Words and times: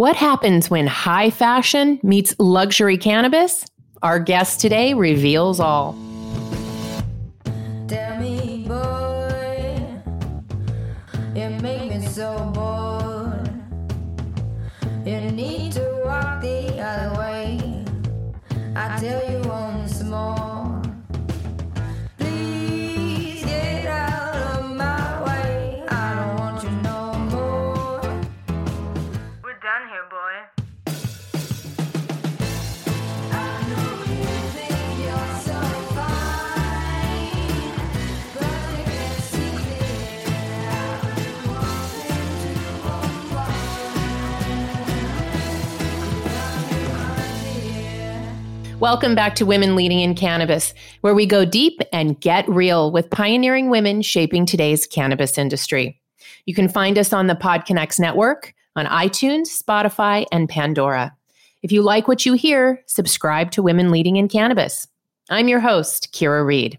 What 0.00 0.16
happens 0.16 0.70
when 0.70 0.86
high 0.86 1.28
fashion 1.28 2.00
meets 2.02 2.34
luxury 2.38 2.96
cannabis? 2.96 3.66
Our 4.02 4.18
guest 4.18 4.58
today 4.58 4.94
reveals 4.94 5.60
all. 5.60 5.94
Welcome 48.80 49.14
back 49.14 49.34
to 49.34 49.44
Women 49.44 49.76
Leading 49.76 50.00
in 50.00 50.14
Cannabis, 50.14 50.72
where 51.02 51.14
we 51.14 51.26
go 51.26 51.44
deep 51.44 51.82
and 51.92 52.18
get 52.18 52.48
real 52.48 52.90
with 52.90 53.10
pioneering 53.10 53.68
women 53.68 54.00
shaping 54.00 54.46
today's 54.46 54.86
cannabis 54.86 55.36
industry. 55.36 56.00
You 56.46 56.54
can 56.54 56.66
find 56.66 56.96
us 56.96 57.12
on 57.12 57.26
the 57.26 57.34
PodConX 57.34 58.00
network, 58.00 58.54
on 58.76 58.86
iTunes, 58.86 59.48
Spotify, 59.48 60.24
and 60.32 60.48
Pandora. 60.48 61.14
If 61.62 61.72
you 61.72 61.82
like 61.82 62.08
what 62.08 62.24
you 62.24 62.32
hear, 62.32 62.82
subscribe 62.86 63.50
to 63.50 63.62
Women 63.62 63.90
Leading 63.90 64.16
in 64.16 64.28
Cannabis. 64.28 64.88
I'm 65.28 65.48
your 65.48 65.60
host, 65.60 66.14
Kira 66.14 66.42
Reed, 66.42 66.78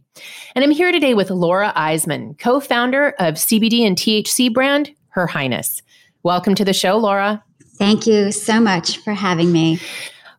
and 0.55 0.65
I'm 0.65 0.71
here 0.71 0.91
today 0.91 1.13
with 1.13 1.29
Laura 1.29 1.71
Eisman, 1.75 2.35
co 2.39 2.59
founder 2.59 3.09
of 3.19 3.35
CBD 3.35 3.85
and 3.85 3.95
THC 3.95 4.51
brand, 4.51 4.89
Her 5.09 5.27
Highness. 5.27 5.83
Welcome 6.23 6.55
to 6.55 6.65
the 6.65 6.73
show, 6.73 6.97
Laura. 6.97 7.43
Thank 7.75 8.07
you 8.07 8.31
so 8.31 8.59
much 8.59 8.97
for 8.97 9.13
having 9.13 9.51
me. 9.51 9.79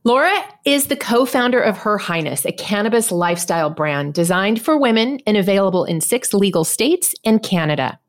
Laura 0.05 0.37
is 0.65 0.89
the 0.89 0.97
co 0.97 1.25
founder 1.25 1.61
of 1.61 1.79
Her 1.79 1.97
Highness, 1.97 2.45
a 2.45 2.51
cannabis 2.51 3.13
lifestyle 3.13 3.71
brand 3.71 4.15
designed 4.15 4.61
for 4.61 4.77
women 4.77 5.21
and 5.29 5.37
available 5.37 5.85
in 5.85 6.01
six 6.01 6.35
legal 6.35 6.65
states 6.65 7.15
and 7.25 7.41
Canada. 7.41 8.01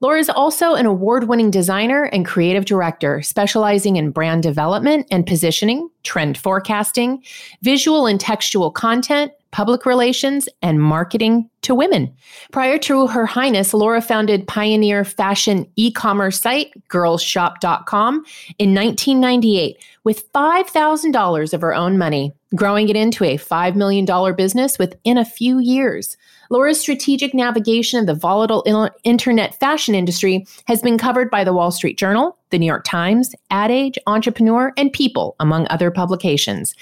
Laura 0.00 0.18
is 0.18 0.30
also 0.30 0.74
an 0.74 0.86
award 0.86 1.28
winning 1.28 1.50
designer 1.50 2.04
and 2.04 2.24
creative 2.24 2.64
director, 2.64 3.20
specializing 3.20 3.96
in 3.96 4.12
brand 4.12 4.42
development 4.42 5.06
and 5.10 5.26
positioning, 5.26 5.90
trend 6.04 6.38
forecasting, 6.38 7.22
visual 7.60 8.06
and 8.06 8.18
textual 8.18 8.70
content, 8.70 9.30
public 9.50 9.84
relations, 9.84 10.48
and 10.62 10.80
marketing 10.80 11.50
to 11.66 11.74
women. 11.74 12.14
Prior 12.52 12.78
to 12.78 13.08
Her 13.08 13.26
Highness, 13.26 13.74
Laura 13.74 14.00
founded 14.00 14.46
pioneer 14.46 15.04
fashion 15.04 15.66
e 15.76 15.90
commerce 15.90 16.40
site 16.40 16.72
girlshop.com 16.88 18.24
in 18.58 18.74
1998 18.74 19.76
with 20.04 20.32
$5,000 20.32 21.52
of 21.52 21.60
her 21.60 21.74
own 21.74 21.98
money, 21.98 22.32
growing 22.54 22.88
it 22.88 22.94
into 22.94 23.24
a 23.24 23.36
$5 23.36 23.74
million 23.74 24.06
business 24.36 24.78
within 24.78 25.18
a 25.18 25.24
few 25.24 25.58
years. 25.58 26.16
Laura's 26.48 26.80
strategic 26.80 27.34
navigation 27.34 27.98
of 27.98 28.06
the 28.06 28.14
volatile 28.14 28.64
internet 29.02 29.58
fashion 29.58 29.96
industry 29.96 30.46
has 30.66 30.80
been 30.80 30.96
covered 30.96 31.28
by 31.28 31.42
the 31.42 31.52
Wall 31.52 31.72
Street 31.72 31.98
Journal, 31.98 32.38
the 32.50 32.58
New 32.60 32.66
York 32.66 32.84
Times, 32.84 33.34
Ad 33.50 33.72
Age, 33.72 33.98
Entrepreneur, 34.06 34.72
and 34.76 34.92
People, 34.92 35.34
among 35.40 35.66
other 35.68 35.90
publications. 35.90 36.76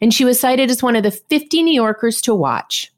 And 0.00 0.14
she 0.14 0.24
was 0.24 0.40
cited 0.40 0.70
as 0.70 0.82
one 0.82 0.96
of 0.96 1.02
the 1.02 1.10
50 1.10 1.62
New 1.62 1.74
Yorkers 1.74 2.22
to 2.22 2.34
watch. 2.34 2.90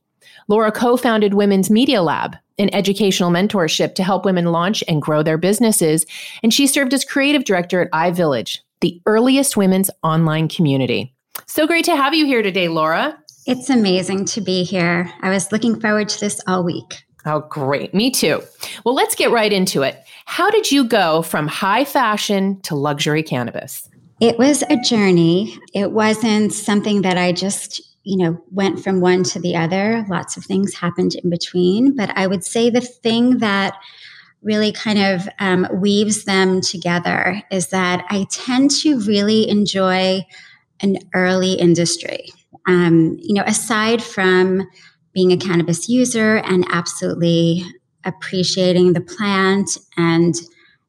Laura 0.53 0.71
co 0.71 0.99
founded 0.99 1.33
Women's 1.33 1.71
Media 1.71 2.03
Lab, 2.03 2.37
an 2.59 2.69
educational 2.75 3.31
mentorship 3.31 3.95
to 3.95 4.05
help 4.05 4.27
women 4.27 4.53
launch 4.53 4.85
and 4.87 5.01
grow 5.01 5.23
their 5.23 5.39
businesses. 5.39 6.05
And 6.43 6.53
she 6.53 6.67
served 6.67 6.93
as 6.93 7.07
creative 7.07 7.47
director 7.47 7.81
at 7.81 7.91
iVillage, 7.93 8.59
the 8.83 9.01
earliest 9.07 9.57
women's 9.57 9.91
online 10.03 10.49
community. 10.49 11.15
So 11.47 11.67
great 11.67 11.87
to 11.87 11.97
have 11.97 12.13
you 12.13 12.27
here 12.27 12.43
today, 12.43 12.69
Laura. 12.69 13.19
It's 13.47 13.71
amazing 13.71 14.27
to 14.27 14.43
be 14.43 14.63
here. 14.63 15.11
I 15.23 15.31
was 15.31 15.53
looking 15.53 15.81
forward 15.81 16.11
to 16.11 16.21
this 16.21 16.39
all 16.47 16.63
week. 16.63 17.03
Oh, 17.25 17.41
great. 17.49 17.95
Me 17.95 18.11
too. 18.11 18.43
Well, 18.85 18.95
let's 18.95 19.15
get 19.15 19.31
right 19.31 19.55
into 19.55 19.81
it. 19.81 20.05
How 20.27 20.51
did 20.51 20.71
you 20.71 20.85
go 20.85 21.23
from 21.23 21.49
high 21.49 21.87
fashion 21.87 22.61
to 22.65 22.75
luxury 22.75 23.23
cannabis? 23.23 23.89
It 24.21 24.39
was 24.39 24.63
a 24.69 24.77
journey. 24.77 25.59
It 25.73 25.93
wasn't 25.93 26.53
something 26.53 27.01
that 27.03 27.17
I 27.17 27.33
just, 27.33 27.81
you 28.05 28.17
know, 28.17 28.43
went 28.51 28.83
from 28.83 29.01
one 29.01 29.23
to 29.25 29.41
the 29.41 29.57
other. 29.57 30.05
Lots 30.09 30.37
of 30.37 30.45
things 30.45 30.75
happened 30.75 31.15
in 31.15 31.31
between. 31.31 31.97
But 31.97 32.11
I 32.17 32.27
would 32.27 32.45
say 32.45 32.71
the 32.71 32.81
thing 32.81 33.39
that 33.39 33.75
really 34.43 34.73
kind 34.73 34.99
of 34.99 35.29
um, 35.39 35.69
weaves 35.73 36.25
them 36.25 36.61
together 36.61 37.43
is 37.51 37.69
that 37.69 38.05
I 38.11 38.27
tend 38.31 38.73
to 38.83 39.01
really 39.01 39.49
enjoy 39.49 40.27
an 40.81 40.99
early 41.15 41.53
industry 41.53 42.33
um, 42.67 43.17
you 43.21 43.35
know, 43.35 43.45
aside 43.47 44.03
from 44.03 44.69
being 45.13 45.33
a 45.33 45.37
cannabis 45.37 45.89
user 45.89 46.37
and 46.39 46.65
absolutely 46.71 47.65
appreciating 48.05 48.93
the 48.93 49.01
plant 49.01 49.79
and, 49.97 50.35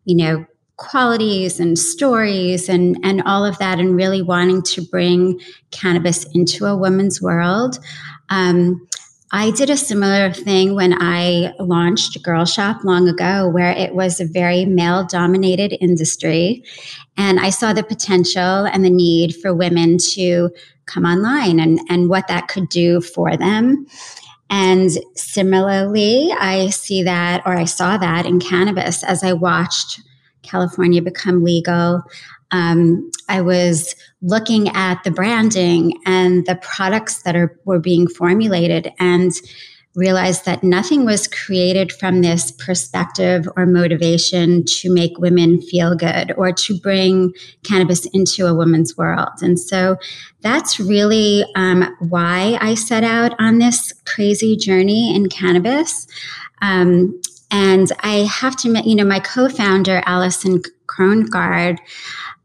you 0.06 0.16
know, 0.16 0.46
qualities 0.84 1.60
and 1.60 1.80
stories 1.80 2.70
and 2.70 2.98
and 3.04 3.22
all 3.26 3.46
of 3.46 3.58
that 3.58 3.80
and 3.80 3.96
really 3.96 4.22
wanting 4.22 4.62
to 4.62 4.82
bring 4.82 5.40
cannabis 5.72 6.26
into 6.34 6.66
a 6.66 6.78
woman's 6.78 7.22
world 7.22 7.80
um, 8.30 8.88
I 9.36 9.50
did 9.50 9.72
a 9.72 9.78
similar 9.78 10.32
thing 10.32 10.76
when 10.76 10.94
I 11.02 11.54
launched 11.60 12.22
Girl 12.22 12.46
Shop 12.46 12.84
long 12.84 13.10
ago, 13.10 13.50
where 13.50 13.72
it 13.72 13.96
was 13.96 14.20
a 14.20 14.26
very 14.26 14.64
male 14.64 15.06
dominated 15.06 15.76
industry. 15.82 16.64
And 17.18 17.40
I 17.40 17.50
saw 17.50 17.74
the 17.74 17.82
potential 17.82 18.42
and 18.42 18.86
the 18.86 18.92
need 18.92 19.36
for 19.36 19.52
women 19.52 19.98
to 20.12 20.52
come 20.86 21.06
online 21.06 21.60
and, 21.60 21.80
and 21.90 22.10
what 22.10 22.28
that 22.28 22.48
could 22.48 22.70
do 22.70 23.02
for 23.02 23.36
them. 23.36 23.88
And 24.52 24.92
similarly, 25.16 26.32
I 26.40 26.70
see 26.70 27.02
that, 27.02 27.42
or 27.44 27.54
I 27.54 27.66
saw 27.66 27.98
that 27.98 28.28
in 28.28 28.40
cannabis 28.40 29.04
as 29.04 29.24
I 29.24 29.34
watched 29.34 30.00
California 30.44 31.02
become 31.02 31.44
legal. 31.44 32.04
Um, 32.52 33.10
I 33.30 33.42
was 33.42 33.96
looking 34.22 34.70
at 34.70 35.04
the 35.04 35.12
branding 35.12 36.00
and 36.06 36.46
the 36.46 36.56
products 36.58 37.24
that 37.24 37.36
are 37.36 37.58
were 37.66 37.80
being 37.80 38.08
formulated 38.08 38.92
and 39.00 39.32
realized 39.96 40.46
that 40.46 40.64
nothing 40.64 41.06
was 41.06 41.28
created 41.28 41.92
from 41.92 42.22
this 42.22 42.52
perspective 42.52 43.48
or 43.56 43.66
motivation 43.66 44.64
to 44.66 44.92
make 44.92 45.18
women 45.20 45.62
feel 45.62 45.96
good 45.96 46.34
or 46.36 46.52
to 46.52 46.78
bring 46.80 47.32
cannabis 47.64 48.06
into 48.08 48.48
a 48.48 48.56
woman's 48.56 48.98
world. 48.98 49.30
And 49.42 49.60
so 49.60 49.98
that's 50.42 50.80
really 50.80 51.46
um, 51.56 51.96
why 52.00 52.58
I 52.60 52.74
set 52.74 53.04
out 53.04 53.36
on 53.40 53.60
this 53.60 53.94
crazy 54.06 54.58
journey 54.58 55.16
in 55.16 55.30
cannabis. 55.30 56.08
Um, 56.62 57.22
and 57.54 57.92
I 58.00 58.28
have 58.32 58.56
to 58.58 58.68
admit, 58.68 58.88
you 58.88 58.96
know, 58.96 59.06
my 59.06 59.20
co 59.20 59.48
founder, 59.48 60.02
Allison 60.08 60.64
Krongard, 60.88 61.78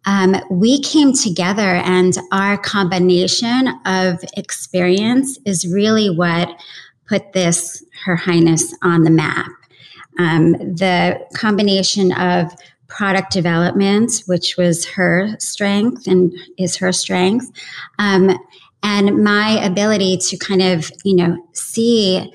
um, 0.05 0.37
we 0.51 0.83
came 0.83 1.15
together 1.15 1.77
and 1.77 2.17
our 2.31 2.59
combination 2.59 3.69
of 3.87 4.23
experience 4.37 5.39
is 5.47 5.67
really 5.67 6.11
what 6.11 6.51
put 7.09 7.33
this, 7.33 7.83
Her 8.05 8.17
Highness, 8.17 8.75
on 8.83 9.05
the 9.05 9.11
map. 9.11 9.51
Um, 10.19 10.53
the 10.53 11.19
combination 11.35 12.13
of 12.13 12.53
product 12.87 13.33
development, 13.33 14.25
which 14.27 14.57
was 14.59 14.85
her 14.85 15.37
strength 15.39 16.07
and 16.07 16.35
is 16.59 16.77
her 16.77 16.93
strength, 16.93 17.51
um, 17.99 18.39
and 18.83 19.25
my 19.25 19.65
ability 19.65 20.19
to 20.19 20.37
kind 20.37 20.61
of, 20.61 20.91
you 21.03 21.17
know, 21.17 21.37
see 21.55 22.31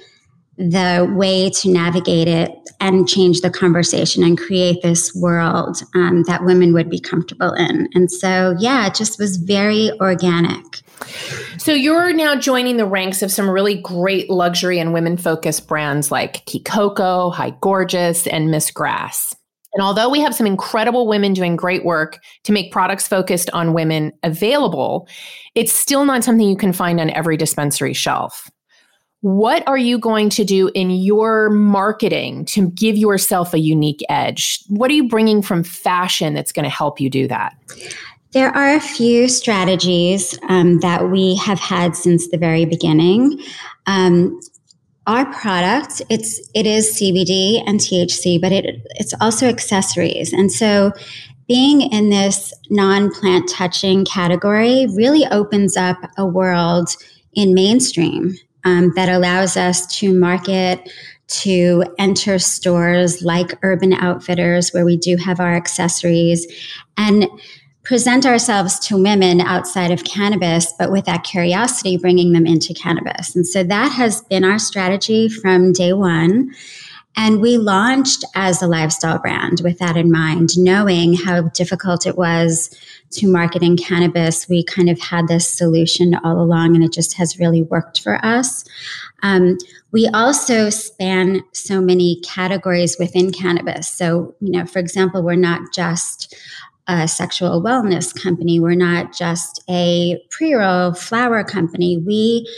the 0.57 1.11
way 1.15 1.49
to 1.49 1.69
navigate 1.69 2.27
it 2.27 2.51
and 2.79 3.07
change 3.07 3.41
the 3.41 3.49
conversation 3.49 4.23
and 4.23 4.37
create 4.37 4.81
this 4.81 5.13
world 5.15 5.81
um, 5.95 6.23
that 6.23 6.43
women 6.43 6.73
would 6.73 6.89
be 6.89 6.99
comfortable 6.99 7.53
in. 7.53 7.87
And 7.93 8.11
so, 8.11 8.55
yeah, 8.59 8.87
it 8.87 8.93
just 8.93 9.19
was 9.19 9.37
very 9.37 9.91
organic. 9.99 10.81
So 11.57 11.73
you're 11.73 12.13
now 12.13 12.35
joining 12.35 12.77
the 12.77 12.85
ranks 12.85 13.21
of 13.21 13.31
some 13.31 13.49
really 13.49 13.81
great 13.81 14.29
luxury 14.29 14.79
and 14.79 14.93
women 14.93 15.17
focused 15.17 15.67
brands 15.67 16.11
like 16.11 16.45
Kikoko, 16.45 17.33
High 17.33 17.55
Gorgeous, 17.61 18.27
and 18.27 18.51
Miss 18.51 18.69
Grass. 18.69 19.35
And 19.73 19.81
although 19.81 20.09
we 20.09 20.19
have 20.21 20.35
some 20.35 20.45
incredible 20.45 21.07
women 21.07 21.33
doing 21.33 21.55
great 21.55 21.83
work 21.83 22.19
to 22.43 22.51
make 22.51 22.71
products 22.71 23.07
focused 23.07 23.49
on 23.51 23.73
women 23.73 24.11
available, 24.21 25.07
it's 25.55 25.73
still 25.73 26.05
not 26.05 26.23
something 26.23 26.47
you 26.47 26.55
can 26.55 26.73
find 26.73 26.99
on 26.99 27.09
every 27.09 27.37
dispensary 27.37 27.93
shelf. 27.93 28.51
What 29.23 29.65
are 29.69 29.77
you 29.77 29.99
going 29.99 30.27
to 30.31 30.43
do 30.43 30.69
in 30.75 30.91
your 30.91 31.49
marketing 31.49 32.43
to 32.47 32.69
give 32.71 32.97
yourself 32.97 33.53
a 33.53 33.57
unique 33.57 34.01
edge? 34.09 34.59
What 34.67 34.91
are 34.91 34.93
you 34.93 35.07
bringing 35.07 35.41
from 35.41 35.63
fashion 35.63 36.33
that's 36.33 36.51
going 36.51 36.65
to 36.65 36.69
help 36.69 36.99
you 36.99 37.09
do 37.09 37.29
that? 37.29 37.55
There 38.33 38.49
are 38.49 38.75
a 38.75 38.81
few 38.81 39.29
strategies 39.29 40.37
um, 40.49 40.81
that 40.81 41.09
we 41.09 41.37
have 41.37 41.57
had 41.57 41.95
since 41.95 42.31
the 42.31 42.37
very 42.37 42.65
beginning. 42.65 43.39
Um, 43.85 44.41
our 45.07 45.31
product 45.31 46.01
it's 46.09 46.41
it 46.53 46.65
is 46.65 46.99
CBD 46.99 47.63
and 47.65 47.79
THC, 47.79 48.41
but 48.41 48.51
it 48.51 48.85
it's 48.95 49.13
also 49.21 49.47
accessories, 49.47 50.33
and 50.33 50.51
so 50.51 50.91
being 51.47 51.79
in 51.93 52.09
this 52.09 52.53
non-plant 52.69 53.49
touching 53.49 54.03
category 54.03 54.85
really 54.97 55.25
opens 55.27 55.77
up 55.77 55.97
a 56.17 56.25
world 56.25 56.89
in 57.33 57.53
mainstream 57.53 58.35
um, 58.63 58.91
that 58.95 59.09
allows 59.09 59.57
us 59.57 59.85
to 59.99 60.13
market 60.13 60.89
to 61.27 61.83
enter 61.97 62.37
stores 62.37 63.23
like 63.23 63.57
Urban 63.63 63.93
Outfitters, 63.93 64.71
where 64.71 64.85
we 64.85 64.97
do 64.97 65.17
have 65.17 65.39
our 65.39 65.55
accessories, 65.55 66.45
and 66.97 67.27
present 67.83 68.25
ourselves 68.25 68.79
to 68.79 69.01
women 69.01 69.41
outside 69.41 69.91
of 69.91 70.03
cannabis, 70.05 70.73
but 70.79 70.91
with 70.91 71.05
that 71.05 71.23
curiosity, 71.23 71.97
bringing 71.97 72.31
them 72.31 72.45
into 72.45 72.73
cannabis. 72.73 73.35
And 73.35 73.45
so 73.45 73.63
that 73.63 73.91
has 73.91 74.21
been 74.21 74.45
our 74.45 74.59
strategy 74.59 75.27
from 75.27 75.73
day 75.73 75.91
one. 75.91 76.53
And 77.15 77.41
we 77.41 77.57
launched 77.57 78.25
as 78.33 78.61
a 78.61 78.67
lifestyle 78.67 79.19
brand 79.19 79.61
with 79.63 79.77
that 79.79 79.95
in 79.95 80.11
mind, 80.11 80.57
knowing 80.57 81.13
how 81.13 81.43
difficult 81.49 82.07
it 82.07 82.17
was 82.17 82.75
to 83.11 83.27
market 83.27 83.61
in 83.61 83.77
cannabis. 83.77 84.49
We 84.49 84.63
kind 84.63 84.89
of 84.89 84.99
had 84.99 85.27
this 85.27 85.47
solution 85.47 86.15
all 86.15 86.41
along, 86.41 86.75
and 86.75 86.83
it 86.83 86.91
just 86.91 87.15
has 87.17 87.39
really 87.39 87.61
worked 87.61 88.01
for 88.01 88.23
us. 88.25 88.65
Um, 89.21 89.57
we 89.91 90.07
also 90.07 90.71
span 90.71 91.43
so 91.53 91.79
many 91.79 92.19
categories 92.21 92.97
within 92.97 93.31
cannabis. 93.31 93.87
So, 93.87 94.35
you 94.39 94.51
know, 94.51 94.65
for 94.65 94.79
example, 94.79 95.21
we're 95.21 95.35
not 95.35 95.71
just 95.71 96.35
a 96.87 97.07
sexual 97.07 97.61
wellness 97.61 98.13
company. 98.19 98.59
We're 98.59 98.75
not 98.75 99.13
just 99.15 99.63
a 99.69 100.21
pre 100.31 100.55
roll 100.55 100.93
flower 100.93 101.43
company. 101.43 101.97
We 101.97 102.49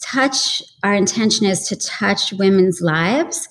touch, 0.00 0.62
our 0.82 0.94
intention 0.94 1.46
is 1.46 1.66
to 1.68 1.76
touch 1.76 2.32
women's 2.32 2.80
lives 2.80 3.48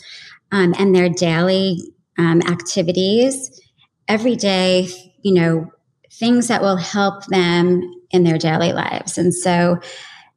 um, 0.53 0.73
and 0.77 0.95
their 0.95 1.09
daily 1.09 1.79
um, 2.17 2.41
activities 2.44 3.59
every 4.07 4.35
day, 4.35 4.88
you 5.23 5.33
know, 5.33 5.69
things 6.11 6.47
that 6.47 6.61
will 6.61 6.77
help 6.77 7.25
them 7.25 7.81
in 8.11 8.23
their 8.23 8.38
daily 8.38 8.71
lives. 8.71 9.17
And 9.17 9.33
so 9.33 9.79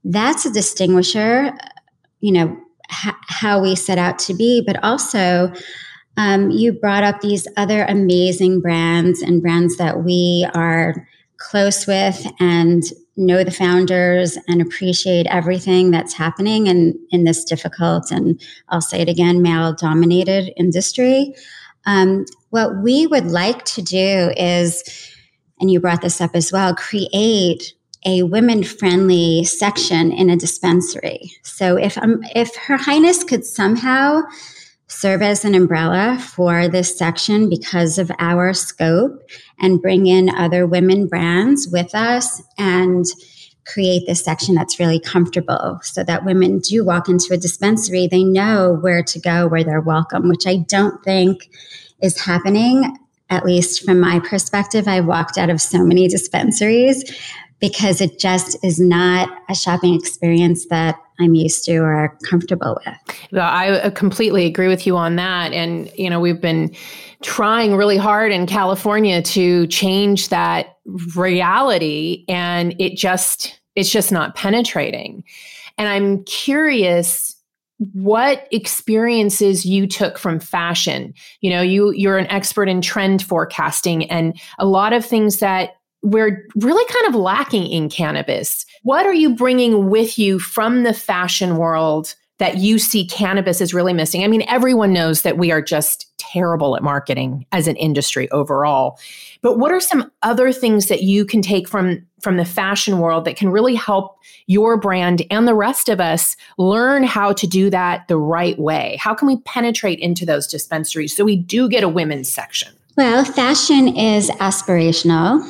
that's 0.04 0.46
a 0.46 0.52
distinguisher, 0.52 1.52
you 2.20 2.32
know, 2.32 2.56
how 2.88 3.60
we 3.60 3.74
set 3.74 3.98
out 3.98 4.18
to 4.20 4.32
be, 4.32 4.62
but 4.66 4.82
also 4.82 5.52
um, 6.16 6.50
you 6.50 6.72
brought 6.72 7.04
up 7.04 7.20
these 7.20 7.46
other 7.58 7.84
amazing 7.84 8.60
brands 8.60 9.20
and 9.20 9.42
brands 9.42 9.76
that 9.76 10.02
we 10.02 10.48
are 10.54 11.06
close 11.36 11.86
with 11.86 12.26
and 12.40 12.82
know 13.16 13.42
the 13.42 13.50
founders 13.50 14.36
and 14.48 14.60
appreciate 14.60 15.26
everything 15.28 15.90
that's 15.90 16.12
happening 16.12 16.66
in, 16.66 16.98
in 17.10 17.24
this 17.24 17.44
difficult 17.44 18.10
and 18.10 18.40
I'll 18.68 18.80
say 18.80 19.00
it 19.00 19.08
again, 19.08 19.42
male 19.42 19.72
dominated 19.72 20.52
industry. 20.56 21.34
Um, 21.86 22.26
what 22.50 22.82
we 22.82 23.06
would 23.06 23.26
like 23.26 23.64
to 23.66 23.82
do 23.82 24.32
is, 24.36 24.82
and 25.60 25.70
you 25.70 25.80
brought 25.80 26.02
this 26.02 26.20
up 26.20 26.32
as 26.34 26.52
well, 26.52 26.74
create 26.74 27.72
a 28.04 28.22
women 28.22 28.62
friendly 28.62 29.44
section 29.44 30.12
in 30.12 30.30
a 30.30 30.36
dispensary. 30.36 31.32
So 31.42 31.76
if 31.76 31.98
um, 31.98 32.22
if 32.34 32.54
Her 32.56 32.76
Highness 32.76 33.24
could 33.24 33.44
somehow 33.44 34.22
serve 34.88 35.22
as 35.22 35.44
an 35.44 35.54
umbrella 35.54 36.18
for 36.20 36.68
this 36.68 36.96
section 36.96 37.48
because 37.48 37.98
of 37.98 38.10
our 38.18 38.54
scope 38.54 39.20
and 39.58 39.82
bring 39.82 40.06
in 40.06 40.28
other 40.30 40.66
women 40.66 41.06
brands 41.06 41.68
with 41.70 41.94
us 41.94 42.42
and 42.56 43.04
create 43.66 44.06
this 44.06 44.24
section 44.24 44.54
that's 44.54 44.78
really 44.78 45.00
comfortable 45.00 45.80
so 45.82 46.04
that 46.04 46.24
women 46.24 46.60
do 46.60 46.84
walk 46.84 47.08
into 47.08 47.34
a 47.34 47.36
dispensary. 47.36 48.06
They 48.06 48.22
know 48.22 48.78
where 48.80 49.02
to 49.02 49.18
go 49.18 49.48
where 49.48 49.64
they're 49.64 49.80
welcome 49.80 50.28
which 50.28 50.46
i 50.46 50.58
don't 50.68 51.02
think 51.02 51.50
is 52.00 52.20
happening. 52.20 52.96
At 53.28 53.44
least 53.44 53.84
from 53.84 53.98
my 53.98 54.20
perspective 54.20 54.86
I've 54.86 55.06
walked 55.06 55.36
out 55.36 55.50
of 55.50 55.60
so 55.60 55.82
many 55.84 56.06
dispensaries 56.06 57.04
because 57.58 58.00
it 58.00 58.18
just 58.18 58.62
is 58.62 58.78
not 58.78 59.30
a 59.48 59.54
shopping 59.54 59.94
experience 59.94 60.66
that 60.66 60.96
I'm 61.20 61.34
used 61.34 61.64
to 61.64 61.78
or 61.78 62.16
comfortable 62.24 62.78
with. 62.84 63.18
Well, 63.32 63.48
I 63.48 63.70
uh, 63.70 63.90
completely 63.90 64.46
agree 64.46 64.68
with 64.68 64.86
you 64.86 64.96
on 64.96 65.16
that. 65.16 65.52
And, 65.52 65.90
you 65.96 66.10
know, 66.10 66.20
we've 66.20 66.40
been 66.40 66.74
trying 67.22 67.74
really 67.74 67.96
hard 67.96 68.32
in 68.32 68.46
California 68.46 69.22
to 69.22 69.66
change 69.68 70.28
that 70.28 70.76
reality 71.14 72.24
and 72.28 72.74
it 72.78 72.96
just, 72.96 73.60
it's 73.74 73.90
just 73.90 74.12
not 74.12 74.34
penetrating. 74.34 75.24
And 75.78 75.88
I'm 75.88 76.24
curious 76.24 77.36
what 77.92 78.48
experiences 78.50 79.66
you 79.66 79.86
took 79.86 80.16
from 80.16 80.40
fashion 80.40 81.12
you 81.42 81.50
know 81.50 81.60
you 81.60 81.90
you're 81.92 82.16
an 82.16 82.26
expert 82.28 82.70
in 82.70 82.80
trend 82.80 83.22
forecasting 83.22 84.10
and 84.10 84.40
a 84.58 84.64
lot 84.64 84.94
of 84.94 85.04
things 85.04 85.40
that 85.40 85.75
we're 86.06 86.46
really 86.54 86.92
kind 86.92 87.06
of 87.08 87.20
lacking 87.20 87.66
in 87.66 87.88
cannabis. 87.88 88.64
What 88.84 89.06
are 89.06 89.14
you 89.14 89.34
bringing 89.34 89.90
with 89.90 90.18
you 90.18 90.38
from 90.38 90.84
the 90.84 90.94
fashion 90.94 91.56
world 91.56 92.14
that 92.38 92.58
you 92.58 92.78
see 92.78 93.06
cannabis 93.06 93.60
is 93.60 93.74
really 93.74 93.92
missing? 93.92 94.22
I 94.22 94.28
mean, 94.28 94.44
everyone 94.46 94.92
knows 94.92 95.22
that 95.22 95.36
we 95.36 95.50
are 95.50 95.60
just 95.60 96.06
terrible 96.16 96.76
at 96.76 96.82
marketing 96.82 97.44
as 97.50 97.66
an 97.66 97.74
industry 97.76 98.30
overall. 98.30 99.00
But 99.42 99.58
what 99.58 99.72
are 99.72 99.80
some 99.80 100.12
other 100.22 100.52
things 100.52 100.86
that 100.86 101.02
you 101.02 101.24
can 101.24 101.42
take 101.42 101.68
from 101.68 102.06
from 102.22 102.36
the 102.36 102.44
fashion 102.44 102.98
world 102.98 103.24
that 103.24 103.36
can 103.36 103.50
really 103.50 103.74
help 103.74 104.18
your 104.46 104.76
brand 104.76 105.22
and 105.30 105.46
the 105.46 105.54
rest 105.54 105.88
of 105.88 106.00
us 106.00 106.36
learn 106.56 107.02
how 107.02 107.32
to 107.32 107.46
do 107.48 107.68
that 107.70 108.06
the 108.06 108.16
right 108.16 108.58
way? 108.60 108.96
How 109.00 109.12
can 109.12 109.26
we 109.26 109.38
penetrate 109.40 109.98
into 109.98 110.24
those 110.24 110.46
dispensaries 110.46 111.16
so 111.16 111.24
we 111.24 111.36
do 111.36 111.68
get 111.68 111.82
a 111.82 111.88
women's 111.88 112.28
section? 112.28 112.72
Well, 112.96 113.24
fashion 113.24 113.96
is 113.96 114.30
aspirational 114.30 115.44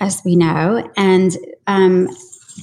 as 0.00 0.22
we 0.24 0.34
know. 0.36 0.90
And 0.96 1.36
um, 1.66 2.08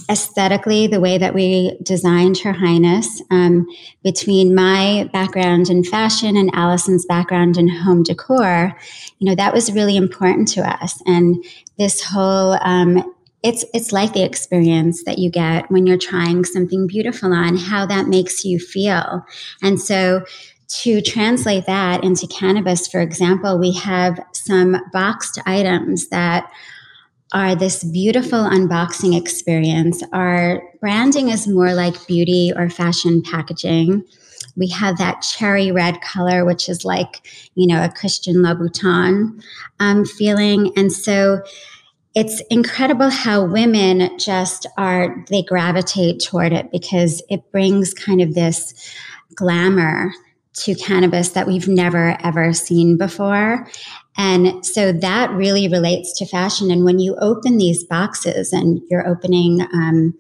aesthetically, 0.10 0.88
the 0.88 1.00
way 1.00 1.18
that 1.18 1.34
we 1.34 1.78
designed 1.84 2.40
Her 2.40 2.54
Highness, 2.54 3.22
um, 3.32 3.68
between 4.04 4.56
my 4.56 5.10
background 5.14 5.70
in 5.70 5.84
fashion 5.84 6.36
and 6.36 6.54
Allison's 6.54 7.06
background 7.06 7.58
in 7.58 7.68
home 7.68 8.04
decor, 8.04 8.78
you 9.20 9.30
know, 9.30 9.36
that 9.36 9.54
was 9.54 9.72
really 9.72 9.98
important 9.98 10.48
to 10.50 10.62
us. 10.62 11.02
And 11.06 11.44
this 11.78 12.04
whole, 12.04 12.58
um, 12.62 13.14
it's 13.44 13.64
it's 13.74 13.92
like 13.92 14.14
the 14.14 14.24
experience 14.24 15.04
that 15.04 15.20
you 15.20 15.30
get 15.30 15.70
when 15.70 15.86
you're 15.86 15.98
trying 15.98 16.44
something 16.44 16.88
beautiful 16.88 17.32
on, 17.34 17.56
how 17.56 17.86
that 17.86 18.08
makes 18.08 18.44
you 18.44 18.60
feel. 18.60 19.24
And 19.62 19.80
so 19.80 20.26
to 20.82 21.02
translate 21.02 21.66
that 21.66 22.04
into 22.04 22.28
cannabis, 22.28 22.88
for 22.88 23.00
example, 23.00 23.58
we 23.58 23.72
have 23.74 24.20
some 24.34 24.78
boxed 24.92 25.40
items 25.46 26.10
that 26.10 26.52
are 27.34 27.56
this 27.56 27.84
beautiful 27.84 28.40
unboxing 28.40 29.18
experience. 29.18 30.04
Our 30.14 30.62
branding 30.80 31.30
is 31.30 31.48
more 31.48 31.74
like 31.74 32.08
beauty 32.08 32.54
or 32.56 32.70
fashion 32.70 33.22
packaging. 33.22 34.04
We 34.56 34.70
have 34.70 34.98
that 34.98 35.22
cherry 35.22 35.72
red 35.72 36.02
color, 36.02 36.46
which 36.46 36.70
is 36.70 36.86
like, 36.86 37.28
you 37.56 37.68
know, 37.68 37.84
a 37.84 37.90
Christian 37.90 38.38
Louboutin 38.38 39.44
um, 39.80 40.06
feeling. 40.06 40.72
And 40.78 40.92
so 40.92 41.42
it's 42.16 42.42
incredible 42.50 43.10
how 43.10 43.46
women 43.46 44.18
just 44.18 44.66
are, 44.78 45.24
they 45.30 45.44
gravitate 45.44 46.20
toward 46.20 46.54
it 46.54 46.72
because 46.72 47.22
it 47.30 47.52
brings 47.52 47.94
kind 47.94 48.22
of 48.22 48.34
this 48.34 48.74
glamour 49.36 50.12
to 50.54 50.74
cannabis 50.74 51.30
that 51.30 51.46
we've 51.46 51.68
never 51.68 52.18
ever 52.24 52.52
seen 52.54 52.98
before. 52.98 53.68
And 54.18 54.66
so 54.66 54.92
that 54.92 55.32
really 55.32 55.68
relates 55.68 56.18
to 56.18 56.26
fashion. 56.26 56.72
And 56.72 56.84
when 56.84 57.00
you 57.00 57.16
open 57.20 57.58
these 57.58 57.84
boxes 57.84 58.52
and 58.52 58.82
you're 58.90 59.08
opening, 59.08 59.62
um, 59.74 60.18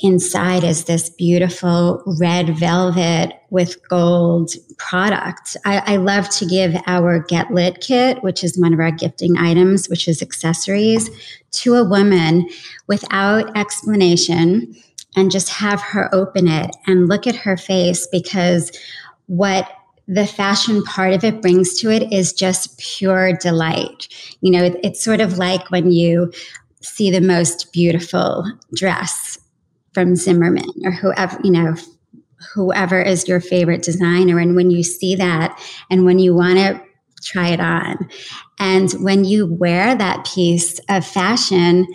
inside 0.00 0.64
is 0.64 0.84
this 0.84 1.08
beautiful 1.08 2.02
red 2.20 2.58
velvet 2.58 3.32
with 3.50 3.76
gold 3.88 4.50
product. 4.76 5.56
I, 5.64 5.94
I, 5.94 5.96
love 5.96 6.28
to 6.30 6.46
give 6.46 6.74
our 6.86 7.20
Get 7.20 7.52
Lit 7.52 7.80
kit, 7.80 8.22
which 8.22 8.42
is 8.42 8.58
one 8.58 8.74
of 8.74 8.80
our 8.80 8.90
gifting 8.90 9.38
items, 9.38 9.88
which 9.88 10.08
is 10.08 10.20
accessories, 10.20 11.08
to 11.52 11.74
a 11.76 11.88
woman 11.88 12.48
without 12.86 13.56
explanation 13.56 14.74
and 15.16 15.30
just 15.30 15.48
have 15.48 15.80
her 15.80 16.12
open 16.14 16.48
it 16.48 16.74
and 16.86 17.08
look 17.08 17.26
at 17.26 17.36
her 17.36 17.56
face 17.56 18.06
because 18.10 18.72
what 19.26 19.70
the 20.06 20.26
fashion 20.26 20.82
part 20.84 21.14
of 21.14 21.24
it 21.24 21.40
brings 21.40 21.74
to 21.80 21.90
it 21.90 22.12
is 22.12 22.32
just 22.32 22.78
pure 22.78 23.32
delight. 23.32 24.08
You 24.40 24.52
know, 24.52 24.64
it, 24.64 24.76
it's 24.82 25.02
sort 25.02 25.20
of 25.20 25.38
like 25.38 25.70
when 25.70 25.90
you 25.90 26.32
see 26.82 27.10
the 27.10 27.20
most 27.20 27.72
beautiful 27.72 28.44
dress 28.74 29.38
from 29.94 30.16
Zimmermann 30.16 30.68
or 30.84 30.90
whoever, 30.90 31.38
you 31.42 31.50
know, 31.50 31.74
whoever 32.54 33.00
is 33.00 33.26
your 33.26 33.40
favorite 33.40 33.82
designer. 33.82 34.38
And 34.38 34.54
when 34.54 34.70
you 34.70 34.82
see 34.82 35.14
that 35.16 35.58
and 35.90 36.04
when 36.04 36.18
you 36.18 36.34
want 36.34 36.58
to 36.58 36.82
try 37.22 37.48
it 37.48 37.60
on. 37.60 38.08
And 38.58 38.92
when 39.02 39.24
you 39.24 39.46
wear 39.46 39.94
that 39.94 40.26
piece 40.26 40.78
of 40.88 41.06
fashion, 41.06 41.86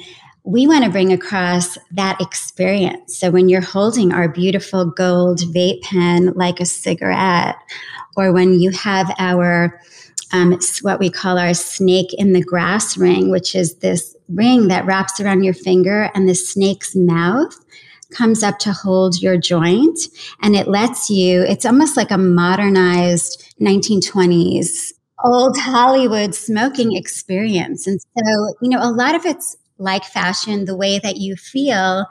we 0.43 0.67
want 0.67 0.83
to 0.83 0.89
bring 0.89 1.11
across 1.11 1.77
that 1.91 2.19
experience. 2.21 3.17
So 3.17 3.29
when 3.29 3.49
you're 3.49 3.61
holding 3.61 4.11
our 4.11 4.27
beautiful 4.27 4.85
gold 4.85 5.39
vape 5.39 5.81
pen 5.81 6.33
like 6.35 6.59
a 6.59 6.65
cigarette, 6.65 7.55
or 8.15 8.31
when 8.31 8.59
you 8.59 8.71
have 8.71 9.13
our 9.19 9.79
um, 10.31 10.59
what 10.81 10.99
we 10.99 11.09
call 11.09 11.37
our 11.39 11.53
snake 11.53 12.13
in 12.13 12.33
the 12.33 12.43
grass 12.43 12.97
ring, 12.97 13.31
which 13.31 13.55
is 13.55 13.75
this 13.75 14.15
ring 14.27 14.67
that 14.67 14.85
wraps 14.85 15.19
around 15.19 15.43
your 15.43 15.55
finger 15.55 16.11
and 16.13 16.29
the 16.29 16.35
snake's 16.35 16.95
mouth 16.95 17.55
comes 18.11 18.43
up 18.43 18.59
to 18.59 18.71
hold 18.71 19.21
your 19.21 19.37
joint 19.37 19.99
and 20.41 20.55
it 20.55 20.67
lets 20.67 21.09
you, 21.09 21.41
it's 21.43 21.65
almost 21.65 21.97
like 21.97 22.11
a 22.11 22.17
modernized 22.17 23.55
1920s 23.59 24.93
old 25.25 25.57
Hollywood 25.57 26.33
smoking 26.33 26.95
experience. 26.95 27.87
And 27.87 27.99
so, 28.01 28.55
you 28.61 28.69
know, 28.69 28.79
a 28.81 28.91
lot 28.91 29.15
of 29.15 29.25
it's 29.25 29.57
like 29.79 30.03
fashion, 30.03 30.65
the 30.65 30.75
way 30.75 30.99
that 30.99 31.17
you 31.17 31.35
feel 31.35 32.05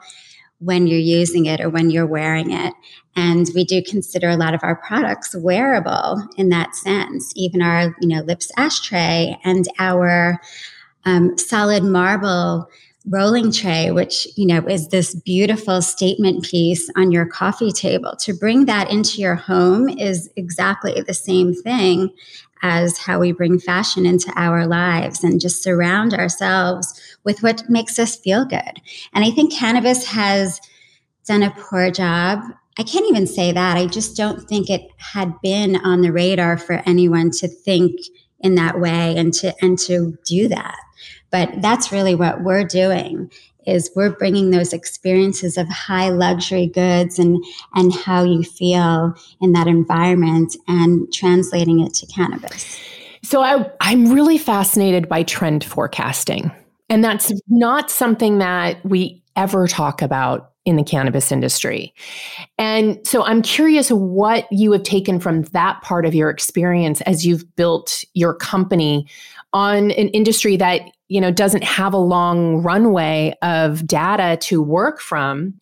when 0.59 0.87
you're 0.87 0.99
using 0.99 1.45
it 1.45 1.61
or 1.61 1.69
when 1.69 1.89
you're 1.89 2.05
wearing 2.05 2.51
it. 2.51 2.73
And 3.15 3.49
we 3.55 3.63
do 3.63 3.81
consider 3.81 4.29
a 4.29 4.37
lot 4.37 4.53
of 4.53 4.61
our 4.63 4.75
products 4.75 5.35
wearable 5.35 6.21
in 6.37 6.49
that 6.49 6.75
sense, 6.75 7.31
even 7.35 7.61
our, 7.61 7.95
you 8.01 8.07
know, 8.07 8.21
lips 8.21 8.51
ashtray 8.57 9.37
and 9.43 9.65
our 9.79 10.39
um, 11.05 11.37
solid 11.37 11.83
marble 11.83 12.69
rolling 13.07 13.51
tray, 13.51 13.91
which, 13.91 14.27
you 14.35 14.45
know, 14.45 14.59
is 14.67 14.89
this 14.89 15.15
beautiful 15.15 15.81
statement 15.81 16.43
piece 16.43 16.89
on 16.95 17.11
your 17.11 17.25
coffee 17.25 17.71
table. 17.71 18.15
To 18.19 18.33
bring 18.33 18.65
that 18.65 18.91
into 18.91 19.21
your 19.21 19.35
home 19.35 19.89
is 19.89 20.29
exactly 20.35 21.01
the 21.01 21.13
same 21.13 21.53
thing 21.53 22.09
as 22.61 22.97
how 22.97 23.19
we 23.19 23.31
bring 23.31 23.59
fashion 23.59 24.05
into 24.05 24.31
our 24.35 24.65
lives 24.65 25.23
and 25.23 25.41
just 25.41 25.63
surround 25.63 26.13
ourselves 26.13 26.99
with 27.23 27.41
what 27.43 27.69
makes 27.69 27.99
us 27.99 28.15
feel 28.15 28.45
good. 28.45 28.81
And 29.13 29.23
I 29.23 29.31
think 29.31 29.53
cannabis 29.53 30.07
has 30.07 30.59
done 31.25 31.43
a 31.43 31.51
poor 31.51 31.91
job. 31.91 32.41
I 32.77 32.83
can't 32.83 33.09
even 33.09 33.27
say 33.27 33.51
that. 33.51 33.77
I 33.77 33.87
just 33.87 34.15
don't 34.17 34.47
think 34.47 34.69
it 34.69 34.89
had 34.97 35.33
been 35.41 35.75
on 35.77 36.01
the 36.01 36.11
radar 36.11 36.57
for 36.57 36.81
anyone 36.85 37.31
to 37.31 37.47
think 37.47 37.95
in 38.39 38.55
that 38.55 38.79
way 38.79 39.15
and 39.17 39.33
to 39.33 39.53
and 39.61 39.77
to 39.79 40.17
do 40.25 40.47
that. 40.47 40.77
But 41.31 41.61
that's 41.61 41.91
really 41.91 42.15
what 42.15 42.43
we're 42.43 42.63
doing 42.63 43.31
is 43.65 43.91
we're 43.95 44.11
bringing 44.11 44.51
those 44.51 44.73
experiences 44.73 45.57
of 45.57 45.67
high 45.67 46.09
luxury 46.09 46.67
goods 46.67 47.19
and 47.19 47.43
and 47.75 47.93
how 47.93 48.23
you 48.23 48.43
feel 48.43 49.13
in 49.41 49.51
that 49.53 49.67
environment 49.67 50.55
and 50.67 51.11
translating 51.13 51.79
it 51.79 51.93
to 51.95 52.05
cannabis. 52.07 52.79
So 53.23 53.41
I, 53.41 53.69
I'm 53.81 54.11
really 54.11 54.37
fascinated 54.37 55.09
by 55.09 55.23
trend 55.23 55.63
forecasting. 55.63 56.51
And 56.89 57.03
that's 57.03 57.31
not 57.47 57.91
something 57.91 58.39
that 58.39 58.83
we 58.83 59.21
ever 59.35 59.67
talk 59.67 60.01
about 60.01 60.51
in 60.65 60.75
the 60.75 60.83
cannabis 60.83 61.31
industry. 61.31 61.93
And 62.57 62.99
so 63.05 63.23
I'm 63.23 63.41
curious 63.41 63.89
what 63.89 64.47
you 64.51 64.71
have 64.71 64.83
taken 64.83 65.19
from 65.19 65.43
that 65.53 65.81
part 65.81 66.05
of 66.05 66.13
your 66.13 66.29
experience 66.29 67.01
as 67.01 67.25
you've 67.25 67.55
built 67.55 68.03
your 68.13 68.33
company 68.33 69.07
on 69.53 69.91
an 69.91 70.09
industry 70.09 70.57
that 70.57 70.81
you 71.09 71.19
know 71.19 71.31
doesn't 71.31 71.63
have 71.63 71.93
a 71.93 71.97
long 71.97 72.61
runway 72.63 73.35
of 73.41 73.85
data 73.85 74.37
to 74.37 74.61
work 74.61 75.01
from. 75.01 75.53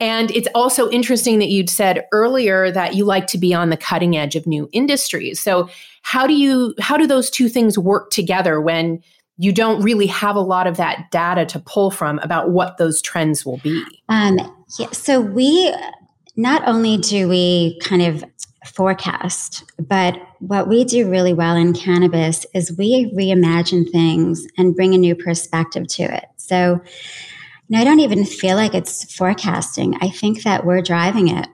And 0.00 0.30
it's 0.30 0.48
also 0.54 0.88
interesting 0.90 1.40
that 1.40 1.48
you'd 1.48 1.70
said 1.70 2.04
earlier 2.12 2.70
that 2.70 2.94
you 2.94 3.04
like 3.04 3.26
to 3.28 3.38
be 3.38 3.52
on 3.52 3.70
the 3.70 3.76
cutting 3.76 4.16
edge 4.16 4.36
of 4.36 4.46
new 4.46 4.68
industries. 4.72 5.40
So 5.40 5.68
how 6.02 6.26
do 6.26 6.34
you 6.34 6.74
how 6.80 6.96
do 6.96 7.06
those 7.06 7.30
two 7.30 7.48
things 7.48 7.78
work 7.78 8.10
together 8.10 8.60
when 8.60 9.02
you 9.38 9.52
don't 9.52 9.82
really 9.82 10.06
have 10.06 10.36
a 10.36 10.40
lot 10.40 10.66
of 10.66 10.76
that 10.76 11.10
data 11.10 11.46
to 11.46 11.60
pull 11.60 11.90
from 11.90 12.18
about 12.20 12.50
what 12.50 12.76
those 12.78 13.00
trends 13.02 13.44
will 13.44 13.58
be? 13.58 13.84
Um, 14.08 14.38
yeah, 14.78 14.90
so 14.92 15.20
we 15.20 15.74
not 16.36 16.66
only 16.66 16.96
do 16.96 17.28
we 17.28 17.78
kind 17.82 18.02
of 18.02 18.24
forecast. 18.66 19.64
But 19.78 20.20
what 20.40 20.68
we 20.68 20.84
do 20.84 21.08
really 21.08 21.32
well 21.32 21.56
in 21.56 21.72
cannabis 21.72 22.44
is 22.54 22.76
we 22.76 23.12
reimagine 23.12 23.90
things 23.90 24.46
and 24.56 24.74
bring 24.74 24.94
a 24.94 24.98
new 24.98 25.14
perspective 25.14 25.86
to 25.88 26.02
it. 26.02 26.24
So, 26.36 26.80
you 27.68 27.76
know, 27.76 27.80
I 27.80 27.84
don't 27.84 28.00
even 28.00 28.24
feel 28.24 28.56
like 28.56 28.74
it's 28.74 29.14
forecasting. 29.14 29.96
I 30.00 30.10
think 30.10 30.42
that 30.42 30.64
we're 30.64 30.82
driving 30.82 31.28
it. 31.28 31.48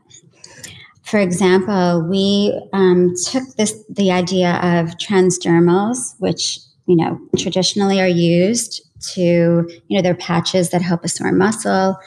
For 1.02 1.18
example, 1.18 2.06
we 2.08 2.58
um, 2.72 3.14
took 3.30 3.44
this 3.56 3.74
the 3.90 4.10
idea 4.10 4.54
of 4.54 4.96
transdermals, 4.96 6.14
which 6.18 6.58
you 6.86 6.96
know 6.96 7.20
traditionally 7.36 8.00
are 8.00 8.08
used 8.08 8.82
to 9.12 9.68
you 9.88 9.96
know 9.96 10.00
they're 10.00 10.14
patches 10.14 10.70
that 10.70 10.80
help 10.80 11.04
a 11.04 11.08
sore 11.08 11.30
muscle, 11.30 11.98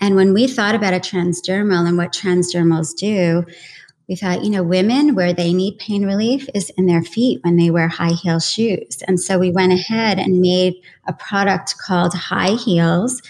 and 0.00 0.16
when 0.16 0.32
we 0.32 0.46
thought 0.46 0.74
about 0.74 0.94
a 0.94 0.98
transdermal 0.98 1.86
and 1.86 1.98
what 1.98 2.12
transdermals 2.12 2.96
do, 2.96 3.44
we 4.08 4.16
thought, 4.16 4.38
uh, 4.38 4.42
you 4.42 4.50
know, 4.50 4.62
women 4.62 5.14
where 5.14 5.34
they 5.34 5.52
need 5.52 5.78
pain 5.78 6.06
relief 6.06 6.48
is 6.54 6.70
in 6.70 6.86
their 6.86 7.02
feet 7.02 7.40
when 7.44 7.56
they 7.56 7.70
wear 7.70 7.88
high 7.88 8.12
heel 8.12 8.40
shoes. 8.40 9.02
And 9.06 9.20
so 9.20 9.38
we 9.38 9.50
went 9.50 9.72
ahead 9.72 10.18
and 10.18 10.40
made 10.40 10.74
a 11.06 11.12
product 11.12 11.76
called 11.78 12.14
High 12.14 12.54
Heels. 12.54 13.20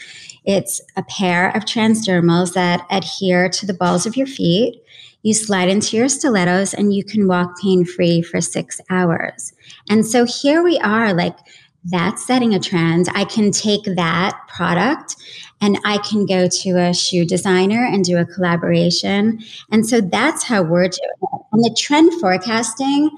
It's 0.45 0.81
a 0.97 1.03
pair 1.03 1.51
of 1.51 1.65
transdermals 1.65 2.55
that 2.55 2.87
adhere 2.91 3.49
to 3.51 3.67
the 3.67 3.75
balls 3.75 4.07
of 4.07 4.17
your 4.17 4.27
feet. 4.27 4.83
You 5.23 5.35
slide 5.35 5.69
into 5.69 5.97
your 5.97 6.09
stilettos 6.09 6.73
and 6.73 6.95
you 6.95 7.05
can 7.05 7.27
walk 7.27 7.61
pain 7.61 7.85
free 7.85 8.23
for 8.23 8.41
six 8.41 8.81
hours. 8.89 9.53
And 9.91 10.07
so 10.07 10.25
here 10.25 10.63
we 10.63 10.79
are, 10.79 11.13
like, 11.13 11.37
that's 11.85 12.25
setting 12.25 12.55
a 12.55 12.61
trend. 12.61 13.09
I 13.15 13.25
can 13.25 13.51
take 13.51 13.85
that 13.85 14.39
product 14.49 15.17
and 15.61 15.79
I 15.85 15.99
can 15.99 16.27
go 16.27 16.49
to 16.49 16.71
a 16.79 16.95
shoe 16.95 17.25
designer 17.25 17.85
and 17.85 18.05
do 18.05 18.17
a 18.19 18.25
collaboration. 18.25 19.41
And 19.71 19.87
so 19.87 20.01
that's 20.01 20.45
how 20.45 20.63
we're 20.63 20.89
doing 20.89 21.19
it. 21.33 21.41
And 21.53 21.65
the 21.65 21.77
trend 21.79 22.13
forecasting, 22.21 23.11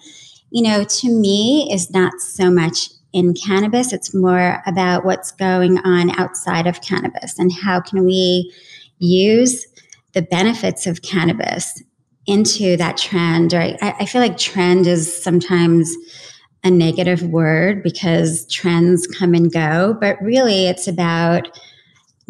you 0.51 0.63
know, 0.63 0.85
to 0.85 1.09
me 1.09 1.69
is 1.73 1.91
not 1.91 2.21
so 2.21 2.51
much 2.51 2.91
in 3.13 3.35
cannabis. 3.35 3.93
It's 3.93 4.15
more 4.15 4.63
about 4.67 5.05
what's 5.05 5.33
going 5.33 5.79
on 5.79 6.19
outside 6.19 6.67
of 6.67 6.81
cannabis 6.81 7.39
and 7.39 7.53
how 7.53 7.81
can 7.81 8.05
we 8.05 8.53
use 8.99 9.67
the 10.13 10.23
benefits 10.23 10.87
of 10.87 11.03
cannabis 11.03 11.83
into 12.27 12.77
that 12.77 12.97
trend. 12.97 13.53
Or 13.53 13.61
I, 13.61 13.77
I 14.01 14.07
feel 14.07 14.21
like 14.21 14.39
trend 14.39 14.87
is 14.87 15.23
sometimes 15.23 15.95
a 16.63 16.71
negative 16.71 17.23
word 17.23 17.83
because 17.83 18.47
trends 18.53 19.07
come 19.07 19.35
and 19.35 19.53
go, 19.53 19.97
but 20.01 20.21
really 20.21 20.67
it's 20.67 20.87
about 20.87 21.49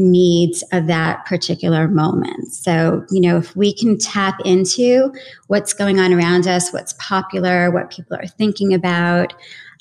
needs 0.01 0.65
of 0.73 0.87
that 0.87 1.25
particular 1.27 1.87
moment. 1.87 2.53
So, 2.53 3.05
you 3.11 3.21
know, 3.21 3.37
if 3.37 3.55
we 3.55 3.73
can 3.73 3.99
tap 3.99 4.41
into 4.45 5.13
what's 5.47 5.73
going 5.73 6.01
on 6.01 6.13
around 6.13 6.47
us, 6.47 6.73
what's 6.73 6.95
popular, 6.95 7.71
what 7.71 7.91
people 7.91 8.17
are 8.17 8.27
thinking 8.27 8.75
about, 8.75 9.35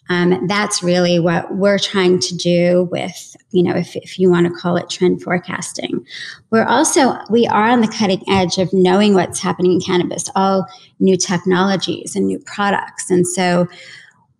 um, 0.09 0.47
that's 0.47 0.81
really 0.81 1.19
what 1.19 1.55
we're 1.55 1.77
trying 1.77 2.19
to 2.19 2.35
do 2.35 2.89
with, 2.91 3.35
you 3.51 3.61
know, 3.61 3.75
if, 3.75 3.95
if 3.95 4.17
you 4.17 4.29
want 4.29 4.47
to 4.47 4.53
call 4.53 4.75
it 4.75 4.89
trend 4.89 5.21
forecasting. 5.21 6.05
We're 6.49 6.65
also, 6.65 7.15
we 7.29 7.45
are 7.47 7.69
on 7.69 7.81
the 7.81 7.87
cutting 7.87 8.23
edge 8.27 8.57
of 8.57 8.73
knowing 8.73 9.13
what's 9.13 9.39
happening 9.39 9.73
in 9.73 9.81
cannabis, 9.81 10.29
all 10.35 10.67
new 10.99 11.15
technologies 11.15 12.15
and 12.15 12.25
new 12.25 12.39
products. 12.39 13.11
And 13.11 13.27
so 13.27 13.67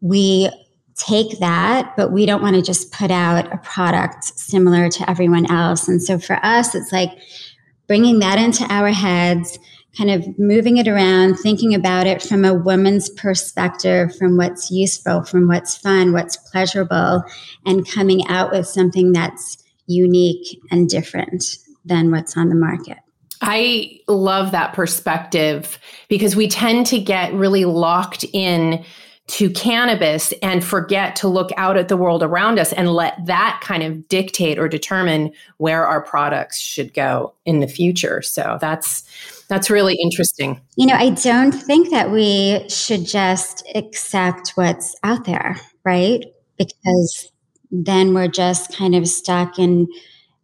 we 0.01 0.49
take 0.99 1.39
that, 1.39 1.95
but 1.95 2.11
we 2.11 2.25
don't 2.25 2.41
want 2.41 2.55
to 2.55 2.61
just 2.61 2.91
put 2.91 3.09
out 3.09 3.51
a 3.53 3.57
product 3.57 4.25
similar 4.25 4.89
to 4.89 5.09
everyone 5.09 5.49
else. 5.49 5.87
And 5.87 6.01
so 6.01 6.19
for 6.19 6.37
us, 6.43 6.75
it's 6.75 6.91
like 6.91 7.17
bringing 7.87 8.19
that 8.19 8.37
into 8.37 8.65
our 8.65 8.89
heads, 8.89 9.57
kind 9.97 10.11
of 10.11 10.37
moving 10.37 10.77
it 10.77 10.87
around, 10.87 11.35
thinking 11.35 11.73
about 11.73 12.05
it 12.05 12.21
from 12.21 12.43
a 12.43 12.53
woman's 12.53 13.09
perspective, 13.09 14.15
from 14.15 14.37
what's 14.37 14.69
useful, 14.69 15.23
from 15.23 15.47
what's 15.47 15.77
fun, 15.77 16.11
what's 16.11 16.37
pleasurable, 16.37 17.23
and 17.65 17.89
coming 17.89 18.27
out 18.27 18.51
with 18.51 18.67
something 18.67 19.13
that's 19.13 19.57
unique 19.87 20.59
and 20.69 20.89
different 20.89 21.43
than 21.85 22.11
what's 22.11 22.37
on 22.37 22.49
the 22.49 22.55
market. 22.55 22.97
I 23.41 24.01
love 24.07 24.51
that 24.51 24.73
perspective 24.73 25.79
because 26.09 26.35
we 26.35 26.49
tend 26.49 26.87
to 26.87 26.99
get 26.99 27.33
really 27.33 27.63
locked 27.63 28.25
in 28.33 28.83
to 29.29 29.47
cannabis 29.51 30.33
and 30.41 30.63
forget 30.63 31.15
to 31.15 31.27
look 31.27 31.51
out 31.55 31.77
at 31.77 31.87
the 31.87 31.95
world 31.95 32.23
around 32.23 32.57
us 32.57 32.73
and 32.73 32.91
let 32.91 33.13
that 33.27 33.61
kind 33.63 33.83
of 33.83 34.07
dictate 34.07 34.57
or 34.57 34.67
determine 34.67 35.31
where 35.57 35.85
our 35.85 36.01
products 36.01 36.59
should 36.59 36.95
go 36.95 37.31
in 37.45 37.59
the 37.59 37.67
future. 37.67 38.23
So 38.23 38.57
that's 38.59 39.03
that's 39.47 39.69
really 39.69 39.95
interesting. 40.01 40.59
You 40.77 40.87
know, 40.87 40.95
I 40.95 41.11
don't 41.11 41.51
think 41.51 41.91
that 41.91 42.09
we 42.09 42.67
should 42.69 43.05
just 43.05 43.67
accept 43.75 44.53
what's 44.55 44.95
out 45.03 45.25
there, 45.25 45.57
right? 45.85 46.25
Because 46.57 47.31
then 47.71 48.15
we're 48.15 48.27
just 48.27 48.75
kind 48.75 48.95
of 48.95 49.07
stuck 49.07 49.59
in 49.59 49.87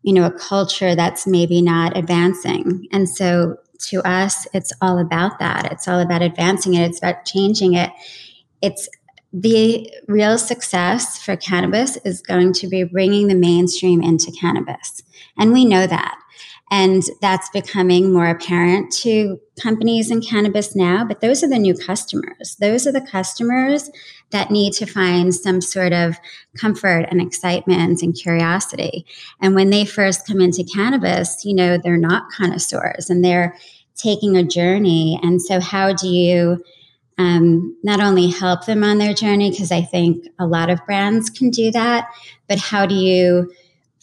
you 0.04 0.14
know 0.14 0.28
a 0.28 0.32
culture 0.32 0.94
that's 0.94 1.26
maybe 1.26 1.60
not 1.60 1.98
advancing. 1.98 2.88
And 2.92 3.10
so 3.10 3.58
to 3.90 4.08
us 4.08 4.48
it's 4.54 4.72
all 4.80 5.00
about 5.00 5.40
that. 5.40 5.72
It's 5.72 5.88
all 5.88 6.00
about 6.00 6.22
advancing 6.22 6.76
it. 6.76 6.88
It's 6.88 7.00
about 7.00 7.26
changing 7.26 7.74
it 7.74 7.90
it's 8.66 8.90
the 9.32 9.92
real 10.08 10.38
success 10.38 11.22
for 11.22 11.36
cannabis 11.36 11.98
is 11.98 12.22
going 12.22 12.54
to 12.54 12.68
be 12.68 12.84
bringing 12.84 13.28
the 13.28 13.36
mainstream 13.36 14.02
into 14.02 14.32
cannabis. 14.40 15.04
And 15.38 15.54
we 15.54 15.66
know 15.66 15.86
that. 15.86 16.18
And 16.72 17.04
that's 17.22 17.48
becoming 17.50 18.12
more 18.12 18.28
apparent 18.28 18.92
to 19.04 19.40
companies 19.62 20.10
in 20.10 20.22
cannabis 20.22 20.76
now. 20.76 21.06
But 21.06 21.22
those 21.22 21.44
are 21.44 21.50
the 21.50 21.60
new 21.60 21.76
customers. 21.76 22.58
Those 22.60 22.88
are 22.88 22.92
the 22.92 23.06
customers 23.06 23.92
that 24.32 24.50
need 24.50 24.74
to 24.74 24.88
find 24.88 25.36
some 25.36 25.62
sort 25.62 25.94
of 25.94 26.18
comfort 26.58 27.06
and 27.12 27.22
excitement 27.22 28.02
and 28.02 28.16
curiosity. 28.16 29.06
And 29.42 29.54
when 29.54 29.70
they 29.70 29.86
first 29.86 30.26
come 30.26 30.42
into 30.42 30.64
cannabis, 30.64 31.46
you 31.46 31.54
know, 31.54 31.78
they're 31.78 31.98
not 31.98 32.32
connoisseurs 32.32 33.12
and 33.12 33.24
they're 33.24 33.56
taking 33.96 34.36
a 34.36 34.44
journey. 34.44 35.20
And 35.22 35.42
so, 35.42 35.60
how 35.60 35.94
do 35.94 36.08
you 36.08 36.64
um, 37.18 37.78
not 37.84 38.00
only 38.00 38.30
help 38.30 38.66
them 38.66 38.84
on 38.84 38.98
their 38.98 39.14
journey, 39.14 39.52
because 39.52 39.72
I 39.72 39.82
think 39.82 40.28
a 40.40 40.46
lot 40.46 40.70
of 40.70 40.86
brands 40.86 41.30
can 41.30 41.50
do 41.50 41.72
that, 41.72 42.10
but 42.48 42.60
how 42.60 42.86
do 42.86 42.96
you 42.96 43.52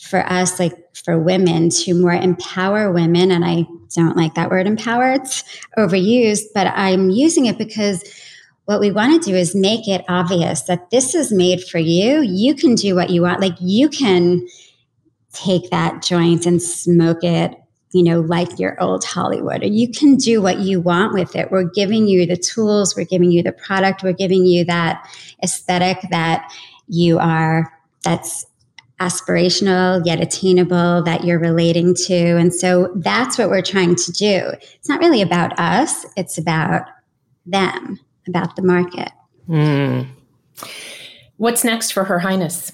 for 0.02 0.20
us, 0.26 0.58
like 0.58 0.74
for 0.96 1.18
women, 1.18 1.70
to 1.70 1.94
more 1.94 2.12
empower 2.12 2.90
women. 2.90 3.30
And 3.30 3.44
I 3.44 3.66
don't 3.94 4.16
like 4.16 4.34
that 4.34 4.50
word 4.50 4.66
empower, 4.66 5.12
it's 5.12 5.44
overused, 5.78 6.46
but 6.54 6.66
I'm 6.66 7.08
using 7.10 7.46
it 7.46 7.56
because 7.56 8.02
what 8.64 8.80
we 8.80 8.90
want 8.90 9.22
to 9.22 9.30
do 9.30 9.36
is 9.36 9.54
make 9.54 9.86
it 9.86 10.04
obvious 10.08 10.62
that 10.62 10.90
this 10.90 11.14
is 11.14 11.32
made 11.32 11.62
for 11.62 11.78
you. 11.78 12.20
You 12.20 12.54
can 12.54 12.74
do 12.74 12.94
what 12.94 13.10
you 13.10 13.22
want. 13.22 13.40
Like 13.40 13.56
you 13.60 13.88
can 13.88 14.46
take 15.32 15.70
that 15.70 16.02
joint 16.02 16.46
and 16.46 16.60
smoke 16.60 17.22
it, 17.22 17.54
you 17.92 18.02
know, 18.02 18.20
like 18.20 18.58
your 18.58 18.80
old 18.82 19.04
Hollywood, 19.04 19.62
you 19.62 19.90
can 19.90 20.16
do 20.16 20.40
what 20.40 20.60
you 20.60 20.80
want 20.80 21.12
with 21.12 21.36
it. 21.36 21.50
We're 21.50 21.64
giving 21.64 22.06
you 22.06 22.26
the 22.26 22.36
tools, 22.36 22.96
we're 22.96 23.04
giving 23.04 23.30
you 23.30 23.42
the 23.42 23.52
product, 23.52 24.02
we're 24.02 24.12
giving 24.12 24.46
you 24.46 24.64
that 24.64 25.06
aesthetic 25.42 25.98
that 26.10 26.50
you 26.88 27.18
are, 27.18 27.72
that's 28.02 28.46
aspirational 29.02 30.04
yet 30.06 30.20
attainable 30.20 31.02
that 31.02 31.24
you're 31.24 31.38
relating 31.38 31.92
to. 31.92 32.36
And 32.36 32.54
so 32.54 32.92
that's 32.96 33.36
what 33.36 33.50
we're 33.50 33.62
trying 33.62 33.96
to 33.96 34.12
do. 34.12 34.52
It's 34.60 34.88
not 34.88 35.00
really 35.00 35.20
about 35.22 35.58
us, 35.58 36.06
it's 36.16 36.38
about 36.38 36.82
them, 37.44 37.98
about 38.28 38.54
the 38.54 38.62
market. 38.62 39.10
Mm. 39.48 40.06
What's 41.36 41.64
next 41.64 41.90
for 41.90 42.04
Her 42.04 42.20
Highness? 42.20 42.72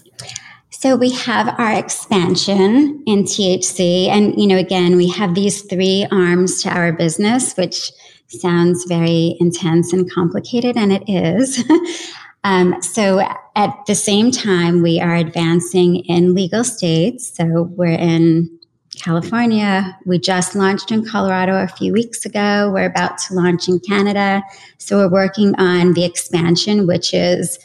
So 0.71 0.97
we 0.97 1.11
have 1.11 1.59
our 1.59 1.73
expansion 1.73 3.03
in 3.07 3.25
THC. 3.25 4.09
And, 4.09 4.39
you 4.41 4.47
know, 4.47 4.59
again, 4.59 4.97
we 4.97 5.09
have 5.09 5.35
these 5.35 5.63
three 5.63 6.07
arms 6.11 6.63
to 6.63 6.71
our 6.71 6.93
business, 6.93 7.55
which 7.57 7.91
sounds 8.29 8.85
very 8.85 9.37
intense 9.41 9.93
and 9.93 10.11
complicated, 10.13 10.77
and 10.77 10.93
it 10.93 11.03
is. 11.09 11.65
Um, 12.45 12.81
so 12.83 13.21
at 13.57 13.75
the 13.87 13.95
same 13.95 14.31
time, 14.31 14.81
we 14.81 15.01
are 15.01 15.15
advancing 15.15 15.97
in 16.07 16.35
legal 16.35 16.65
states. 16.65 17.37
So 17.37 17.71
we're 17.77 17.89
in 17.89 18.59
California. 18.97 19.99
We 20.07 20.19
just 20.19 20.55
launched 20.55 20.91
in 20.91 21.05
Colorado 21.05 21.63
a 21.63 21.69
few 21.69 21.93
weeks 21.93 22.25
ago. 22.25 22.71
We're 22.73 22.87
about 22.87 23.19
to 23.19 23.35
launch 23.35 23.69
in 23.69 23.81
Canada. 23.81 24.43
So 24.79 24.99
we're 24.99 25.13
working 25.13 25.55
on 25.57 25.95
the 25.95 26.05
expansion, 26.05 26.87
which 26.87 27.13
is 27.13 27.59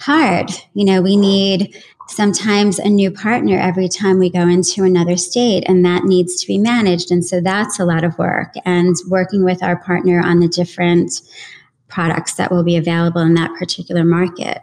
hard. 0.00 0.50
You 0.74 0.84
know, 0.84 1.02
we 1.02 1.16
need 1.16 1.82
sometimes 2.08 2.78
a 2.78 2.88
new 2.88 3.10
partner 3.10 3.58
every 3.58 3.88
time 3.88 4.18
we 4.18 4.30
go 4.30 4.48
into 4.48 4.82
another 4.82 5.16
state, 5.16 5.64
and 5.66 5.84
that 5.84 6.04
needs 6.04 6.40
to 6.40 6.46
be 6.46 6.58
managed. 6.58 7.10
And 7.10 7.24
so 7.24 7.40
that's 7.40 7.78
a 7.78 7.84
lot 7.84 8.04
of 8.04 8.18
work. 8.18 8.54
And 8.64 8.94
working 9.08 9.44
with 9.44 9.62
our 9.62 9.78
partner 9.82 10.20
on 10.24 10.40
the 10.40 10.48
different 10.48 11.20
products 11.88 12.34
that 12.34 12.50
will 12.50 12.64
be 12.64 12.76
available 12.76 13.20
in 13.20 13.34
that 13.34 13.54
particular 13.58 14.04
market. 14.04 14.58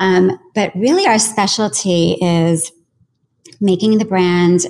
Um, 0.00 0.38
but 0.54 0.74
really, 0.74 1.06
our 1.06 1.18
specialty 1.18 2.12
is 2.20 2.72
making 3.60 3.98
the 3.98 4.04
brand, 4.04 4.60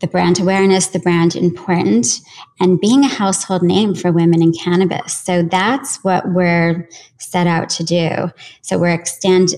the 0.00 0.08
brand 0.08 0.40
awareness, 0.40 0.88
the 0.88 0.98
brand 0.98 1.36
important, 1.36 2.20
and 2.58 2.80
being 2.80 3.04
a 3.04 3.08
household 3.08 3.62
name 3.62 3.94
for 3.94 4.10
women 4.10 4.42
in 4.42 4.52
cannabis. 4.52 5.16
So 5.16 5.42
that's 5.42 6.02
what 6.02 6.28
we're 6.32 6.88
set 7.18 7.46
out 7.46 7.68
to 7.70 7.84
do. 7.84 8.30
So 8.62 8.78
we're 8.78 8.94
extend, 8.94 9.50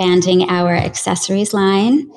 expanding 0.00 0.48
our 0.48 0.74
accessories 0.74 1.52
line. 1.52 2.10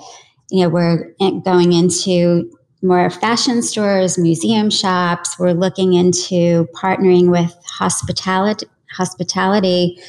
You 0.49 0.63
know, 0.63 0.69
we're 0.69 1.13
going 1.43 1.73
into 1.73 2.49
more 2.81 3.09
fashion 3.09 3.61
stores, 3.61 4.17
museum 4.17 4.69
shops. 4.69 5.37
We're 5.37 5.51
looking 5.51 5.93
into 5.93 6.65
partnering 6.75 7.29
with 7.29 7.53
hospitality. 7.65 8.67
Hospitality. 8.95 9.99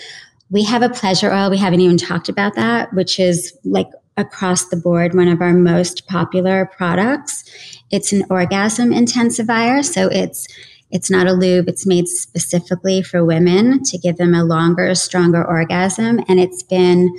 We 0.50 0.62
have 0.64 0.82
a 0.82 0.88
pleasure 0.88 1.32
oil. 1.32 1.50
We 1.50 1.56
haven't 1.56 1.80
even 1.80 1.96
talked 1.96 2.28
about 2.28 2.54
that, 2.54 2.92
which 2.94 3.18
is 3.18 3.56
like 3.64 3.88
across 4.16 4.66
the 4.66 4.76
board 4.76 5.14
one 5.14 5.26
of 5.26 5.40
our 5.40 5.52
most 5.52 6.06
popular 6.06 6.70
products. 6.76 7.42
It's 7.90 8.12
an 8.12 8.24
orgasm 8.30 8.90
intensifier, 8.90 9.84
so 9.84 10.08
it's 10.08 10.46
it's 10.92 11.10
not 11.10 11.26
a 11.26 11.32
lube. 11.32 11.68
It's 11.68 11.86
made 11.86 12.06
specifically 12.06 13.02
for 13.02 13.24
women 13.24 13.82
to 13.82 13.98
give 13.98 14.16
them 14.16 14.32
a 14.32 14.44
longer, 14.44 14.94
stronger 14.94 15.44
orgasm, 15.44 16.20
and 16.28 16.38
it's 16.38 16.62
been 16.62 17.18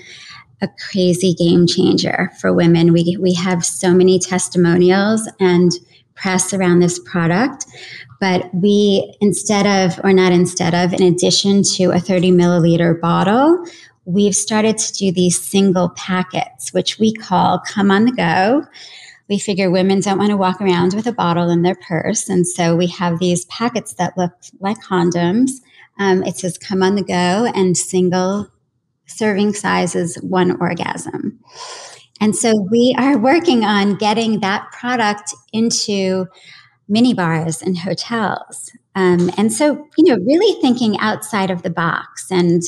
a 0.62 0.70
crazy 0.90 1.34
game 1.34 1.68
changer 1.68 2.32
for 2.40 2.54
women. 2.54 2.94
We, 2.94 3.18
we 3.20 3.34
have 3.34 3.66
so 3.66 3.94
many 3.94 4.20
testimonials 4.20 5.30
and 5.40 5.72
press 6.16 6.54
around 6.54 6.80
this 6.80 7.00
product, 7.00 7.66
but 8.20 8.54
we, 8.54 9.16
instead 9.20 9.66
of, 9.66 10.00
or 10.04 10.14
not 10.14 10.32
instead 10.32 10.74
of, 10.74 10.94
in 10.94 11.04
addition 11.04 11.64
to 11.76 11.92
a 11.92 12.00
30 12.00 12.32
milliliter 12.32 13.00
bottle, 13.00 13.66
we've 14.06 14.36
started 14.36 14.78
to 14.78 14.94
do 14.94 15.12
these 15.12 15.40
single 15.40 15.90
packets, 15.90 16.74
which 16.74 17.00
we 17.00 17.14
call 17.14 17.60
come 17.60 17.92
on 17.92 18.06
the 18.06 18.12
go. 18.14 18.64
We 19.28 19.40
figure 19.40 19.72
women 19.72 20.00
don't 20.02 20.20
want 20.20 20.30
to 20.30 20.38
walk 20.38 20.62
around 20.62 20.94
with 20.94 21.08
a 21.08 21.12
bottle 21.12 21.50
in 21.50 21.64
their 21.64 21.76
purse. 21.76 22.30
And 22.30 22.48
so 22.48 22.76
we 22.76 22.88
have 22.88 23.20
these 23.20 23.46
packets 23.46 23.96
that 23.96 24.18
look 24.18 24.32
like 24.60 24.78
condoms. 24.82 25.50
Um, 25.98 26.24
it 26.24 26.38
says 26.38 26.58
come 26.58 26.84
on 26.84 26.96
the 26.96 27.04
go 27.04 27.52
and 27.56 27.76
single 27.76 28.50
serving 29.08 29.54
size 29.54 29.96
is 29.96 30.16
one 30.18 30.60
orgasm. 30.60 31.40
And 32.22 32.36
so 32.36 32.54
we 32.72 32.96
are 32.98 33.18
working 33.18 33.66
on 33.66 33.96
getting 33.96 34.40
that 34.40 34.72
product 34.72 35.34
into 35.52 36.28
mini 36.88 37.14
bars 37.14 37.62
and 37.62 37.78
hotels. 37.78 38.72
Um, 38.96 39.30
and 39.38 39.52
so, 39.52 39.88
you 39.98 40.06
know, 40.06 40.24
really 40.24 40.62
thinking 40.62 40.98
outside 41.00 41.52
of 41.52 41.64
the 41.64 41.70
box. 41.70 42.32
And, 42.32 42.64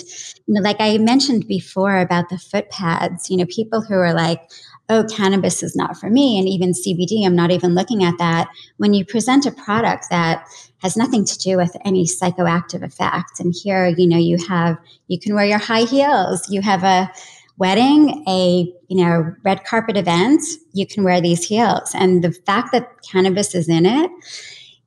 you 0.46 0.54
know, 0.54 0.62
like 0.62 0.78
I 0.80 0.98
mentioned 0.98 1.48
before 1.48 2.00
about 2.00 2.30
the 2.30 2.38
foot 2.38 2.70
pads, 2.70 3.30
you 3.30 3.38
know, 3.38 3.46
people 3.46 3.82
who 3.82 3.94
are 3.94 4.14
like, 4.14 4.42
oh, 4.90 5.06
cannabis 5.10 5.64
is 5.64 5.76
not 5.76 5.98
for 5.98 6.10
me, 6.10 6.40
and 6.40 6.48
even 6.48 6.72
CBD, 6.72 7.26
I'm 7.26 7.36
not 7.36 7.52
even 7.52 7.76
looking 7.76 8.04
at 8.04 8.18
that. 8.20 8.48
When 8.78 8.94
you 8.94 9.06
present 9.06 9.46
a 9.46 9.52
product 9.52 10.06
that 10.10 10.46
has 10.80 10.96
nothing 10.96 11.26
to 11.26 11.38
do 11.40 11.58
with 11.58 11.76
any 11.84 12.06
psychoactive 12.06 12.84
effect, 12.84 13.40
and 13.40 13.54
here, 13.54 13.88
you 13.88 14.08
know, 14.08 14.18
you 14.18 14.38
have, 14.48 14.78
you 15.08 15.20
can 15.20 15.36
wear 15.36 15.46
your 15.46 15.58
high 15.58 15.84
heels, 15.84 16.50
you 16.50 16.62
have 16.62 16.84
a 16.84 17.12
wedding, 17.58 18.24
a, 18.28 18.72
you 18.88 19.04
know, 19.04 19.34
red 19.44 19.64
carpet 19.66 19.98
event, 19.98 20.42
you 20.74 20.86
can 20.86 21.04
wear 21.04 21.20
these 21.20 21.44
heels. 21.44 21.92
And 21.94 22.24
the 22.24 22.32
fact 22.32 22.72
that 22.72 22.90
cannabis 23.10 23.56
is 23.56 23.68
in 23.68 23.86
it 23.86 24.12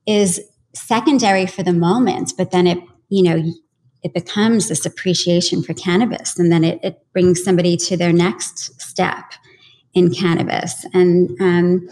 is 0.05 0.41
secondary 0.73 1.45
for 1.45 1.63
the 1.63 1.73
moment, 1.73 2.33
but 2.37 2.51
then 2.51 2.67
it, 2.67 2.79
you 3.09 3.23
know, 3.23 3.43
it 4.03 4.13
becomes 4.13 4.69
this 4.69 4.85
appreciation 4.85 5.61
for 5.61 5.73
cannabis 5.73 6.39
and 6.39 6.51
then 6.51 6.63
it, 6.63 6.79
it 6.81 7.05
brings 7.13 7.43
somebody 7.43 7.77
to 7.77 7.97
their 7.97 8.13
next 8.13 8.81
step 8.81 9.33
in 9.93 10.11
cannabis. 10.13 10.85
And 10.93 11.29
um, 11.39 11.89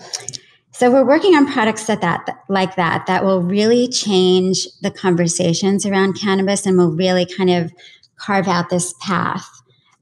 so 0.71 0.89
we're 0.89 1.05
working 1.05 1.35
on 1.35 1.51
products 1.51 1.85
that, 1.85 2.01
that 2.01 2.25
like 2.47 2.75
that 2.77 3.05
that 3.05 3.25
will 3.25 3.43
really 3.43 3.87
change 3.89 4.65
the 4.81 4.89
conversations 4.89 5.85
around 5.85 6.13
cannabis 6.13 6.65
and 6.65 6.77
will 6.77 6.95
really 6.95 7.25
kind 7.25 7.49
of 7.49 7.71
carve 8.15 8.47
out 8.47 8.69
this 8.69 8.93
path 9.01 9.58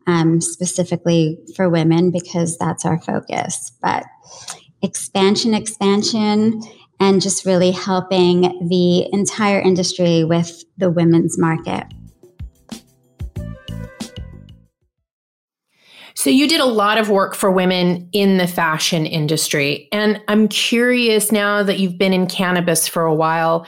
um, 0.08 0.42
specifically 0.42 1.38
for 1.56 1.70
women 1.70 2.12
because 2.12 2.58
that's 2.58 2.86
our 2.86 3.00
focus. 3.02 3.72
But 3.82 4.06
expansion, 4.82 5.54
expansion, 5.54 6.62
and 7.00 7.22
just 7.22 7.46
really 7.46 7.72
helping 7.72 8.42
the 8.70 9.14
entire 9.14 9.60
industry 9.60 10.24
with 10.24 10.64
the 10.78 10.90
women's 10.90 11.38
market. 11.38 11.86
So, 16.16 16.32
you 16.32 16.48
did 16.48 16.60
a 16.60 16.66
lot 16.66 16.98
of 16.98 17.10
work 17.10 17.36
for 17.36 17.52
women 17.52 18.10
in 18.12 18.38
the 18.38 18.48
fashion 18.48 19.06
industry. 19.06 19.88
And 19.92 20.20
I'm 20.28 20.48
curious 20.48 21.32
now 21.32 21.62
that 21.62 21.78
you've 21.78 22.00
been 22.00 22.12
in 22.12 22.26
cannabis 22.26 22.88
for 22.88 23.04
a 23.04 23.14
while, 23.14 23.68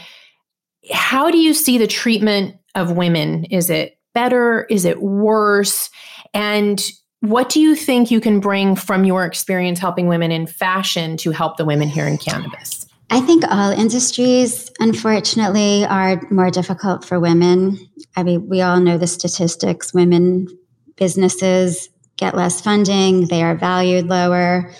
how 0.91 1.29
do 1.29 1.37
you 1.37 1.53
see 1.53 1.77
the 1.77 1.85
treatment 1.85 2.55
of 2.73 2.93
women? 2.93 3.45
Is 3.45 3.69
it 3.69 3.99
better? 4.15 4.65
Is 4.71 4.85
it 4.85 4.99
worse? 4.99 5.91
And 6.33 6.81
what 7.21 7.49
do 7.49 7.59
you 7.59 7.75
think 7.75 8.11
you 8.11 8.21
can 8.21 8.39
bring 8.39 8.75
from 8.75 9.03
your 9.03 9.25
experience 9.25 9.79
helping 9.79 10.07
women 10.07 10.31
in 10.31 10.47
fashion 10.47 11.17
to 11.17 11.31
help 11.31 11.57
the 11.57 11.65
women 11.65 11.89
here 11.89 12.07
in 12.07 12.17
cannabis? 12.17 12.85
I 13.09 13.21
think 13.21 13.43
all 13.49 13.71
industries, 13.71 14.71
unfortunately, 14.79 15.83
are 15.85 16.21
more 16.29 16.51
difficult 16.51 17.03
for 17.03 17.19
women. 17.19 17.79
I 18.15 18.23
mean, 18.23 18.47
we 18.47 18.61
all 18.61 18.79
know 18.79 18.97
the 18.97 19.07
statistics. 19.07 19.93
Women 19.93 20.47
businesses 20.95 21.89
get 22.17 22.35
less 22.35 22.61
funding, 22.61 23.27
they 23.27 23.41
are 23.41 23.55
valued 23.55 24.07
lower. 24.07 24.71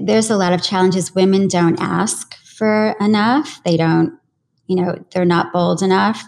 There's 0.00 0.30
a 0.30 0.36
lot 0.36 0.52
of 0.52 0.62
challenges. 0.62 1.14
Women 1.14 1.48
don't 1.48 1.80
ask 1.80 2.34
for 2.44 2.96
enough. 3.00 3.62
They 3.64 3.76
don't, 3.76 4.18
you 4.66 4.76
know, 4.76 4.96
they're 5.12 5.24
not 5.24 5.52
bold 5.52 5.82
enough, 5.82 6.22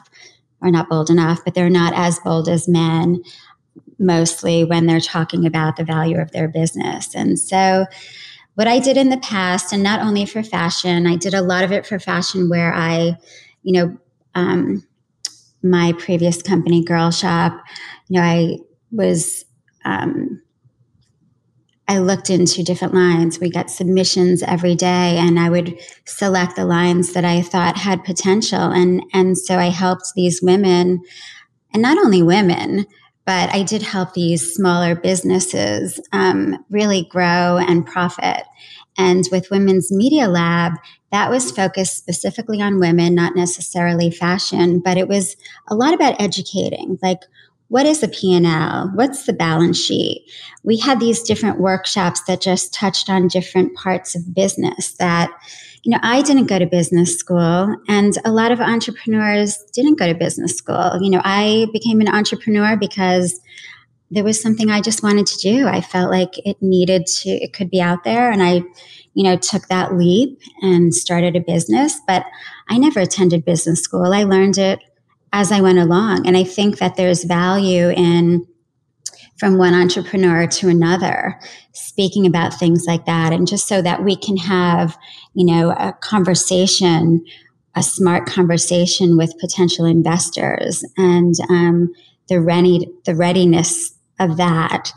or 0.61 0.71
not 0.71 0.89
bold 0.89 1.11
enough, 1.11 1.45
but 1.45 1.55
they're 1.55 1.71
not 1.71 1.93
as 1.95 2.21
bold 2.21 2.49
as 2.49 2.69
men 2.69 3.23
mostly 3.99 4.65
when 4.65 4.87
they're 4.87 5.01
talking 5.01 5.47
about 5.47 5.77
the 5.77 5.85
value 5.85 6.19
of 6.19 6.31
their 6.33 6.49
business. 6.49 7.15
And 7.15 7.39
so, 7.39 7.87
what 8.55 8.69
I 8.69 8.79
did 8.79 8.97
in 8.97 9.09
the 9.09 9.19
past, 9.19 9.73
and 9.73 9.83
not 9.83 10.01
only 10.01 10.27
for 10.27 10.43
fashion, 10.43 11.07
I 11.07 11.17
did 11.17 11.35
a 11.35 11.43
lot 11.43 11.65
of 11.65 11.73
it 11.73 11.87
for 11.87 11.99
fashion 11.99 12.49
where 12.49 12.73
I, 12.73 13.17
you 13.63 13.73
know, 13.73 13.99
um, 14.35 14.87
my 15.63 15.93
previous 15.99 16.41
company, 16.41 16.85
Girl 16.85 17.11
Shop, 17.11 17.61
you 18.09 18.21
know, 18.21 18.25
I 18.25 18.59
was, 18.93 19.45
um, 19.85 20.41
I 21.89 21.99
looked 21.99 22.31
into 22.31 22.63
different 22.63 22.95
lines. 22.95 23.41
We 23.41 23.51
got 23.51 23.71
submissions 23.71 24.43
every 24.43 24.75
day, 24.75 25.19
and 25.19 25.39
I 25.39 25.51
would 25.51 25.79
select 26.05 26.57
the 26.57 26.65
lines 26.65 27.13
that 27.13 27.25
I 27.25 27.43
thought 27.43 27.77
had 27.77 28.05
potential. 28.05 28.71
And, 28.71 29.03
and 29.13 29.37
so 29.37 29.59
I 29.59 29.69
helped 29.69 30.13
these 30.15 30.41
women, 30.43 31.03
and 31.73 31.83
not 31.83 31.99
only 31.99 32.23
women, 32.23 32.87
but 33.27 33.51
I 33.55 33.63
did 33.63 33.83
help 33.83 34.13
these 34.13 34.55
smaller 34.55 34.95
businesses 34.95 36.01
um, 36.13 36.65
really 36.71 37.07
grow 37.11 37.59
and 37.59 37.87
profit. 37.87 38.45
And 38.97 39.25
with 39.33 39.51
Women's 39.51 39.91
Media 39.91 40.29
Lab, 40.29 40.75
that 41.11 41.31
was 41.31 41.51
focused 41.51 41.97
specifically 41.97 42.61
on 42.61 42.81
women, 42.81 43.15
not 43.15 43.35
necessarily 43.35 44.11
fashion, 44.11 44.81
but 44.81 44.97
it 44.97 45.09
was 45.09 45.37
a 45.69 45.75
lot 45.75 45.95
about 45.95 46.21
educating. 46.21 46.99
Like, 47.03 47.21
what 47.69 47.87
is 47.87 48.03
a 48.03 48.09
P&L? 48.09 48.91
What's 48.95 49.25
the 49.25 49.33
balance 49.33 49.79
sheet? 49.79 50.31
We 50.63 50.79
had 50.79 51.01
these 51.01 51.23
different 51.23 51.61
workshops 51.61 52.23
that 52.25 52.41
just 52.41 52.75
touched 52.75 53.09
on 53.09 53.29
different 53.29 53.75
parts 53.75 54.15
of 54.15 54.35
business 54.35 54.93
that 54.95 55.31
you 55.85 55.91
know, 55.91 55.99
I 56.03 56.23
didn't 56.23 56.47
go 56.47 56.59
to 56.59 56.65
business 56.65 57.19
school, 57.19 57.77
and 57.89 58.15
a 58.25 58.33
lot 58.33 58.51
of 58.53 58.61
entrepreneurs 58.61 59.59
didn't 59.75 59.99
go 59.99 60.07
to 60.07 60.15
business 60.15 60.57
school. 60.57 60.99
You 61.03 61.11
know, 61.11 61.21
I 61.23 61.67
became 61.75 62.01
an 62.01 62.09
entrepreneur 62.09 62.75
because 62.75 63.39
there 64.11 64.25
was 64.25 64.41
something 64.41 64.71
I 64.71 64.81
just 64.81 65.03
wanted 65.03 65.27
to 65.27 65.39
do. 65.39 65.67
I 65.67 65.83
felt 65.83 66.11
like 66.11 66.39
it 66.47 66.57
needed 66.63 67.07
to, 67.07 67.31
it 67.31 67.53
could 67.53 67.69
be 67.69 67.83
out 67.83 68.05
there. 68.05 68.31
And 68.31 68.43
I, 68.43 68.63
you 69.13 69.25
know, 69.25 69.37
took 69.37 69.69
that 69.69 69.95
leap 69.95 70.41
and 70.63 70.95
started 70.95 71.37
a 71.37 71.41
business. 71.41 72.01
But 72.07 72.25
I 72.69 72.79
never 72.79 73.01
attended 73.01 73.45
business 73.45 73.83
school. 73.83 74.13
I 74.13 74.25
learned 74.25 74.57
it 74.57 74.79
as 75.35 75.51
I 75.51 75.61
went 75.61 75.81
along. 75.81 76.27
And 76.29 76.37
I 76.37 76.45
think 76.45 76.79
that 76.79 76.95
there's 76.97 77.25
value 77.25 77.91
in 77.91 78.47
from 79.37 79.59
one 79.59 79.75
entrepreneur 79.75 80.47
to 80.47 80.69
another, 80.69 81.41
speaking 81.73 82.25
about 82.25 82.55
things 82.55 82.85
like 82.87 83.05
that. 83.07 83.33
And 83.33 83.49
just 83.49 83.67
so 83.67 83.83
that 83.83 84.05
we 84.05 84.15
can 84.15 84.37
have, 84.37 84.97
you 85.35 85.45
know, 85.45 85.73
a 85.73 85.93
conversation, 86.01 87.25
a 87.75 87.83
smart 87.83 88.27
conversation 88.27 89.17
with 89.17 89.37
potential 89.41 89.85
investors 89.85 90.85
and 90.97 91.35
um, 91.51 91.93
the 92.29 92.41
ready, 92.41 92.89
the 93.05 93.17
readiness 93.17 93.93
of 94.21 94.37
that. 94.37 94.93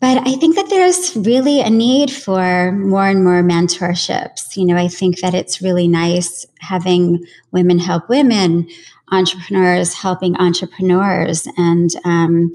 But 0.00 0.18
I 0.28 0.34
think 0.34 0.56
that 0.56 0.68
there's 0.68 1.16
really 1.16 1.62
a 1.62 1.70
need 1.70 2.10
for 2.10 2.72
more 2.72 3.06
and 3.06 3.24
more 3.24 3.42
mentorships. 3.42 4.54
You 4.54 4.66
know, 4.66 4.76
I 4.76 4.88
think 4.88 5.20
that 5.20 5.32
it's 5.32 5.62
really 5.62 5.88
nice 5.88 6.44
having 6.60 7.24
women 7.52 7.78
help 7.78 8.10
women, 8.10 8.68
entrepreneurs 9.10 9.94
helping 9.94 10.36
entrepreneurs, 10.36 11.46
and 11.56 11.90
um, 12.04 12.52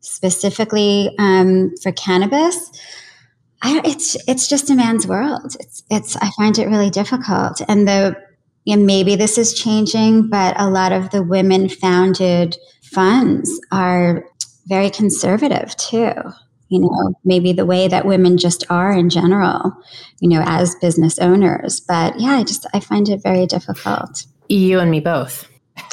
specifically 0.00 1.14
um, 1.18 1.74
for 1.82 1.92
cannabis, 1.92 2.70
I, 3.62 3.80
it's 3.84 4.16
it's 4.26 4.48
just 4.48 4.70
a 4.70 4.74
man's 4.74 5.06
world. 5.06 5.56
It's 5.60 5.82
it's 5.90 6.16
I 6.16 6.30
find 6.36 6.58
it 6.58 6.68
really 6.68 6.90
difficult, 6.90 7.60
and 7.68 7.86
the 7.86 8.16
know, 8.76 8.84
maybe 8.84 9.16
this 9.16 9.38
is 9.38 9.54
changing, 9.54 10.28
but 10.28 10.58
a 10.60 10.70
lot 10.70 10.92
of 10.92 11.10
the 11.10 11.22
women 11.22 11.68
founded 11.68 12.56
funds 12.82 13.50
are 13.72 14.24
very 14.66 14.90
conservative 14.90 15.76
too. 15.76 16.12
You 16.68 16.80
know, 16.80 17.14
maybe 17.24 17.52
the 17.52 17.66
way 17.66 17.88
that 17.88 18.06
women 18.06 18.38
just 18.38 18.64
are 18.70 18.92
in 18.92 19.10
general, 19.10 19.72
you 20.20 20.28
know, 20.28 20.42
as 20.46 20.76
business 20.76 21.18
owners. 21.18 21.80
But 21.80 22.20
yeah, 22.20 22.36
I 22.36 22.44
just 22.44 22.64
I 22.72 22.78
find 22.78 23.08
it 23.08 23.22
very 23.24 23.46
difficult. 23.46 24.24
You 24.48 24.78
and 24.78 24.90
me 24.90 25.00
both. 25.00 25.49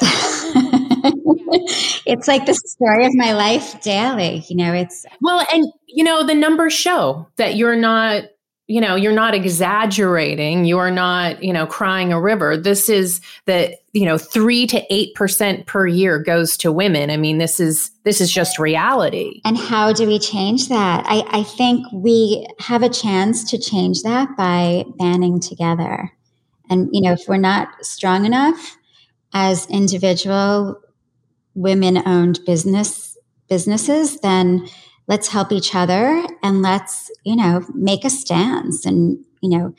it's 2.06 2.28
like 2.28 2.46
the 2.46 2.54
story 2.54 3.06
of 3.06 3.14
my 3.14 3.32
life 3.32 3.80
daily. 3.82 4.44
You 4.48 4.56
know, 4.56 4.72
it's 4.72 5.06
well, 5.20 5.44
and 5.52 5.66
you 5.86 6.04
know, 6.04 6.24
the 6.24 6.34
numbers 6.34 6.72
show 6.72 7.26
that 7.36 7.56
you're 7.56 7.76
not, 7.76 8.24
you 8.66 8.80
know, 8.80 8.94
you're 8.94 9.12
not 9.12 9.34
exaggerating. 9.34 10.64
You're 10.64 10.90
not, 10.90 11.42
you 11.42 11.52
know, 11.52 11.66
crying 11.66 12.12
a 12.12 12.20
river. 12.20 12.56
This 12.56 12.88
is 12.88 13.20
that, 13.46 13.76
you 13.92 14.04
know, 14.04 14.18
three 14.18 14.66
to 14.68 14.82
eight 14.92 15.14
percent 15.14 15.66
per 15.66 15.86
year 15.86 16.18
goes 16.18 16.56
to 16.58 16.72
women. 16.72 17.10
I 17.10 17.16
mean, 17.16 17.38
this 17.38 17.60
is 17.60 17.90
this 18.04 18.20
is 18.20 18.32
just 18.32 18.58
reality. 18.58 19.40
And 19.44 19.56
how 19.56 19.92
do 19.92 20.06
we 20.06 20.18
change 20.18 20.68
that? 20.68 21.04
I, 21.06 21.24
I 21.28 21.42
think 21.42 21.86
we 21.92 22.46
have 22.58 22.82
a 22.82 22.88
chance 22.88 23.48
to 23.50 23.58
change 23.58 24.02
that 24.02 24.36
by 24.36 24.84
banding 24.98 25.40
together. 25.40 26.12
And 26.70 26.88
you 26.92 27.00
know, 27.00 27.12
if 27.12 27.22
we're 27.28 27.36
not 27.36 27.68
strong 27.84 28.24
enough 28.24 28.77
as 29.32 29.66
individual 29.68 30.80
women 31.54 32.02
owned 32.06 32.40
business 32.46 33.16
businesses, 33.48 34.20
then 34.20 34.68
let's 35.06 35.28
help 35.28 35.52
each 35.52 35.74
other 35.74 36.24
and 36.42 36.62
let's, 36.62 37.10
you 37.24 37.34
know, 37.34 37.64
make 37.74 38.04
a 38.04 38.10
stance. 38.10 38.84
And, 38.84 39.24
you 39.40 39.48
know, 39.48 39.74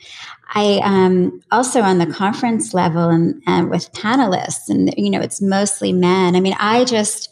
I 0.54 0.80
um, 0.82 1.40
also 1.52 1.82
on 1.82 1.98
the 1.98 2.06
conference 2.06 2.74
level 2.74 3.08
and, 3.08 3.40
and 3.46 3.70
with 3.70 3.92
panelists, 3.92 4.68
and, 4.68 4.92
you 4.96 5.08
know, 5.08 5.20
it's 5.20 5.40
mostly 5.40 5.92
men. 5.92 6.34
I 6.34 6.40
mean, 6.40 6.56
I 6.58 6.84
just 6.84 7.28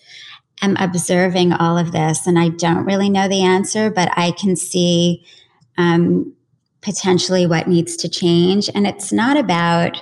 am 0.63 0.77
observing 0.77 1.53
all 1.53 1.77
of 1.77 1.93
this 1.93 2.27
and 2.27 2.39
I 2.39 2.51
don't 2.51 2.85
really 2.85 3.11
know 3.11 3.29
the 3.29 3.43
answer, 3.43 3.91
but 3.91 4.11
I 4.17 4.31
can 4.33 4.57
see 4.57 5.25
um, 5.77 6.33
potentially 6.81 7.47
what 7.47 7.69
needs 7.69 7.97
to 7.97 8.09
change. 8.09 8.71
And 8.75 8.87
it's 8.87 9.13
not 9.13 9.37
about, 9.37 10.01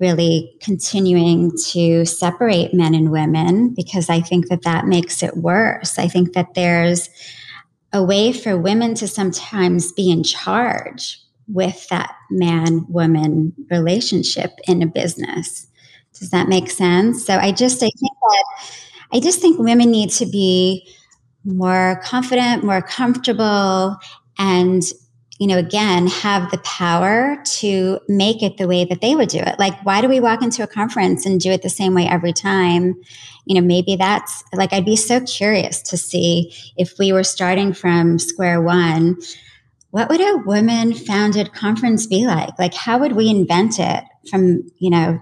really 0.00 0.54
continuing 0.60 1.50
to 1.70 2.04
separate 2.04 2.72
men 2.72 2.94
and 2.94 3.10
women 3.10 3.74
because 3.74 4.08
I 4.08 4.20
think 4.20 4.48
that 4.48 4.62
that 4.62 4.86
makes 4.86 5.22
it 5.22 5.36
worse. 5.36 5.98
I 5.98 6.08
think 6.08 6.34
that 6.34 6.54
there's 6.54 7.10
a 7.92 8.02
way 8.02 8.32
for 8.32 8.56
women 8.56 8.94
to 8.94 9.08
sometimes 9.08 9.92
be 9.92 10.10
in 10.10 10.22
charge 10.22 11.20
with 11.48 11.88
that 11.88 12.14
man 12.30 12.84
woman 12.88 13.52
relationship 13.70 14.52
in 14.68 14.82
a 14.82 14.86
business. 14.86 15.66
Does 16.18 16.30
that 16.30 16.48
make 16.48 16.70
sense? 16.70 17.24
So 17.24 17.34
I 17.36 17.52
just 17.52 17.78
I 17.78 17.88
think 17.98 18.12
that 18.20 18.44
I 19.12 19.20
just 19.20 19.40
think 19.40 19.58
women 19.58 19.90
need 19.90 20.10
to 20.10 20.26
be 20.26 20.86
more 21.44 22.00
confident, 22.04 22.64
more 22.64 22.82
comfortable 22.82 23.96
and 24.38 24.82
you 25.38 25.46
know, 25.46 25.56
again, 25.56 26.08
have 26.08 26.50
the 26.50 26.58
power 26.58 27.40
to 27.44 28.00
make 28.08 28.42
it 28.42 28.56
the 28.56 28.66
way 28.66 28.84
that 28.84 29.00
they 29.00 29.14
would 29.14 29.28
do 29.28 29.38
it. 29.38 29.58
Like, 29.58 29.74
why 29.84 30.00
do 30.00 30.08
we 30.08 30.18
walk 30.18 30.42
into 30.42 30.64
a 30.64 30.66
conference 30.66 31.24
and 31.24 31.40
do 31.40 31.50
it 31.50 31.62
the 31.62 31.70
same 31.70 31.94
way 31.94 32.08
every 32.08 32.32
time? 32.32 33.00
You 33.46 33.54
know, 33.54 33.66
maybe 33.66 33.94
that's 33.94 34.42
like, 34.52 34.72
I'd 34.72 34.84
be 34.84 34.96
so 34.96 35.20
curious 35.20 35.80
to 35.82 35.96
see 35.96 36.52
if 36.76 36.98
we 36.98 37.12
were 37.12 37.24
starting 37.24 37.72
from 37.72 38.18
square 38.18 38.60
one, 38.60 39.16
what 39.90 40.08
would 40.10 40.20
a 40.20 40.42
woman 40.44 40.92
founded 40.92 41.52
conference 41.52 42.06
be 42.06 42.26
like? 42.26 42.58
Like, 42.58 42.74
how 42.74 42.98
would 42.98 43.12
we 43.12 43.30
invent 43.30 43.78
it 43.78 44.04
from, 44.28 44.68
you 44.78 44.90
know, 44.90 45.20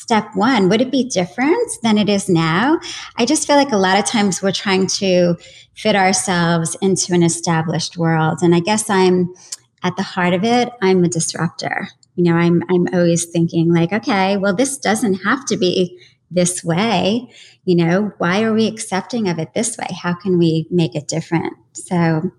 step 0.00 0.34
one? 0.34 0.68
Would 0.70 0.80
it 0.80 0.90
be 0.90 1.04
different 1.04 1.70
than 1.82 1.98
it 1.98 2.08
is 2.08 2.28
now? 2.28 2.80
I 3.16 3.26
just 3.26 3.46
feel 3.46 3.56
like 3.56 3.72
a 3.72 3.76
lot 3.76 3.98
of 3.98 4.06
times 4.06 4.42
we're 4.42 4.50
trying 4.50 4.86
to 4.86 5.36
fit 5.74 5.94
ourselves 5.94 6.74
into 6.80 7.12
an 7.12 7.22
established 7.22 7.98
world. 7.98 8.38
And 8.40 8.54
I 8.54 8.60
guess 8.60 8.88
I'm 8.88 9.34
at 9.82 9.96
the 9.96 10.02
heart 10.02 10.32
of 10.32 10.42
it, 10.42 10.70
I'm 10.80 11.04
a 11.04 11.08
disruptor. 11.08 11.88
You 12.16 12.24
know, 12.24 12.34
I'm 12.34 12.62
I'm 12.70 12.86
always 12.92 13.26
thinking 13.26 13.72
like, 13.72 13.92
okay, 13.92 14.36
well, 14.36 14.54
this 14.54 14.78
doesn't 14.78 15.22
have 15.24 15.44
to 15.46 15.56
be 15.56 15.98
this 16.30 16.64
way. 16.64 17.30
You 17.64 17.76
know, 17.76 18.12
why 18.18 18.42
are 18.42 18.54
we 18.54 18.66
accepting 18.66 19.28
of 19.28 19.38
it 19.38 19.54
this 19.54 19.76
way? 19.76 19.88
How 19.90 20.14
can 20.14 20.38
we 20.38 20.66
make 20.70 20.94
it 20.94 21.08
different? 21.08 21.54
So 21.72 22.30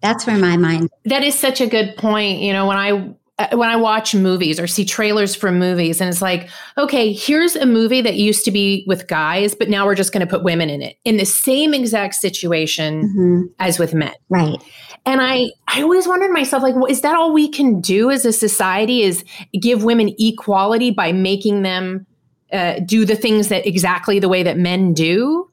that's 0.00 0.26
where 0.26 0.38
my 0.38 0.56
mind 0.56 0.88
that 1.04 1.22
is 1.22 1.38
such 1.38 1.60
a 1.60 1.66
good 1.66 1.96
point 1.96 2.40
you 2.40 2.52
know 2.52 2.66
when 2.66 2.76
i 2.76 3.14
when 3.52 3.68
I 3.68 3.76
watch 3.76 4.14
movies 4.14 4.60
or 4.60 4.66
see 4.66 4.84
trailers 4.84 5.34
for 5.34 5.50
movies, 5.50 6.00
and 6.00 6.08
it's 6.08 6.22
like, 6.22 6.48
okay, 6.76 7.12
here's 7.12 7.56
a 7.56 7.66
movie 7.66 8.00
that 8.00 8.14
used 8.14 8.44
to 8.44 8.50
be 8.50 8.84
with 8.86 9.06
guys, 9.08 9.54
but 9.54 9.68
now 9.68 9.86
we're 9.86 9.94
just 9.94 10.12
going 10.12 10.26
to 10.26 10.30
put 10.30 10.42
women 10.42 10.70
in 10.70 10.82
it 10.82 10.96
in 11.04 11.16
the 11.16 11.24
same 11.24 11.74
exact 11.74 12.14
situation 12.14 13.04
mm-hmm. 13.04 13.42
as 13.58 13.78
with 13.78 13.94
men. 13.94 14.14
Right. 14.28 14.58
And 15.06 15.20
I, 15.22 15.50
I 15.68 15.82
always 15.82 16.06
wondered 16.06 16.30
myself, 16.30 16.62
like, 16.62 16.74
well, 16.74 16.86
is 16.86 17.00
that 17.00 17.14
all 17.14 17.32
we 17.32 17.48
can 17.48 17.80
do 17.80 18.10
as 18.10 18.24
a 18.26 18.32
society? 18.32 19.02
Is 19.02 19.24
give 19.60 19.82
women 19.82 20.14
equality 20.18 20.90
by 20.90 21.12
making 21.12 21.62
them 21.62 22.06
uh, 22.52 22.80
do 22.84 23.04
the 23.04 23.16
things 23.16 23.48
that 23.48 23.66
exactly 23.66 24.18
the 24.18 24.28
way 24.28 24.42
that 24.42 24.58
men 24.58 24.92
do? 24.92 25.49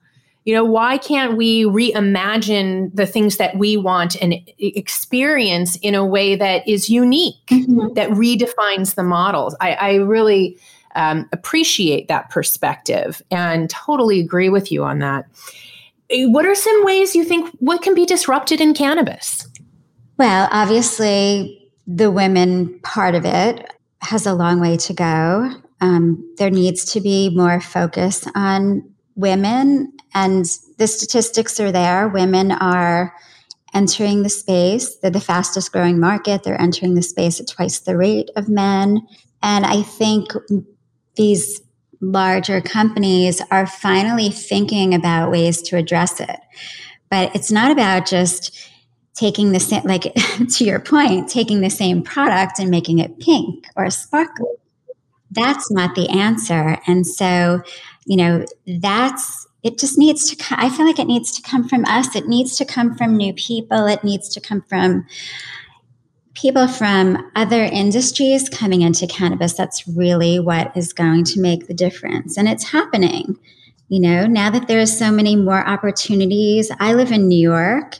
You 0.47 0.53
know, 0.53 0.63
why 0.63 0.97
can't 0.97 1.35
we 1.35 1.65
reimagine 1.65 2.95
the 2.95 3.05
things 3.05 3.35
that 3.35 3.57
we 3.57 3.75
want 3.75 4.15
and 4.21 4.33
experience 4.57 5.75
in 5.81 5.93
a 5.93 6.05
way 6.05 6.37
that 6.37 6.65
is 6.65 6.89
unique, 6.89 7.45
mm-hmm. 7.47 7.93
that 7.95 8.11
redefines 8.11 8.95
the 8.95 9.03
models? 9.03 9.57
I, 9.59 9.73
I 9.73 9.95
really 9.95 10.57
um, 10.95 11.27
appreciate 11.33 12.07
that 12.07 12.29
perspective 12.29 13.21
and 13.29 13.69
totally 13.69 14.21
agree 14.21 14.47
with 14.47 14.71
you 14.71 14.85
on 14.85 14.99
that. 14.99 15.25
Eh, 16.11 16.27
what 16.27 16.45
are 16.45 16.55
some 16.55 16.85
ways 16.85 17.13
you 17.13 17.25
think 17.25 17.53
what 17.59 17.81
can 17.81 17.93
be 17.93 18.05
disrupted 18.05 18.61
in 18.61 18.73
cannabis? 18.73 19.45
Well, 20.17 20.47
obviously, 20.53 21.69
the 21.87 22.09
women 22.09 22.79
part 22.83 23.15
of 23.15 23.25
it 23.25 23.69
has 23.99 24.25
a 24.25 24.33
long 24.33 24.61
way 24.61 24.77
to 24.77 24.93
go. 24.93 25.51
Um, 25.81 26.23
there 26.37 26.51
needs 26.51 26.85
to 26.93 27.01
be 27.01 27.35
more 27.35 27.59
focus 27.59 28.25
on 28.33 28.89
women 29.15 29.91
and 30.17 30.45
the 30.79 30.87
statistics 30.87 31.59
are 31.59 31.71
there. 31.71 32.07
Women 32.07 32.51
are 32.51 33.13
entering 33.75 34.23
the 34.23 34.29
space. 34.29 34.95
They're 34.95 35.11
the 35.11 35.19
fastest 35.19 35.71
growing 35.71 35.99
market. 35.99 36.41
They're 36.41 36.59
entering 36.59 36.95
the 36.95 37.03
space 37.03 37.39
at 37.39 37.47
twice 37.47 37.79
the 37.79 37.95
rate 37.95 38.31
of 38.35 38.49
men. 38.49 39.05
And 39.43 39.63
I 39.63 39.83
think 39.83 40.31
these 41.15 41.61
larger 42.01 42.61
companies 42.61 43.43
are 43.51 43.67
finally 43.67 44.31
thinking 44.31 44.95
about 44.95 45.29
ways 45.29 45.61
to 45.63 45.77
address 45.77 46.19
it. 46.19 46.39
But 47.11 47.35
it's 47.35 47.51
not 47.51 47.69
about 47.69 48.07
just 48.07 48.57
taking 49.13 49.51
the 49.51 49.59
same, 49.59 49.83
like 49.83 50.13
to 50.55 50.65
your 50.65 50.79
point, 50.79 51.29
taking 51.29 51.61
the 51.61 51.69
same 51.69 52.01
product 52.01 52.57
and 52.57 52.71
making 52.71 52.97
it 52.97 53.19
pink 53.19 53.67
or 53.75 53.87
sparkly. 53.91 54.49
That's 55.29 55.69
not 55.69 55.93
the 55.93 56.09
answer. 56.09 56.79
And 56.87 57.05
so, 57.05 57.61
you 58.07 58.17
know, 58.17 58.45
that's 58.79 59.46
it 59.67 59.77
just 59.77 59.97
needs 59.97 60.33
to 60.33 60.55
i 60.57 60.69
feel 60.69 60.85
like 60.85 60.97
it 60.97 61.07
needs 61.07 61.31
to 61.33 61.41
come 61.41 61.67
from 61.67 61.83
us. 61.85 62.15
It 62.15 62.27
needs 62.27 62.57
to 62.57 62.65
come 62.65 62.95
from 62.95 63.17
new 63.17 63.33
people. 63.33 63.85
It 63.85 64.03
needs 64.03 64.29
to 64.29 64.41
come 64.41 64.61
from 64.61 65.05
people 66.33 66.67
from 66.67 67.31
other 67.35 67.63
industries 67.63 68.47
coming 68.47 68.81
into 68.81 69.07
cannabis. 69.07 69.53
That's 69.53 69.87
really 69.87 70.39
what 70.39 70.75
is 70.77 70.93
going 70.93 71.25
to 71.25 71.41
make 71.41 71.67
the 71.67 71.73
difference. 71.73 72.37
And 72.37 72.47
it's 72.47 72.69
happening. 72.69 73.37
You 73.89 74.01
know 74.01 74.25
now 74.25 74.49
that 74.49 74.67
there's 74.67 74.97
so 74.97 75.11
many 75.11 75.37
more 75.37 75.65
opportunities 75.65 76.69
i 76.81 76.93
live 76.93 77.09
in 77.13 77.29
new 77.29 77.39
york 77.39 77.95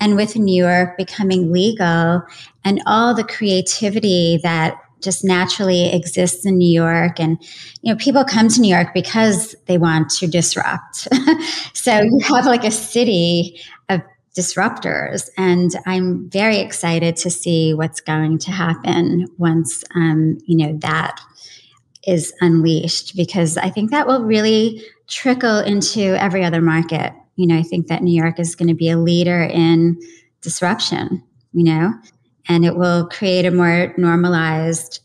and 0.00 0.16
with 0.16 0.34
new 0.34 0.64
york 0.64 0.96
becoming 0.96 1.52
legal 1.52 2.24
and 2.64 2.82
all 2.86 3.14
the 3.14 3.22
creativity 3.22 4.40
that 4.42 4.80
just 5.00 5.24
naturally 5.24 5.94
exists 5.94 6.44
in 6.44 6.58
New 6.58 6.70
York. 6.70 7.20
And, 7.20 7.38
you 7.82 7.92
know, 7.92 7.98
people 7.98 8.24
come 8.24 8.48
to 8.48 8.60
New 8.60 8.72
York 8.72 8.88
because 8.94 9.54
they 9.66 9.78
want 9.78 10.10
to 10.10 10.26
disrupt. 10.26 11.08
so 11.72 12.00
you 12.00 12.20
have 12.20 12.46
like 12.46 12.64
a 12.64 12.70
city 12.70 13.60
of 13.88 14.00
disruptors. 14.36 15.28
And 15.36 15.70
I'm 15.86 16.28
very 16.30 16.58
excited 16.58 17.16
to 17.16 17.30
see 17.30 17.74
what's 17.74 18.00
going 18.00 18.38
to 18.38 18.50
happen 18.50 19.26
once, 19.38 19.84
um, 19.94 20.38
you 20.46 20.56
know, 20.56 20.78
that 20.78 21.20
is 22.06 22.32
unleashed, 22.40 23.16
because 23.16 23.56
I 23.58 23.68
think 23.68 23.90
that 23.90 24.06
will 24.06 24.22
really 24.22 24.82
trickle 25.08 25.58
into 25.58 26.00
every 26.22 26.44
other 26.44 26.62
market. 26.62 27.12
You 27.36 27.46
know, 27.46 27.56
I 27.56 27.62
think 27.62 27.88
that 27.88 28.02
New 28.02 28.14
York 28.14 28.38
is 28.38 28.54
going 28.54 28.68
to 28.68 28.74
be 28.74 28.88
a 28.88 28.98
leader 28.98 29.42
in 29.42 29.98
disruption, 30.40 31.22
you 31.52 31.64
know, 31.64 31.92
and 32.48 32.64
it 32.64 32.76
will 32.76 33.06
create 33.08 33.44
a 33.44 33.50
more 33.50 33.94
normalized 33.96 35.00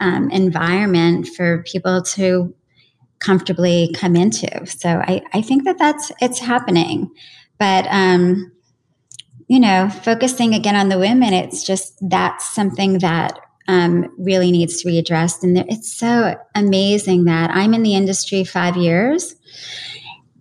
um, 0.00 0.30
environment 0.30 1.28
for 1.28 1.62
people 1.64 2.02
to 2.02 2.54
comfortably 3.18 3.94
come 3.94 4.16
into. 4.16 4.66
So 4.66 4.88
I, 4.88 5.22
I 5.32 5.42
think 5.42 5.64
that 5.64 5.78
that's 5.78 6.12
it's 6.20 6.38
happening, 6.38 7.10
but 7.58 7.86
um, 7.88 8.52
you 9.48 9.58
know, 9.58 9.88
focusing 9.88 10.54
again 10.54 10.76
on 10.76 10.88
the 10.88 10.98
women, 10.98 11.32
it's 11.32 11.64
just 11.64 11.98
that's 12.08 12.54
something 12.54 12.98
that 12.98 13.38
um, 13.66 14.12
really 14.18 14.50
needs 14.50 14.80
to 14.80 14.86
be 14.86 14.98
addressed. 14.98 15.42
And 15.42 15.58
it's 15.58 15.92
so 15.92 16.36
amazing 16.54 17.24
that 17.24 17.50
I'm 17.50 17.74
in 17.74 17.82
the 17.82 17.94
industry 17.94 18.44
five 18.44 18.76
years. 18.76 19.34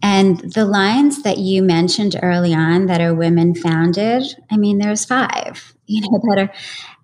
And 0.02 0.40
the 0.40 0.66
lines 0.66 1.24
that 1.24 1.38
you 1.38 1.64
mentioned 1.64 2.20
early 2.22 2.54
on 2.54 2.86
that 2.86 3.02
are 3.02 3.16
women 3.16 3.56
founded, 3.56 4.24
I 4.52 4.58
mean, 4.58 4.78
there's 4.78 5.06
five 5.06 5.74
you 5.88 6.02
know, 6.02 6.20
that 6.30 6.40
are, 6.40 6.54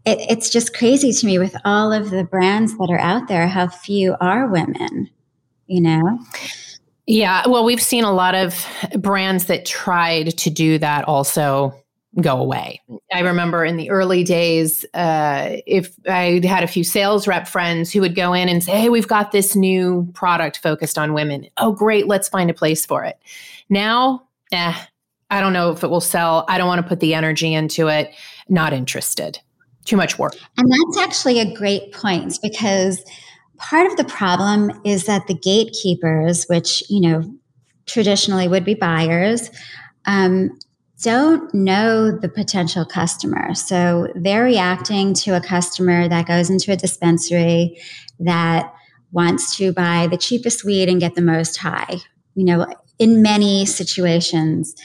it, 0.05 0.19
it's 0.29 0.49
just 0.49 0.75
crazy 0.75 1.11
to 1.11 1.25
me 1.25 1.39
with 1.39 1.55
all 1.65 1.91
of 1.91 2.11
the 2.11 2.23
brands 2.23 2.77
that 2.77 2.89
are 2.91 2.99
out 2.99 3.27
there, 3.27 3.47
how 3.47 3.67
few 3.67 4.15
are 4.19 4.47
women, 4.47 5.09
you 5.67 5.81
know? 5.81 6.19
Yeah. 7.07 7.47
Well, 7.47 7.65
we've 7.65 7.81
seen 7.81 8.03
a 8.03 8.13
lot 8.13 8.35
of 8.35 8.65
brands 8.97 9.45
that 9.45 9.65
tried 9.65 10.37
to 10.37 10.49
do 10.49 10.77
that 10.77 11.05
also 11.05 11.82
go 12.21 12.37
away. 12.37 12.81
I 13.11 13.21
remember 13.21 13.65
in 13.65 13.77
the 13.77 13.89
early 13.89 14.23
days, 14.23 14.85
uh, 14.93 15.57
if 15.65 15.95
I 16.07 16.41
had 16.43 16.63
a 16.63 16.67
few 16.67 16.83
sales 16.83 17.27
rep 17.27 17.47
friends 17.47 17.91
who 17.91 18.01
would 18.01 18.15
go 18.15 18.33
in 18.33 18.49
and 18.49 18.63
say, 18.63 18.79
Hey, 18.79 18.89
we've 18.89 19.07
got 19.07 19.31
this 19.31 19.55
new 19.55 20.07
product 20.13 20.57
focused 20.59 20.97
on 20.97 21.13
women. 21.13 21.47
Oh, 21.57 21.71
great. 21.71 22.07
Let's 22.07 22.29
find 22.29 22.49
a 22.49 22.53
place 22.53 22.85
for 22.85 23.03
it. 23.03 23.17
Now, 23.69 24.23
eh, 24.51 24.75
I 25.31 25.41
don't 25.41 25.53
know 25.53 25.71
if 25.71 25.83
it 25.83 25.89
will 25.89 26.01
sell. 26.01 26.45
I 26.47 26.57
don't 26.57 26.67
want 26.67 26.81
to 26.81 26.87
put 26.87 26.99
the 26.99 27.15
energy 27.15 27.53
into 27.53 27.87
it. 27.87 28.13
Not 28.47 28.73
interested. 28.73 29.39
Too 29.85 29.97
much 29.97 30.19
work. 30.19 30.35
And 30.57 30.71
that's 30.71 30.99
actually 30.99 31.39
a 31.39 31.53
great 31.55 31.91
point 31.91 32.37
because 32.43 33.03
part 33.57 33.87
of 33.87 33.97
the 33.97 34.03
problem 34.03 34.71
is 34.85 35.05
that 35.05 35.25
the 35.27 35.33
gatekeepers, 35.33 36.45
which, 36.45 36.83
you 36.89 37.01
know, 37.01 37.23
traditionally 37.87 38.47
would 38.47 38.63
be 38.63 38.75
buyers, 38.75 39.49
um, 40.05 40.57
don't 41.03 41.53
know 41.53 42.17
the 42.17 42.29
potential 42.29 42.85
customer. 42.85 43.53
So 43.53 44.07
they're 44.15 44.45
reacting 44.45 45.13
to 45.15 45.35
a 45.35 45.41
customer 45.41 46.07
that 46.07 46.27
goes 46.27 46.49
into 46.49 46.71
a 46.71 46.77
dispensary 46.77 47.77
that 48.19 48.73
wants 49.11 49.57
to 49.57 49.73
buy 49.73 50.07
the 50.07 50.17
cheapest 50.17 50.63
weed 50.63 50.87
and 50.87 51.01
get 51.01 51.15
the 51.15 51.21
most 51.21 51.57
high. 51.57 51.97
You 52.35 52.45
know, 52.45 52.65
in 52.99 53.21
many 53.21 53.65
situations. 53.65 54.75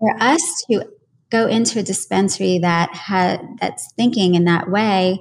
For 0.00 0.16
us 0.18 0.64
to 0.70 0.88
go 1.30 1.46
into 1.46 1.78
a 1.78 1.82
dispensary 1.82 2.58
that 2.58 2.94
had 2.94 3.40
that's 3.60 3.92
thinking 3.96 4.34
in 4.34 4.44
that 4.44 4.70
way 4.70 5.20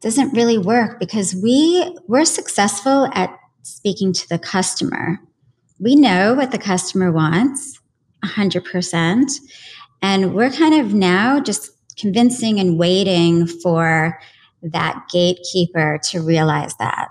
doesn't 0.00 0.34
really 0.34 0.58
work 0.58 0.98
because 1.00 1.34
we 1.34 1.96
we're 2.08 2.24
successful 2.24 3.08
at 3.14 3.34
speaking 3.62 4.12
to 4.12 4.28
the 4.28 4.38
customer. 4.38 5.18
We 5.78 5.96
know 5.96 6.34
what 6.34 6.50
the 6.50 6.58
customer 6.58 7.10
wants 7.10 7.79
100% 8.24 9.40
and 10.02 10.34
we're 10.34 10.50
kind 10.50 10.74
of 10.80 10.94
now 10.94 11.40
just 11.40 11.70
convincing 11.96 12.58
and 12.58 12.78
waiting 12.78 13.46
for 13.46 14.18
that 14.62 15.06
gatekeeper 15.12 15.98
to 16.04 16.20
realize 16.20 16.74
that. 16.76 17.08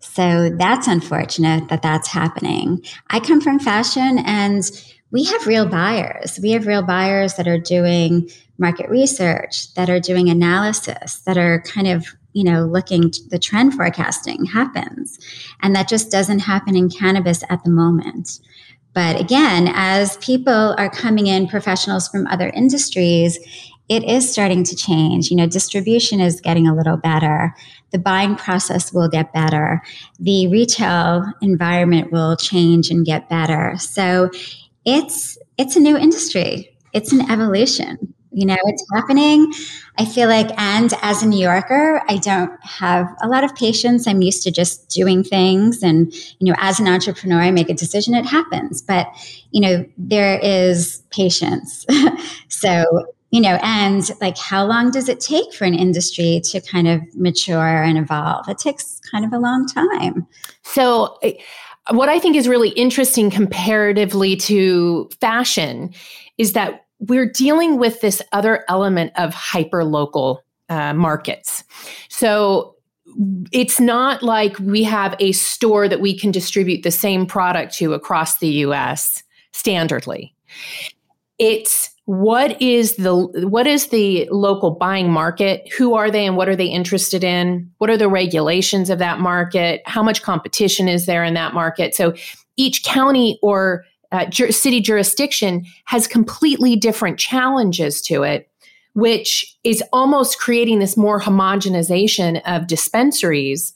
So 0.00 0.50
that's 0.50 0.86
unfortunate 0.86 1.68
that 1.68 1.82
that's 1.82 2.08
happening. 2.08 2.82
I 3.10 3.20
come 3.20 3.40
from 3.40 3.58
fashion 3.58 4.18
and 4.24 4.62
we 5.10 5.24
have 5.24 5.46
real 5.46 5.66
buyers. 5.66 6.38
We 6.42 6.52
have 6.52 6.66
real 6.66 6.82
buyers 6.82 7.34
that 7.34 7.46
are 7.46 7.58
doing 7.58 8.30
market 8.58 8.88
research, 8.88 9.72
that 9.74 9.90
are 9.90 10.00
doing 10.00 10.28
analysis, 10.30 11.20
that 11.26 11.36
are 11.36 11.60
kind 11.62 11.86
of, 11.86 12.06
you 12.32 12.44
know, 12.44 12.64
looking 12.64 13.12
the 13.28 13.38
trend 13.38 13.74
forecasting 13.74 14.46
happens. 14.46 15.18
And 15.60 15.76
that 15.76 15.88
just 15.88 16.10
doesn't 16.10 16.40
happen 16.40 16.74
in 16.76 16.88
cannabis 16.88 17.42
at 17.50 17.62
the 17.64 17.70
moment. 17.70 18.40
But 18.96 19.20
again, 19.20 19.70
as 19.74 20.16
people 20.16 20.74
are 20.78 20.88
coming 20.88 21.26
in, 21.26 21.48
professionals 21.48 22.08
from 22.08 22.26
other 22.28 22.48
industries, 22.48 23.38
it 23.90 24.02
is 24.04 24.28
starting 24.32 24.64
to 24.64 24.74
change. 24.74 25.30
You 25.30 25.36
know, 25.36 25.46
distribution 25.46 26.18
is 26.18 26.40
getting 26.40 26.66
a 26.66 26.74
little 26.74 26.96
better. 26.96 27.54
The 27.90 27.98
buying 27.98 28.36
process 28.36 28.94
will 28.94 29.10
get 29.10 29.34
better. 29.34 29.82
The 30.18 30.48
retail 30.48 31.30
environment 31.42 32.10
will 32.10 32.36
change 32.36 32.88
and 32.90 33.04
get 33.04 33.28
better. 33.28 33.74
So 33.78 34.30
it's 34.86 35.36
it's 35.58 35.76
a 35.76 35.80
new 35.80 35.98
industry. 35.98 36.74
It's 36.94 37.12
an 37.12 37.30
evolution. 37.30 38.14
You 38.36 38.44
know, 38.44 38.56
it's 38.64 38.84
happening. 38.92 39.50
I 39.96 40.04
feel 40.04 40.28
like, 40.28 40.50
and 40.60 40.92
as 41.00 41.22
a 41.22 41.26
New 41.26 41.40
Yorker, 41.40 42.02
I 42.06 42.18
don't 42.18 42.52
have 42.62 43.06
a 43.22 43.28
lot 43.28 43.44
of 43.44 43.54
patience. 43.54 44.06
I'm 44.06 44.20
used 44.20 44.42
to 44.42 44.50
just 44.50 44.90
doing 44.90 45.24
things. 45.24 45.82
And, 45.82 46.12
you 46.38 46.52
know, 46.52 46.54
as 46.58 46.78
an 46.78 46.86
entrepreneur, 46.86 47.40
I 47.40 47.50
make 47.50 47.70
a 47.70 47.74
decision, 47.74 48.14
it 48.14 48.26
happens. 48.26 48.82
But, 48.82 49.06
you 49.52 49.62
know, 49.62 49.86
there 49.96 50.38
is 50.40 51.02
patience. 51.10 51.86
so 52.48 53.06
you 53.30 53.40
know, 53.40 53.58
and 53.62 54.08
like 54.20 54.38
how 54.38 54.64
long 54.64 54.90
does 54.92 55.08
it 55.08 55.20
take 55.20 55.52
for 55.52 55.64
an 55.64 55.74
industry 55.74 56.40
to 56.44 56.60
kind 56.60 56.86
of 56.86 57.02
mature 57.14 57.82
and 57.82 57.98
evolve? 57.98 58.48
It 58.48 58.56
takes 58.56 59.00
kind 59.10 59.24
of 59.24 59.32
a 59.32 59.38
long 59.38 59.66
time. 59.66 60.26
So, 60.62 61.18
what 61.90 62.08
I 62.08 62.18
think 62.18 62.36
is 62.36 62.48
really 62.48 62.70
interesting 62.70 63.30
comparatively 63.30 64.36
to 64.36 65.10
fashion 65.20 65.92
is 66.38 66.52
that 66.52 66.85
we're 66.98 67.30
dealing 67.30 67.78
with 67.78 68.00
this 68.00 68.22
other 68.32 68.64
element 68.68 69.12
of 69.16 69.34
hyper 69.34 69.84
local 69.84 70.42
uh, 70.68 70.94
markets. 70.94 71.64
So 72.08 72.74
it's 73.52 73.78
not 73.78 74.22
like 74.22 74.58
we 74.58 74.82
have 74.82 75.14
a 75.20 75.32
store 75.32 75.88
that 75.88 76.00
we 76.00 76.18
can 76.18 76.30
distribute 76.30 76.82
the 76.82 76.90
same 76.90 77.26
product 77.26 77.74
to 77.74 77.94
across 77.94 78.38
the 78.38 78.48
US 78.48 79.22
standardly. 79.52 80.32
It's 81.38 81.90
what 82.06 82.60
is 82.62 82.96
the 82.96 83.14
what 83.48 83.66
is 83.66 83.88
the 83.88 84.28
local 84.30 84.70
buying 84.70 85.10
market 85.10 85.70
who 85.72 85.94
are 85.94 86.08
they 86.10 86.24
and 86.24 86.36
what 86.36 86.48
are 86.48 86.54
they 86.54 86.66
interested 86.66 87.24
in 87.24 87.68
what 87.78 87.90
are 87.90 87.96
the 87.96 88.08
regulations 88.08 88.90
of 88.90 89.00
that 89.00 89.18
market 89.18 89.82
how 89.86 90.04
much 90.04 90.22
competition 90.22 90.86
is 90.86 91.06
there 91.06 91.24
in 91.24 91.34
that 91.34 91.52
market 91.52 91.96
so 91.96 92.14
each 92.56 92.84
county 92.84 93.40
or 93.42 93.84
uh, 94.12 94.30
city 94.30 94.80
jurisdiction 94.80 95.64
has 95.84 96.06
completely 96.06 96.76
different 96.76 97.18
challenges 97.18 98.00
to 98.02 98.22
it, 98.22 98.48
which 98.94 99.56
is 99.64 99.82
almost 99.92 100.38
creating 100.38 100.78
this 100.78 100.96
more 100.96 101.20
homogenization 101.20 102.40
of 102.46 102.66
dispensaries. 102.66 103.74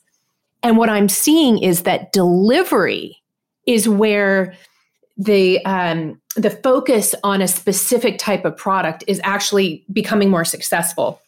And 0.62 0.76
what 0.76 0.88
I'm 0.88 1.08
seeing 1.08 1.62
is 1.62 1.82
that 1.82 2.12
delivery 2.12 3.20
is 3.66 3.88
where 3.88 4.54
the 5.16 5.64
um, 5.66 6.20
the 6.36 6.50
focus 6.50 7.14
on 7.22 7.42
a 7.42 7.48
specific 7.48 8.18
type 8.18 8.44
of 8.44 8.56
product 8.56 9.04
is 9.06 9.20
actually 9.22 9.84
becoming 9.92 10.30
more 10.30 10.44
successful. 10.44 11.20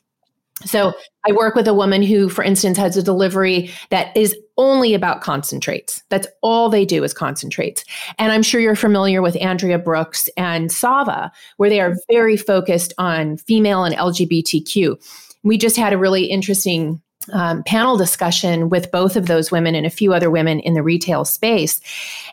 So 0.65 0.93
I 1.29 1.33
work 1.33 1.55
with 1.55 1.67
a 1.69 1.75
woman 1.75 2.03
who, 2.03 2.29
for 2.29 2.45
instance, 2.45 2.79
has 2.79 2.97
a 2.97 3.03
delivery 3.03 3.71
that 3.91 4.17
is 4.17 4.37
only 4.59 4.95
about 4.95 5.23
concentrates. 5.23 6.03
That's 6.09 6.27
all 6.43 6.69
they 6.69 6.85
do 6.85 7.05
is 7.05 7.15
concentrates. 7.15 7.85
And 8.19 8.33
I'm 8.33 8.43
sure 8.43 8.61
you're 8.61 8.77
familiar 8.77 9.23
with 9.23 9.41
Andrea 9.41 9.79
Brooks 9.79 10.29
and 10.37 10.71
Sava, 10.71 11.33
where 11.57 11.71
they 11.71 11.81
are 11.81 11.97
very 12.11 12.37
focused 12.37 12.93
on 12.99 13.37
female 13.39 13.85
and 13.85 13.95
LGBTQ. 13.95 14.97
We 15.43 15.59
just 15.59 15.77
had 15.77 15.93
a 15.93 15.99
really 15.99 16.25
interesting 16.25 17.01
um, 17.33 17.63
panel 17.65 17.97
discussion 17.97 18.69
with 18.69 18.91
both 18.91 19.17
of 19.17 19.27
those 19.27 19.51
women 19.51 19.75
and 19.75 19.87
a 19.87 19.91
few 19.91 20.13
other 20.13 20.31
women 20.31 20.61
in 20.61 20.75
the 20.75 20.83
retail 20.83 21.25
space 21.25 21.81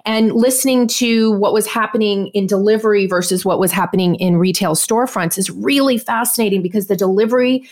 and 0.06 0.32
listening 0.34 0.88
to 0.88 1.32
what 1.34 1.54
was 1.54 1.68
happening 1.68 2.28
in 2.28 2.48
delivery 2.48 3.06
versus 3.06 3.46
what 3.46 3.60
was 3.60 3.72
happening 3.72 4.16
in 4.16 4.38
retail 4.38 4.76
storefronts 4.76 5.38
is 5.38 5.50
really 5.50 5.98
fascinating 5.98 6.62
because 6.62 6.88
the 6.88 6.96
delivery 6.96 7.68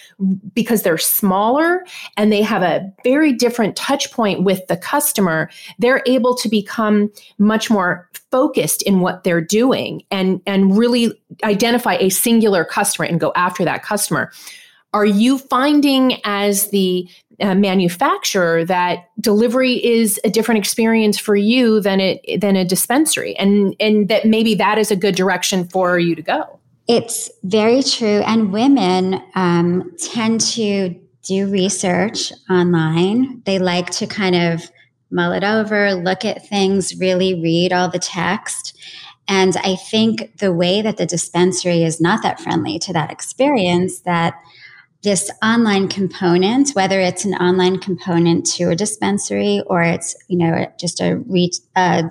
because 0.54 0.84
they're 0.84 0.98
smaller 0.98 1.86
and 2.16 2.32
they 2.32 2.42
have 2.42 2.62
a 2.62 2.92
very 3.04 3.34
different 3.34 3.76
touch 3.76 4.12
point 4.12 4.44
with 4.44 4.66
the 4.68 4.78
customer 4.78 5.50
they're 5.80 6.04
able 6.06 6.36
to 6.36 6.50
become 6.50 7.12
much 7.38 7.70
more 7.70 8.10
focused 8.32 8.82
in 8.84 9.00
what 9.00 9.24
they're 9.24 9.42
doing 9.42 10.04
and 10.12 10.42
and 10.46 10.78
really 10.78 11.20
identify 11.44 11.96
a 11.96 12.10
singular 12.10 12.66
customer 12.66 13.08
and 13.08 13.20
go 13.20 13.32
after 13.36 13.64
that 13.64 13.84
customer 13.84 14.32
are 14.98 15.06
you 15.06 15.38
finding 15.38 16.20
as 16.24 16.70
the 16.72 17.08
uh, 17.40 17.54
manufacturer 17.54 18.66
that 18.66 19.10
delivery 19.20 19.74
is 19.86 20.20
a 20.24 20.30
different 20.30 20.58
experience 20.58 21.20
for 21.20 21.36
you 21.36 21.80
than 21.80 22.00
it 22.00 22.42
than 22.42 22.56
a 22.56 22.66
dispensary, 22.66 23.36
and 23.36 23.76
and 23.80 24.10
that 24.10 24.26
maybe 24.26 24.56
that 24.56 24.80
is 24.80 24.90
a 24.90 24.96
good 24.96 25.16
direction 25.16 25.68
for 25.68 26.00
you 26.00 26.16
to 26.16 26.24
go? 26.24 26.60
It's 26.88 27.30
very 27.44 27.84
true, 27.84 28.24
and 28.26 28.52
women 28.52 29.22
um, 29.36 29.92
tend 30.00 30.42
to 30.56 30.96
do 31.22 31.48
research 31.48 32.32
online. 32.50 33.44
They 33.46 33.60
like 33.60 33.92
to 33.92 34.08
kind 34.08 34.36
of 34.36 34.72
mull 35.12 35.32
it 35.32 35.44
over, 35.44 35.94
look 35.94 36.26
at 36.26 36.48
things, 36.48 36.98
really 36.98 37.40
read 37.40 37.72
all 37.72 37.90
the 37.90 38.00
text. 38.00 38.76
And 39.28 39.58
I 39.58 39.76
think 39.76 40.40
the 40.40 40.54
way 40.54 40.82
that 40.82 40.98
the 40.98 41.06
dispensary 41.06 41.84
is 41.84 42.02
not 42.02 42.24
that 42.24 42.40
friendly 42.40 42.80
to 42.80 42.94
that 42.94 43.12
experience, 43.12 44.00
that 44.02 44.34
this 45.04 45.30
online 45.44 45.88
component, 45.88 46.72
whether 46.72 47.00
it's 47.00 47.24
an 47.24 47.36
online 47.36 47.80
component 47.80 48.46
to 48.46 48.70
a 48.70 48.76
dispensary 48.76 49.62
or 49.68 49.82
it's 49.82 50.16
you 50.28 50.38
know 50.38 50.72
just 50.80 51.00
a 51.00 51.18
reach 51.28 51.58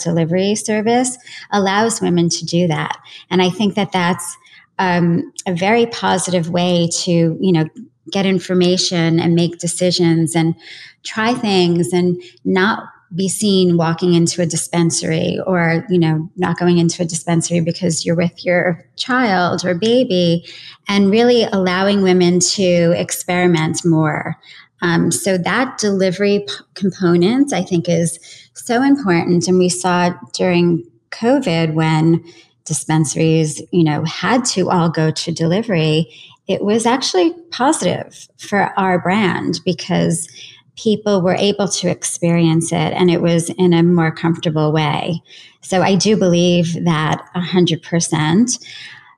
delivery 0.02 0.54
service, 0.54 1.18
allows 1.50 2.00
women 2.00 2.28
to 2.28 2.44
do 2.44 2.68
that. 2.68 2.96
And 3.30 3.42
I 3.42 3.50
think 3.50 3.74
that 3.74 3.92
that's 3.92 4.36
um, 4.78 5.32
a 5.46 5.54
very 5.54 5.86
positive 5.86 6.50
way 6.50 6.88
to 7.02 7.10
you 7.40 7.52
know 7.52 7.68
get 8.10 8.24
information 8.24 9.18
and 9.18 9.34
make 9.34 9.58
decisions 9.58 10.36
and 10.36 10.54
try 11.02 11.34
things 11.34 11.92
and 11.92 12.22
not 12.44 12.84
be 13.14 13.28
seen 13.28 13.76
walking 13.76 14.14
into 14.14 14.42
a 14.42 14.46
dispensary 14.46 15.38
or 15.46 15.86
you 15.88 15.98
know 15.98 16.28
not 16.36 16.58
going 16.58 16.78
into 16.78 17.02
a 17.02 17.06
dispensary 17.06 17.60
because 17.60 18.04
you're 18.04 18.16
with 18.16 18.44
your 18.44 18.84
child 18.96 19.64
or 19.64 19.74
baby 19.74 20.44
and 20.88 21.10
really 21.10 21.44
allowing 21.44 22.02
women 22.02 22.40
to 22.40 22.92
experiment 22.96 23.84
more. 23.84 24.36
Um, 24.82 25.10
so 25.10 25.38
that 25.38 25.78
delivery 25.78 26.44
p- 26.46 26.54
component 26.74 27.52
i 27.52 27.62
think 27.62 27.88
is 27.88 28.18
so 28.54 28.82
important. 28.82 29.46
And 29.48 29.58
we 29.58 29.68
saw 29.68 30.10
during 30.32 30.84
covid 31.10 31.74
when 31.74 32.24
dispensaries 32.64 33.62
you 33.70 33.84
know 33.84 34.04
had 34.04 34.44
to 34.44 34.68
all 34.68 34.90
go 34.90 35.10
to 35.12 35.32
delivery 35.32 36.12
it 36.48 36.62
was 36.62 36.86
actually 36.86 37.32
positive 37.50 38.28
for 38.38 38.72
our 38.78 39.00
brand 39.00 39.60
because 39.64 40.28
people 40.76 41.22
were 41.22 41.34
able 41.34 41.68
to 41.68 41.88
experience 41.88 42.70
it 42.70 42.92
and 42.92 43.10
it 43.10 43.22
was 43.22 43.50
in 43.50 43.72
a 43.72 43.82
more 43.82 44.12
comfortable 44.12 44.72
way. 44.72 45.22
So 45.62 45.82
I 45.82 45.96
do 45.96 46.16
believe 46.16 46.84
that 46.84 47.26
100%. 47.34 48.66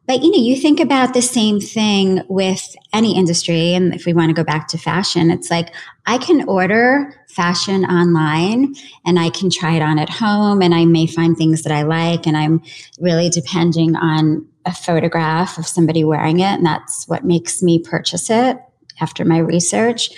But 0.06 0.22
you 0.22 0.30
know, 0.30 0.38
you 0.38 0.56
think 0.56 0.80
about 0.80 1.12
the 1.12 1.20
same 1.20 1.60
thing 1.60 2.22
with 2.28 2.74
any 2.94 3.14
industry 3.14 3.74
and 3.74 3.94
if 3.94 4.06
we 4.06 4.14
want 4.14 4.30
to 4.30 4.34
go 4.34 4.44
back 4.44 4.66
to 4.68 4.78
fashion, 4.78 5.30
it's 5.30 5.50
like 5.50 5.74
I 6.06 6.16
can 6.16 6.48
order 6.48 7.14
fashion 7.28 7.84
online 7.84 8.74
and 9.04 9.18
I 9.18 9.28
can 9.28 9.50
try 9.50 9.74
it 9.74 9.82
on 9.82 9.98
at 9.98 10.08
home 10.08 10.62
and 10.62 10.74
I 10.74 10.86
may 10.86 11.06
find 11.06 11.36
things 11.36 11.62
that 11.64 11.72
I 11.72 11.82
like 11.82 12.26
and 12.26 12.38
I'm 12.38 12.62
really 12.98 13.28
depending 13.28 13.96
on 13.96 14.46
a 14.64 14.72
photograph 14.72 15.58
of 15.58 15.66
somebody 15.66 16.04
wearing 16.04 16.40
it 16.40 16.54
and 16.54 16.64
that's 16.64 17.06
what 17.08 17.24
makes 17.24 17.62
me 17.62 17.78
purchase 17.78 18.30
it 18.30 18.58
after 19.00 19.24
my 19.24 19.38
research. 19.38 20.10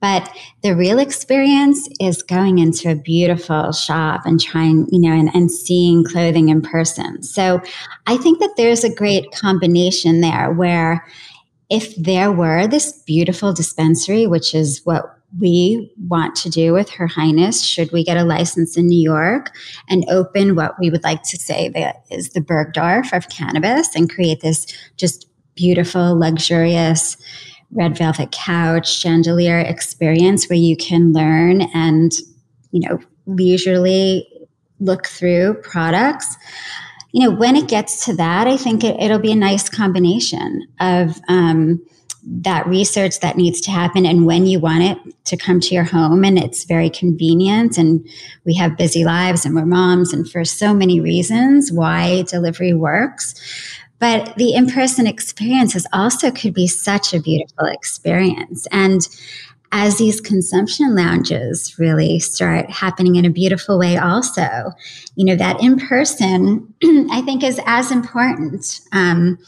But 0.00 0.30
the 0.62 0.76
real 0.76 0.98
experience 0.98 1.88
is 2.00 2.22
going 2.22 2.58
into 2.58 2.90
a 2.90 2.94
beautiful 2.94 3.72
shop 3.72 4.22
and 4.24 4.40
trying, 4.40 4.86
you 4.90 5.00
know, 5.00 5.12
and, 5.12 5.30
and 5.34 5.50
seeing 5.50 6.04
clothing 6.04 6.48
in 6.48 6.62
person. 6.62 7.22
So 7.22 7.60
I 8.06 8.16
think 8.16 8.38
that 8.40 8.54
there's 8.56 8.84
a 8.84 8.94
great 8.94 9.30
combination 9.32 10.20
there 10.20 10.52
where 10.52 11.04
if 11.70 11.96
there 11.96 12.30
were 12.30 12.66
this 12.66 12.92
beautiful 13.02 13.52
dispensary, 13.52 14.26
which 14.26 14.54
is 14.54 14.82
what 14.84 15.16
we 15.40 15.92
want 16.06 16.36
to 16.36 16.50
do 16.50 16.72
with 16.72 16.88
Her 16.90 17.06
Highness, 17.06 17.64
should 17.64 17.90
we 17.92 18.04
get 18.04 18.16
a 18.16 18.24
license 18.24 18.76
in 18.76 18.86
New 18.86 19.00
York 19.00 19.50
and 19.88 20.04
open 20.08 20.54
what 20.54 20.78
we 20.78 20.90
would 20.90 21.02
like 21.02 21.22
to 21.24 21.36
say 21.36 21.68
that 21.70 22.04
is 22.10 22.30
the 22.30 22.40
Bergdorf 22.40 23.12
of 23.12 23.28
cannabis 23.28 23.94
and 23.94 24.10
create 24.10 24.40
this 24.40 24.66
just 24.96 25.28
beautiful, 25.56 26.18
luxurious, 26.18 27.16
red 27.72 27.96
velvet 27.96 28.30
couch 28.32 28.92
chandelier 28.92 29.58
experience 29.58 30.48
where 30.48 30.58
you 30.58 30.76
can 30.76 31.12
learn 31.12 31.62
and 31.74 32.12
you 32.70 32.80
know 32.88 32.98
leisurely 33.26 34.28
look 34.78 35.06
through 35.06 35.54
products. 35.62 36.36
You 37.12 37.28
know 37.28 37.34
when 37.34 37.56
it 37.56 37.66
gets 37.66 38.04
to 38.04 38.16
that 38.16 38.46
i 38.46 38.58
think 38.58 38.84
it, 38.84 38.96
will 38.98 39.18
be 39.18 39.32
a 39.32 39.36
nice 39.36 39.70
combination 39.70 40.68
of 40.80 41.18
um, 41.28 41.82
that 42.26 42.66
research 42.66 43.20
that 43.20 43.36
needs 43.36 43.60
to 43.62 43.70
happen 43.70 44.04
and 44.04 44.26
when 44.26 44.46
you 44.46 44.58
want 44.58 44.82
it 44.82 44.98
to 45.24 45.36
come 45.36 45.60
to 45.60 45.74
your 45.74 45.84
home 45.84 46.24
and 46.24 46.36
it's 46.38 46.64
very 46.64 46.90
convenient 46.90 47.78
and 47.78 48.06
we 48.44 48.52
have 48.54 48.76
busy 48.76 49.04
lives 49.04 49.46
and 49.46 49.54
we're 49.54 49.64
moms 49.64 50.12
and 50.12 50.28
for 50.28 50.44
so 50.44 50.74
many 50.74 51.00
reasons 51.00 51.70
why 51.70 52.22
delivery 52.22 52.74
works 52.74 53.34
but 53.98 54.34
the 54.36 54.54
in 54.54 54.68
person 54.68 55.06
experiences 55.06 55.86
also 55.92 56.30
could 56.30 56.54
be 56.54 56.66
such 56.66 57.14
a 57.14 57.20
beautiful 57.20 57.66
experience. 57.66 58.66
And 58.70 59.06
as 59.72 59.98
these 59.98 60.20
consumption 60.20 60.94
lounges 60.94 61.78
really 61.78 62.18
start 62.18 62.70
happening 62.70 63.16
in 63.16 63.24
a 63.24 63.30
beautiful 63.30 63.78
way, 63.78 63.96
also, 63.96 64.72
you 65.16 65.24
know, 65.24 65.36
that 65.36 65.60
in 65.60 65.78
person, 65.78 66.72
I 67.10 67.22
think, 67.22 67.42
is 67.42 67.60
as 67.66 67.90
important. 67.90 68.80
Um, 68.92 69.38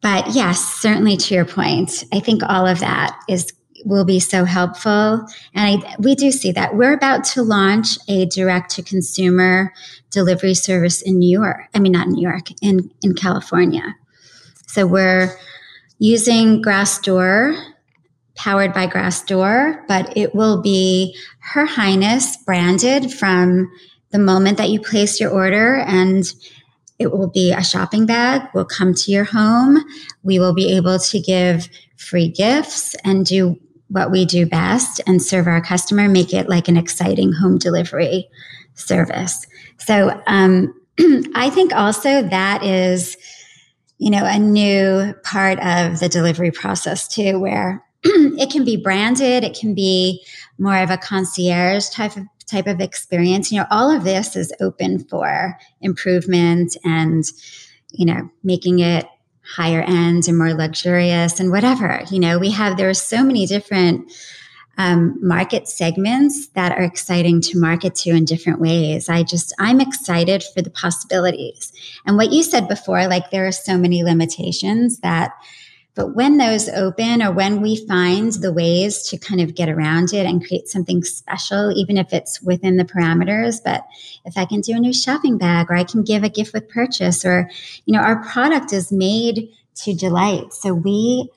but 0.00 0.34
yes, 0.34 0.60
certainly 0.60 1.16
to 1.16 1.34
your 1.34 1.44
point, 1.44 2.04
I 2.12 2.20
think 2.20 2.42
all 2.42 2.66
of 2.66 2.80
that 2.80 3.16
is 3.28 3.52
will 3.84 4.04
be 4.04 4.20
so 4.20 4.44
helpful. 4.44 5.26
And 5.54 5.82
I, 5.84 5.96
we 5.98 6.14
do 6.14 6.30
see 6.30 6.52
that. 6.52 6.76
We're 6.76 6.92
about 6.92 7.24
to 7.24 7.42
launch 7.42 7.98
a 8.08 8.26
direct 8.26 8.70
to 8.72 8.82
consumer 8.82 9.72
delivery 10.10 10.54
service 10.54 11.02
in 11.02 11.18
New 11.18 11.30
York. 11.30 11.62
I 11.74 11.78
mean, 11.78 11.92
not 11.92 12.06
in 12.06 12.14
New 12.14 12.22
York, 12.22 12.50
in, 12.60 12.90
in 13.02 13.14
California. 13.14 13.94
So 14.66 14.86
we're, 14.86 15.36
using 16.02 16.60
Grassdoor, 16.60 17.54
powered 18.34 18.72
by 18.72 18.86
Grassdoor, 18.86 19.84
but 19.86 20.16
it 20.16 20.34
will 20.34 20.60
be 20.60 21.16
Her 21.38 21.64
Highness 21.64 22.36
branded 22.38 23.12
from 23.12 23.70
the 24.10 24.18
moment 24.18 24.58
that 24.58 24.70
you 24.70 24.80
place 24.80 25.20
your 25.20 25.30
order 25.30 25.76
and 25.76 26.24
it 26.98 27.12
will 27.12 27.28
be 27.28 27.52
a 27.52 27.62
shopping 27.62 28.04
bag 28.04 28.42
will 28.52 28.64
come 28.64 28.94
to 28.94 29.10
your 29.10 29.24
home 29.24 29.82
we 30.22 30.38
will 30.38 30.52
be 30.52 30.76
able 30.76 30.98
to 30.98 31.18
give 31.18 31.68
free 31.96 32.28
gifts 32.28 32.94
and 33.04 33.24
do 33.24 33.58
what 33.92 34.10
we 34.10 34.24
do 34.24 34.46
best 34.46 35.00
and 35.06 35.22
serve 35.22 35.46
our 35.46 35.60
customer 35.60 36.08
make 36.08 36.32
it 36.32 36.48
like 36.48 36.68
an 36.68 36.76
exciting 36.76 37.32
home 37.32 37.58
delivery 37.58 38.28
service. 38.74 39.46
So 39.78 40.20
um, 40.26 40.74
i 41.34 41.48
think 41.48 41.74
also 41.74 42.20
that 42.20 42.62
is 42.62 43.16
you 43.96 44.10
know 44.10 44.24
a 44.26 44.38
new 44.38 45.14
part 45.24 45.58
of 45.60 46.00
the 46.00 46.08
delivery 46.08 46.50
process 46.50 47.08
too 47.08 47.38
where 47.38 47.82
it 48.04 48.50
can 48.50 48.62
be 48.62 48.76
branded 48.76 49.42
it 49.42 49.58
can 49.58 49.74
be 49.74 50.22
more 50.58 50.76
of 50.76 50.90
a 50.90 50.98
concierge 50.98 51.88
type 51.88 52.14
of 52.16 52.26
type 52.52 52.66
of 52.66 52.80
experience. 52.80 53.50
You 53.50 53.60
know 53.60 53.66
all 53.70 53.90
of 53.90 54.04
this 54.04 54.36
is 54.36 54.52
open 54.60 55.04
for 55.04 55.58
improvement 55.80 56.76
and 56.84 57.24
you 57.92 58.06
know 58.06 58.30
making 58.44 58.80
it 58.80 59.06
higher 59.44 59.82
end 59.82 60.28
and 60.28 60.38
more 60.38 60.54
luxurious 60.54 61.40
and 61.40 61.50
whatever 61.50 62.02
you 62.10 62.18
know? 62.18 62.38
We 62.38 62.50
have 62.52 62.76
there 62.76 62.88
are 62.88 62.94
so 62.94 63.22
many 63.22 63.46
different 63.46 64.10
um, 64.78 65.18
market 65.20 65.68
segments 65.68 66.48
that 66.48 66.72
are 66.72 66.82
exciting 66.82 67.42
to 67.42 67.58
market 67.58 67.94
to 67.96 68.10
in 68.10 68.24
different 68.24 68.60
ways. 68.60 69.08
I 69.08 69.22
just 69.22 69.52
i'm 69.58 69.80
excited 69.80 70.42
for 70.54 70.62
the 70.62 70.70
possibilities. 70.70 71.72
And 72.06 72.16
what 72.16 72.32
you 72.32 72.42
said 72.42 72.68
before 72.68 73.06
like 73.06 73.30
there 73.30 73.46
are 73.46 73.52
so 73.52 73.76
many 73.76 74.02
limitations 74.02 75.00
that 75.00 75.32
but 75.94 76.14
when 76.14 76.38
those 76.38 76.70
open 76.70 77.22
or 77.22 77.32
when 77.32 77.60
we 77.60 77.76
find 77.86 78.32
the 78.32 78.52
ways 78.52 79.02
to 79.10 79.18
kind 79.18 79.42
of 79.42 79.54
get 79.54 79.68
around 79.68 80.14
it 80.14 80.24
and 80.24 80.44
create 80.44 80.68
something 80.68 81.02
special, 81.02 81.70
even 81.76 81.98
if 81.98 82.12
it's 82.12 82.40
within 82.40 82.78
the 82.78 82.84
parameters, 82.84 83.60
but 83.62 83.84
if 84.24 84.38
I 84.38 84.46
can 84.46 84.62
do 84.62 84.74
a 84.74 84.80
new 84.80 84.94
shopping 84.94 85.36
bag 85.36 85.70
or 85.70 85.74
I 85.74 85.84
can 85.84 86.02
give 86.02 86.24
a 86.24 86.30
gift 86.30 86.54
with 86.54 86.68
purchase 86.70 87.24
or, 87.26 87.50
you 87.84 87.92
know, 87.92 88.00
our 88.00 88.24
product 88.24 88.72
is 88.72 88.90
made 88.90 89.50
to 89.74 89.94
delight. 89.94 90.54
So 90.54 90.72
we, 90.72 91.28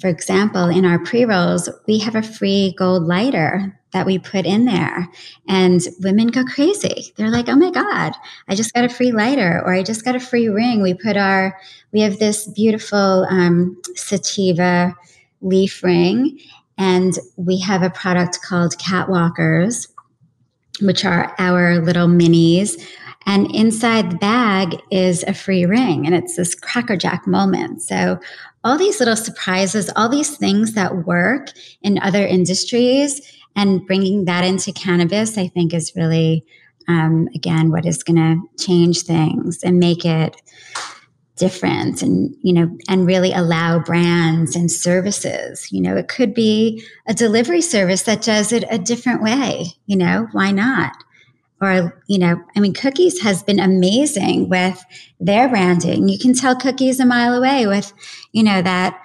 for 0.00 0.08
example, 0.08 0.68
in 0.68 0.84
our 0.84 0.98
pre 0.98 1.24
rolls, 1.24 1.70
we 1.86 1.98
have 2.00 2.14
a 2.14 2.22
free 2.22 2.74
gold 2.76 3.04
lighter 3.04 3.80
that 3.94 4.04
we 4.04 4.18
put 4.18 4.44
in 4.44 4.66
there. 4.66 5.08
And 5.48 5.80
women 6.00 6.26
go 6.26 6.44
crazy. 6.44 7.14
They're 7.16 7.30
like, 7.30 7.48
oh 7.48 7.56
my 7.56 7.70
God, 7.70 8.12
I 8.48 8.54
just 8.54 8.74
got 8.74 8.84
a 8.84 8.90
free 8.90 9.12
lighter 9.12 9.62
or 9.64 9.72
I 9.72 9.82
just 9.82 10.04
got 10.04 10.16
a 10.16 10.20
free 10.20 10.48
ring. 10.48 10.82
We 10.82 10.92
put 10.92 11.16
our, 11.16 11.56
we 11.92 12.00
have 12.00 12.18
this 12.18 12.46
beautiful 12.48 13.26
um, 13.30 13.80
sativa 13.94 14.94
leaf 15.40 15.82
ring. 15.82 16.38
And 16.76 17.14
we 17.36 17.60
have 17.60 17.82
a 17.82 17.90
product 17.90 18.40
called 18.42 18.76
Catwalkers, 18.78 19.88
which 20.82 21.04
are 21.04 21.32
our 21.38 21.78
little 21.78 22.08
minis. 22.08 22.84
And 23.26 23.54
inside 23.54 24.10
the 24.10 24.16
bag 24.16 24.82
is 24.90 25.22
a 25.22 25.32
free 25.32 25.64
ring, 25.64 26.04
and 26.04 26.14
it's 26.14 26.36
this 26.36 26.54
crackerjack 26.54 27.26
moment. 27.26 27.80
So, 27.80 28.18
all 28.64 28.76
these 28.76 28.98
little 28.98 29.16
surprises, 29.16 29.90
all 29.94 30.08
these 30.08 30.36
things 30.36 30.72
that 30.72 31.06
work 31.06 31.50
in 31.82 31.98
other 31.98 32.26
industries, 32.26 33.20
and 33.56 33.86
bringing 33.86 34.24
that 34.24 34.44
into 34.44 34.72
cannabis, 34.72 35.38
I 35.38 35.48
think, 35.48 35.72
is 35.74 35.92
really, 35.94 36.44
um, 36.88 37.28
again, 37.34 37.70
what 37.70 37.86
is 37.86 38.02
going 38.02 38.16
to 38.16 38.64
change 38.64 39.02
things 39.02 39.62
and 39.62 39.78
make 39.78 40.04
it 40.04 40.40
different 41.36 42.00
and 42.00 42.34
you 42.42 42.52
know 42.52 42.70
and 42.88 43.06
really 43.06 43.32
allow 43.32 43.76
brands 43.80 44.54
and 44.54 44.70
services 44.70 45.66
you 45.72 45.80
know 45.80 45.96
it 45.96 46.06
could 46.06 46.32
be 46.32 46.80
a 47.08 47.14
delivery 47.14 47.60
service 47.60 48.02
that 48.02 48.22
does 48.22 48.52
it 48.52 48.62
a 48.70 48.78
different 48.78 49.20
way 49.20 49.64
you 49.86 49.96
know 49.96 50.28
why 50.30 50.52
not 50.52 50.92
or 51.60 52.00
you 52.06 52.20
know 52.20 52.40
i 52.54 52.60
mean 52.60 52.72
cookies 52.72 53.20
has 53.20 53.42
been 53.42 53.58
amazing 53.58 54.48
with 54.48 54.84
their 55.18 55.48
branding 55.48 56.08
you 56.08 56.20
can 56.20 56.34
tell 56.34 56.54
cookies 56.54 57.00
a 57.00 57.04
mile 57.04 57.34
away 57.34 57.66
with 57.66 57.92
you 58.30 58.44
know 58.44 58.62
that 58.62 58.96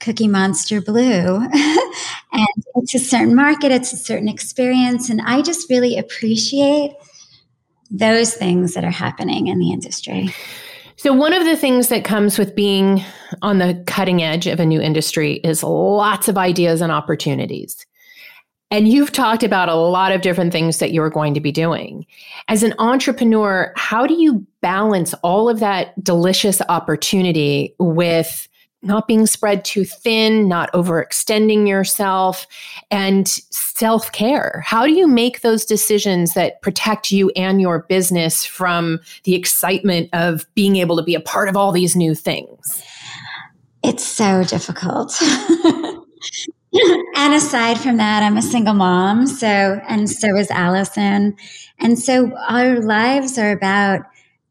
Cookie 0.00 0.28
Monster 0.28 0.80
Blue. 0.80 1.48
and 2.36 2.64
it's 2.76 2.94
a 2.94 2.98
certain 2.98 3.34
market, 3.34 3.72
it's 3.72 3.92
a 3.92 3.96
certain 3.96 4.28
experience. 4.28 5.08
And 5.10 5.20
I 5.22 5.42
just 5.42 5.68
really 5.70 5.98
appreciate 5.98 6.92
those 7.90 8.34
things 8.34 8.74
that 8.74 8.84
are 8.84 8.90
happening 8.90 9.46
in 9.46 9.58
the 9.58 9.72
industry. 9.72 10.34
So, 10.96 11.12
one 11.12 11.32
of 11.32 11.44
the 11.44 11.56
things 11.56 11.88
that 11.88 12.04
comes 12.04 12.38
with 12.38 12.54
being 12.54 13.04
on 13.42 13.58
the 13.58 13.82
cutting 13.86 14.22
edge 14.22 14.46
of 14.46 14.60
a 14.60 14.66
new 14.66 14.80
industry 14.80 15.34
is 15.44 15.62
lots 15.62 16.26
of 16.28 16.38
ideas 16.38 16.80
and 16.80 16.90
opportunities. 16.90 17.86
And 18.70 18.88
you've 18.88 19.12
talked 19.12 19.44
about 19.44 19.68
a 19.68 19.74
lot 19.74 20.10
of 20.10 20.22
different 20.22 20.52
things 20.52 20.78
that 20.78 20.92
you're 20.92 21.10
going 21.10 21.34
to 21.34 21.40
be 21.40 21.52
doing. 21.52 22.04
As 22.48 22.62
an 22.62 22.74
entrepreneur, 22.78 23.72
how 23.76 24.06
do 24.06 24.14
you 24.14 24.44
balance 24.60 25.14
all 25.22 25.48
of 25.48 25.60
that 25.60 26.02
delicious 26.02 26.60
opportunity 26.68 27.74
with 27.78 28.48
not 28.86 29.08
being 29.08 29.26
spread 29.26 29.64
too 29.64 29.84
thin, 29.84 30.48
not 30.48 30.72
overextending 30.72 31.68
yourself, 31.68 32.46
and 32.90 33.28
self 33.28 34.12
care. 34.12 34.62
How 34.64 34.86
do 34.86 34.92
you 34.92 35.06
make 35.06 35.40
those 35.40 35.64
decisions 35.64 36.34
that 36.34 36.62
protect 36.62 37.10
you 37.10 37.30
and 37.36 37.60
your 37.60 37.80
business 37.88 38.44
from 38.44 39.00
the 39.24 39.34
excitement 39.34 40.08
of 40.12 40.46
being 40.54 40.76
able 40.76 40.96
to 40.96 41.02
be 41.02 41.14
a 41.14 41.20
part 41.20 41.48
of 41.48 41.56
all 41.56 41.72
these 41.72 41.96
new 41.96 42.14
things? 42.14 42.82
It's 43.82 44.04
so 44.04 44.42
difficult. 44.44 45.14
and 47.14 47.34
aside 47.34 47.78
from 47.78 47.98
that, 47.98 48.22
I'm 48.22 48.36
a 48.36 48.42
single 48.42 48.74
mom. 48.74 49.26
So, 49.26 49.46
and 49.46 50.08
so 50.08 50.36
is 50.36 50.50
Allison. 50.50 51.36
And 51.78 51.98
so 51.98 52.32
our 52.48 52.80
lives 52.80 53.38
are 53.38 53.52
about 53.52 54.00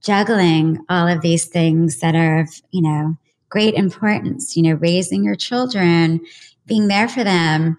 juggling 0.02 0.86
all 0.88 1.08
of 1.08 1.22
these 1.22 1.46
things 1.46 2.00
that 2.00 2.16
are, 2.16 2.46
you 2.72 2.82
know, 2.82 3.18
great 3.56 3.76
importance, 3.76 4.58
you 4.58 4.62
know, 4.62 4.74
raising 4.74 5.24
your 5.24 5.34
children, 5.34 6.20
being 6.66 6.90
there 6.90 7.08
for 7.08 7.24
them. 7.24 7.78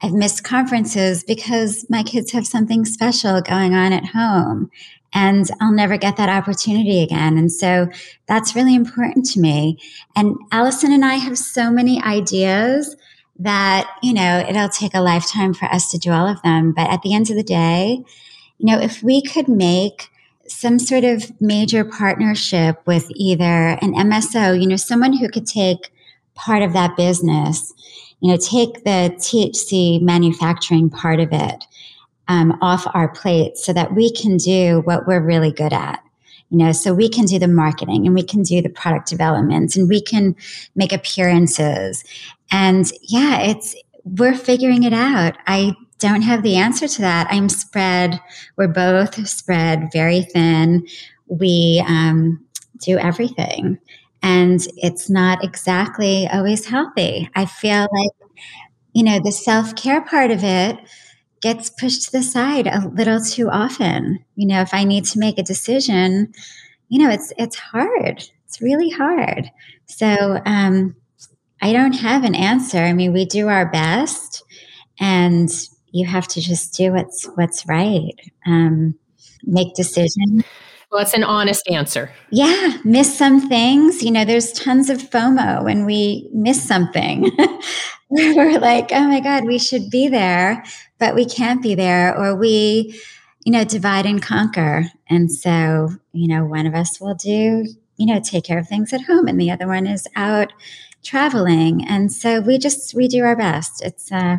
I've 0.00 0.12
missed 0.12 0.44
conferences 0.44 1.24
because 1.24 1.84
my 1.90 2.04
kids 2.04 2.30
have 2.30 2.46
something 2.46 2.84
special 2.84 3.40
going 3.40 3.74
on 3.74 3.92
at 3.92 4.04
home 4.04 4.70
and 5.12 5.50
I'll 5.60 5.72
never 5.72 5.96
get 5.96 6.16
that 6.18 6.28
opportunity 6.28 7.02
again. 7.02 7.38
And 7.38 7.50
so 7.50 7.88
that's 8.28 8.54
really 8.54 8.76
important 8.76 9.26
to 9.30 9.40
me. 9.40 9.80
And 10.14 10.36
Allison 10.52 10.92
and 10.92 11.04
I 11.04 11.14
have 11.14 11.36
so 11.36 11.72
many 11.72 12.00
ideas 12.04 12.94
that, 13.40 13.90
you 14.04 14.14
know, 14.14 14.46
it'll 14.48 14.68
take 14.68 14.94
a 14.94 15.00
lifetime 15.00 15.54
for 15.54 15.64
us 15.64 15.90
to 15.90 15.98
do 15.98 16.12
all 16.12 16.28
of 16.28 16.40
them. 16.42 16.72
But 16.72 16.88
at 16.88 17.02
the 17.02 17.12
end 17.12 17.30
of 17.30 17.36
the 17.36 17.42
day, 17.42 18.04
you 18.58 18.66
know, 18.66 18.78
if 18.78 19.02
we 19.02 19.22
could 19.22 19.48
make 19.48 20.08
some 20.48 20.78
sort 20.78 21.04
of 21.04 21.30
major 21.40 21.84
partnership 21.84 22.80
with 22.86 23.06
either 23.14 23.78
an 23.82 23.94
MSO, 23.94 24.60
you 24.60 24.66
know, 24.66 24.76
someone 24.76 25.12
who 25.12 25.28
could 25.28 25.46
take 25.46 25.92
part 26.34 26.62
of 26.62 26.72
that 26.72 26.96
business, 26.96 27.72
you 28.20 28.30
know, 28.30 28.36
take 28.36 28.84
the 28.84 29.14
THC 29.18 30.00
manufacturing 30.00 30.90
part 30.90 31.20
of 31.20 31.28
it 31.32 31.64
um, 32.28 32.58
off 32.60 32.86
our 32.94 33.08
plate 33.08 33.56
so 33.56 33.72
that 33.72 33.94
we 33.94 34.12
can 34.12 34.36
do 34.36 34.82
what 34.84 35.06
we're 35.06 35.22
really 35.22 35.52
good 35.52 35.72
at. 35.72 36.02
You 36.50 36.58
know, 36.58 36.72
so 36.72 36.94
we 36.94 37.08
can 37.08 37.24
do 37.24 37.40
the 37.40 37.48
marketing 37.48 38.06
and 38.06 38.14
we 38.14 38.22
can 38.22 38.42
do 38.42 38.62
the 38.62 38.68
product 38.68 39.08
development 39.08 39.74
and 39.74 39.88
we 39.88 40.00
can 40.00 40.36
make 40.76 40.92
appearances. 40.92 42.04
And 42.52 42.86
yeah, 43.02 43.40
it's, 43.40 43.74
we're 44.04 44.36
figuring 44.36 44.84
it 44.84 44.92
out. 44.92 45.36
I 45.48 45.74
don't 45.98 46.22
have 46.22 46.42
the 46.42 46.56
answer 46.56 46.88
to 46.88 47.00
that. 47.02 47.28
I'm 47.30 47.48
spread, 47.48 48.20
we're 48.56 48.68
both 48.68 49.26
spread 49.28 49.88
very 49.92 50.22
thin. 50.22 50.86
We 51.28 51.82
um, 51.86 52.44
do 52.80 52.98
everything. 52.98 53.78
And 54.22 54.60
it's 54.76 55.08
not 55.08 55.44
exactly 55.44 56.28
always 56.32 56.66
healthy. 56.66 57.30
I 57.34 57.46
feel 57.46 57.86
like, 57.92 58.10
you 58.92 59.04
know, 59.04 59.20
the 59.22 59.32
self 59.32 59.74
care 59.76 60.02
part 60.02 60.30
of 60.30 60.42
it 60.42 60.78
gets 61.42 61.70
pushed 61.70 62.04
to 62.04 62.12
the 62.12 62.22
side 62.22 62.66
a 62.66 62.88
little 62.88 63.20
too 63.20 63.48
often. 63.50 64.18
You 64.36 64.48
know, 64.48 64.60
if 64.60 64.74
I 64.74 64.84
need 64.84 65.04
to 65.06 65.18
make 65.18 65.38
a 65.38 65.42
decision, 65.42 66.32
you 66.88 66.98
know, 67.02 67.10
it's 67.10 67.32
it's 67.38 67.56
hard. 67.56 68.24
It's 68.46 68.60
really 68.60 68.90
hard. 68.90 69.50
So 69.86 70.40
um, 70.46 70.96
I 71.62 71.72
don't 71.72 71.92
have 71.94 72.24
an 72.24 72.34
answer. 72.34 72.78
I 72.78 72.92
mean, 72.92 73.12
we 73.12 73.24
do 73.24 73.48
our 73.48 73.70
best, 73.70 74.42
and 75.00 75.50
you 75.96 76.06
have 76.06 76.28
to 76.28 76.40
just 76.40 76.74
do 76.74 76.92
what's 76.92 77.24
what's 77.36 77.66
right. 77.66 78.14
Um, 78.46 78.94
make 79.44 79.74
decisions. 79.74 80.44
Well, 80.90 81.02
it's 81.02 81.14
an 81.14 81.24
honest 81.24 81.68
answer. 81.70 82.12
Yeah, 82.30 82.78
miss 82.84 83.16
some 83.16 83.48
things. 83.48 84.02
You 84.02 84.10
know, 84.12 84.24
there's 84.24 84.52
tons 84.52 84.88
of 84.88 84.98
FOMO 84.98 85.64
when 85.64 85.84
we 85.84 86.28
miss 86.32 86.62
something. 86.62 87.30
We're 88.10 88.60
like, 88.60 88.90
oh 88.92 89.08
my 89.08 89.20
God, 89.20 89.46
we 89.46 89.58
should 89.58 89.90
be 89.90 90.08
there, 90.08 90.62
but 90.98 91.14
we 91.14 91.24
can't 91.24 91.60
be 91.62 91.74
there, 91.74 92.16
or 92.16 92.36
we, 92.36 93.00
you 93.44 93.52
know, 93.52 93.64
divide 93.64 94.06
and 94.06 94.22
conquer. 94.22 94.84
And 95.08 95.30
so, 95.30 95.90
you 96.12 96.28
know, 96.28 96.44
one 96.44 96.66
of 96.66 96.74
us 96.74 97.00
will 97.00 97.14
do, 97.14 97.66
you 97.96 98.06
know, 98.06 98.20
take 98.20 98.44
care 98.44 98.58
of 98.58 98.68
things 98.68 98.92
at 98.92 99.02
home, 99.02 99.26
and 99.26 99.40
the 99.40 99.50
other 99.50 99.66
one 99.66 99.86
is 99.86 100.06
out 100.14 100.52
traveling. 101.02 101.84
And 101.86 102.12
so 102.12 102.40
we 102.40 102.58
just, 102.58 102.94
we 102.94 103.08
do 103.08 103.24
our 103.24 103.36
best. 103.36 103.82
It's 103.84 104.10
uh, 104.12 104.38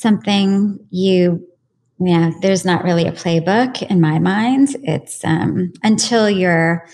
something 0.00 0.78
you, 0.90 1.46
yeah, 1.98 2.30
there's 2.40 2.64
not 2.64 2.84
really 2.84 3.06
a 3.06 3.12
playbook 3.12 3.82
in 3.82 4.00
my 4.00 4.18
mind. 4.18 4.76
It's 4.82 5.24
um, 5.24 5.72
until 5.82 6.30
you're, 6.30 6.86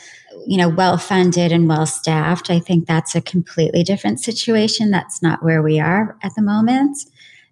you 0.47 0.57
know, 0.57 0.69
well 0.69 0.99
funded 0.99 1.53
and 1.53 1.69
well 1.69 1.87
staffed. 1.87 2.51
I 2.51 2.59
think 2.59 2.87
that's 2.87 3.15
a 3.15 3.21
completely 3.21 3.83
different 3.83 4.21
situation. 4.21 4.91
That's 4.91 5.23
not 5.23 5.45
where 5.45 5.63
we 5.63 5.79
are 5.79 6.17
at 6.23 6.35
the 6.35 6.43
moment. 6.43 6.99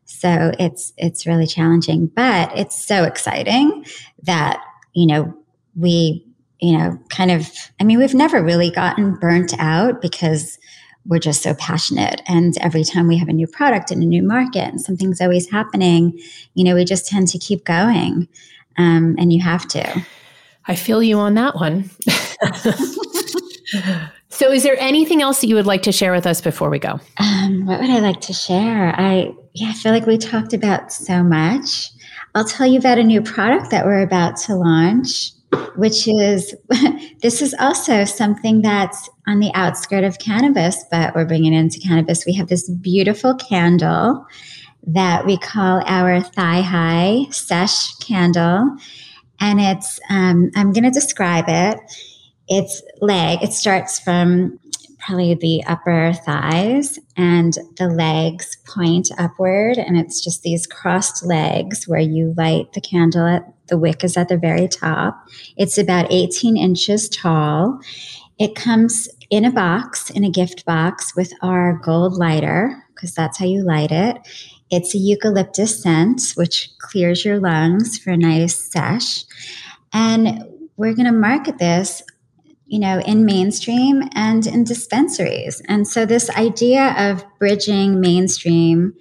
So 0.05 0.53
it's 0.59 0.93
it's 0.97 1.27
really 1.27 1.47
challenging, 1.47 2.07
but 2.07 2.57
it's 2.57 2.85
so 2.85 3.05
exciting 3.05 3.85
that 4.23 4.61
you 4.93 5.07
know 5.07 5.35
we 5.77 6.27
you 6.61 6.77
know 6.77 6.99
kind 7.09 7.31
of 7.31 7.49
I 7.81 7.85
mean 7.85 7.99
we've 7.99 8.15
never 8.15 8.43
really 8.43 8.71
gotten 8.71 9.15
burnt 9.15 9.55
out 9.59 10.03
because 10.03 10.59
we're 11.07 11.19
just 11.19 11.43
so 11.43 11.55
passionate. 11.55 12.23
And 12.27 12.57
every 12.59 12.85
time 12.85 13.09
we 13.09 13.19
have 13.19 13.29
a 13.29 13.33
new 13.33 13.47
product 13.47 13.91
in 13.91 14.03
a 14.03 14.07
new 14.07 14.23
market 14.23 14.65
and 14.65 14.81
something's 14.81 15.21
always 15.21 15.51
happening 15.51 16.19
you 16.55 16.65
know 16.65 16.75
we 16.75 16.85
just 16.85 17.07
tend 17.07 17.29
to 17.29 17.39
keep 17.39 17.65
going 17.65 18.29
um, 18.77 19.15
and 19.19 19.33
you 19.33 19.43
have 19.43 19.67
to. 19.69 20.07
I 20.67 20.75
feel 20.75 21.03
you 21.03 21.19
on 21.19 21.35
that 21.35 21.57
one. 21.57 21.91
So 24.35 24.51
is 24.51 24.65
there 24.65 24.77
anything 24.81 25.23
else 25.23 25.41
that 25.41 25.47
you 25.47 25.55
would 25.55 25.67
like 25.67 25.83
to 25.83 25.93
share 25.93 26.11
with 26.11 26.27
us 26.27 26.41
before 26.41 26.69
we 26.69 26.81
go? 26.81 26.99
Um, 27.19 27.67
what 27.67 27.81
would 27.81 27.89
i 27.89 28.01
like 28.01 28.21
to 28.23 28.33
share? 28.33 28.93
I 28.99 29.33
yeah, 29.53 29.69
I 29.69 29.73
feel 29.75 29.93
like 29.93 30.07
we 30.07 30.19
talked 30.19 30.53
about 30.53 30.93
so 30.93 31.23
much. 31.23 31.91
I'll 32.35 32.45
tell 32.45 32.67
you 32.67 32.81
about 32.81 32.99
a 32.99 33.05
new 33.05 33.23
product 33.23 33.71
that 33.71 33.87
we're 33.87 34.03
about 34.03 34.37
to 34.39 34.57
launch, 34.57 35.31
which 35.77 36.07
is 36.09 36.55
this 37.23 37.43
is 37.43 37.55
also 37.59 38.05
something 38.05 38.63
that's 38.63 39.09
on 39.27 39.41
the 39.41 39.51
outskirt 39.55 40.05
of 40.05 40.19
cannabis, 40.19 40.85
but 40.91 41.15
we're 41.15 41.25
bringing 41.25 41.55
it 41.55 41.59
into 41.59 41.81
cannabis. 41.81 42.27
We 42.27 42.35
have 42.35 42.49
this 42.49 42.69
beautiful 42.71 43.35
candle 43.35 44.27
that 44.87 45.27
we 45.27 45.39
call 45.39 45.83
our 45.87 46.21
thigh 46.21 46.61
high 46.61 47.27
sesh 47.31 47.95
candle. 47.97 48.77
And 49.41 49.61
it's, 49.61 49.99
um, 50.11 50.51
I'm 50.55 50.73
going 50.73 50.85
to 50.85 50.91
describe 50.91 51.47
it. 51.49 51.79
It's 52.49 52.83
leg, 53.01 53.43
it 53.43 53.53
starts 53.53 53.99
from 53.99 54.59
probably 55.05 55.35
the 55.35 55.63
upper 55.67 56.13
thighs 56.25 56.99
and 57.17 57.59
the 57.77 57.89
legs 57.89 58.57
point 58.67 59.11
upward. 59.19 59.77
And 59.77 59.97
it's 59.97 60.23
just 60.23 60.43
these 60.43 60.67
crossed 60.67 61.25
legs 61.25 61.87
where 61.87 62.01
you 62.01 62.35
light 62.37 62.73
the 62.73 62.81
candle 62.81 63.27
at 63.27 63.43
the 63.69 63.79
wick 63.79 64.05
is 64.05 64.17
at 64.17 64.29
the 64.29 64.37
very 64.37 64.69
top. 64.69 65.27
It's 65.57 65.79
about 65.79 66.11
18 66.11 66.57
inches 66.57 67.09
tall. 67.09 67.79
It 68.39 68.55
comes 68.55 69.09
in 69.31 69.45
a 69.45 69.51
box, 69.51 70.11
in 70.11 70.25
a 70.25 70.31
gift 70.31 70.65
box 70.65 71.15
with 71.17 71.33
our 71.43 71.81
gold 71.85 72.15
lighter, 72.15 72.83
because 72.95 73.15
that's 73.15 73.39
how 73.39 73.47
you 73.47 73.63
light 73.65 73.91
it. 73.91 74.17
It's 74.71 74.95
a 74.95 74.99
eucalyptus 74.99 75.83
scent, 75.83 76.33
which 76.35 76.71
clears 76.79 77.25
your 77.25 77.39
lungs 77.39 77.99
for 77.99 78.11
a 78.11 78.17
nice 78.17 78.73
sesh. 78.73 79.25
And 79.93 80.45
we're 80.77 80.95
going 80.95 81.07
to 81.07 81.13
market 81.13 81.59
this 81.59 82.03
you 82.75 82.81
know, 82.81 82.99
in 83.03 83.25
mainstream 83.25 84.03
and 84.17 84.49
in 84.49 84.65
dispensaries. 84.65 85.63
And 85.69 85.87
so 85.87 86.05
this 86.05 86.29
idea 86.31 86.93
of 86.99 87.25
bridging 87.39 88.01
mainstream 88.01 88.95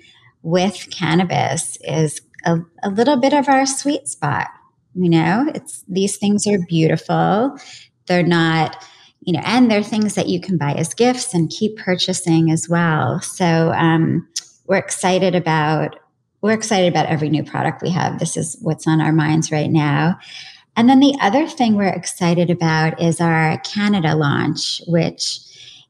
with 0.43 0.89
cannabis 0.91 1.79
is 1.81 2.21
a, 2.45 2.59
a 2.83 2.91
little 2.91 3.17
bit 3.17 3.33
of 3.33 3.49
our 3.49 3.65
sweet 3.65 4.07
spot. 4.07 4.49
You 4.93 5.09
know, 5.09 5.51
it's 5.55 5.83
these 5.87 6.17
things 6.17 6.45
are 6.45 6.59
beautiful. 6.67 7.57
They're 8.05 8.21
not, 8.21 8.77
you 9.21 9.33
know, 9.33 9.41
and 9.43 9.71
they're 9.71 9.81
things 9.81 10.13
that 10.13 10.29
you 10.29 10.39
can 10.39 10.59
buy 10.59 10.73
as 10.73 10.93
gifts 10.93 11.33
and 11.33 11.49
keep 11.49 11.75
purchasing 11.77 12.51
as 12.51 12.69
well. 12.69 13.21
So 13.21 13.71
um, 13.71 14.27
we're 14.67 14.77
excited 14.77 15.33
about 15.33 15.95
we're 16.43 16.53
excited 16.53 16.89
about 16.89 17.07
every 17.07 17.29
new 17.29 17.43
product 17.43 17.81
we 17.81 17.89
have. 17.89 18.19
This 18.19 18.37
is 18.37 18.55
what's 18.61 18.85
on 18.85 19.01
our 19.01 19.13
minds 19.13 19.51
right 19.51 19.71
now. 19.71 20.19
And 20.75 20.89
then 20.89 20.99
the 20.99 21.15
other 21.21 21.47
thing 21.47 21.75
we're 21.75 21.87
excited 21.87 22.49
about 22.49 23.01
is 23.01 23.21
our 23.21 23.59
Canada 23.59 24.15
launch, 24.15 24.81
which 24.87 25.39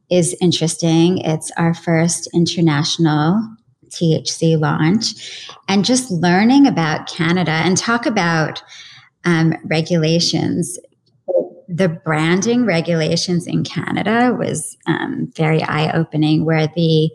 is 0.09 0.36
interesting. 0.41 1.19
It's 1.19 1.51
our 1.57 1.73
first 1.73 2.27
international 2.34 3.41
THC 3.89 4.59
launch. 4.59 5.47
And 5.67 5.86
just 5.86 6.11
learning 6.11 6.67
about 6.67 7.07
Canada 7.07 7.51
and 7.51 7.77
talk 7.77 8.05
about 8.05 8.61
um, 9.25 9.55
regulations. 9.65 10.77
The 11.69 11.88
branding 11.88 12.65
regulations 12.65 13.47
in 13.47 13.63
Canada 13.63 14.36
was 14.38 14.77
um, 14.86 15.31
very 15.36 15.63
eye 15.63 15.91
opening, 15.93 16.45
where 16.45 16.67
the 16.67 17.09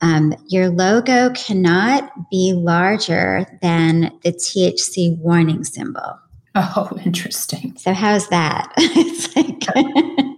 um, 0.00 0.34
your 0.48 0.68
logo 0.68 1.30
cannot 1.30 2.30
be 2.30 2.54
larger 2.54 3.46
than 3.60 4.12
the 4.22 4.32
THC 4.32 5.16
warning 5.18 5.64
symbol. 5.64 6.21
Oh, 6.76 6.98
interesting. 7.04 7.74
So 7.78 7.94
how's 7.94 8.28
that? 8.28 8.70
it's 8.76 9.34
like, 9.34 9.64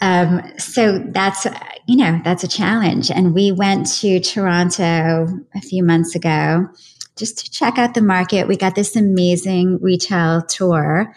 um, 0.00 0.42
so 0.58 0.98
that's 0.98 1.46
you 1.86 1.96
know 1.96 2.20
that's 2.24 2.42
a 2.42 2.48
challenge. 2.48 3.10
And 3.10 3.34
we 3.34 3.52
went 3.52 3.86
to 3.98 4.18
Toronto 4.20 5.28
a 5.54 5.60
few 5.60 5.84
months 5.84 6.14
ago 6.14 6.68
just 7.16 7.44
to 7.44 7.50
check 7.50 7.76
out 7.76 7.92
the 7.92 8.00
market. 8.00 8.48
We 8.48 8.56
got 8.56 8.74
this 8.74 8.96
amazing 8.96 9.78
retail 9.82 10.40
tour, 10.40 11.12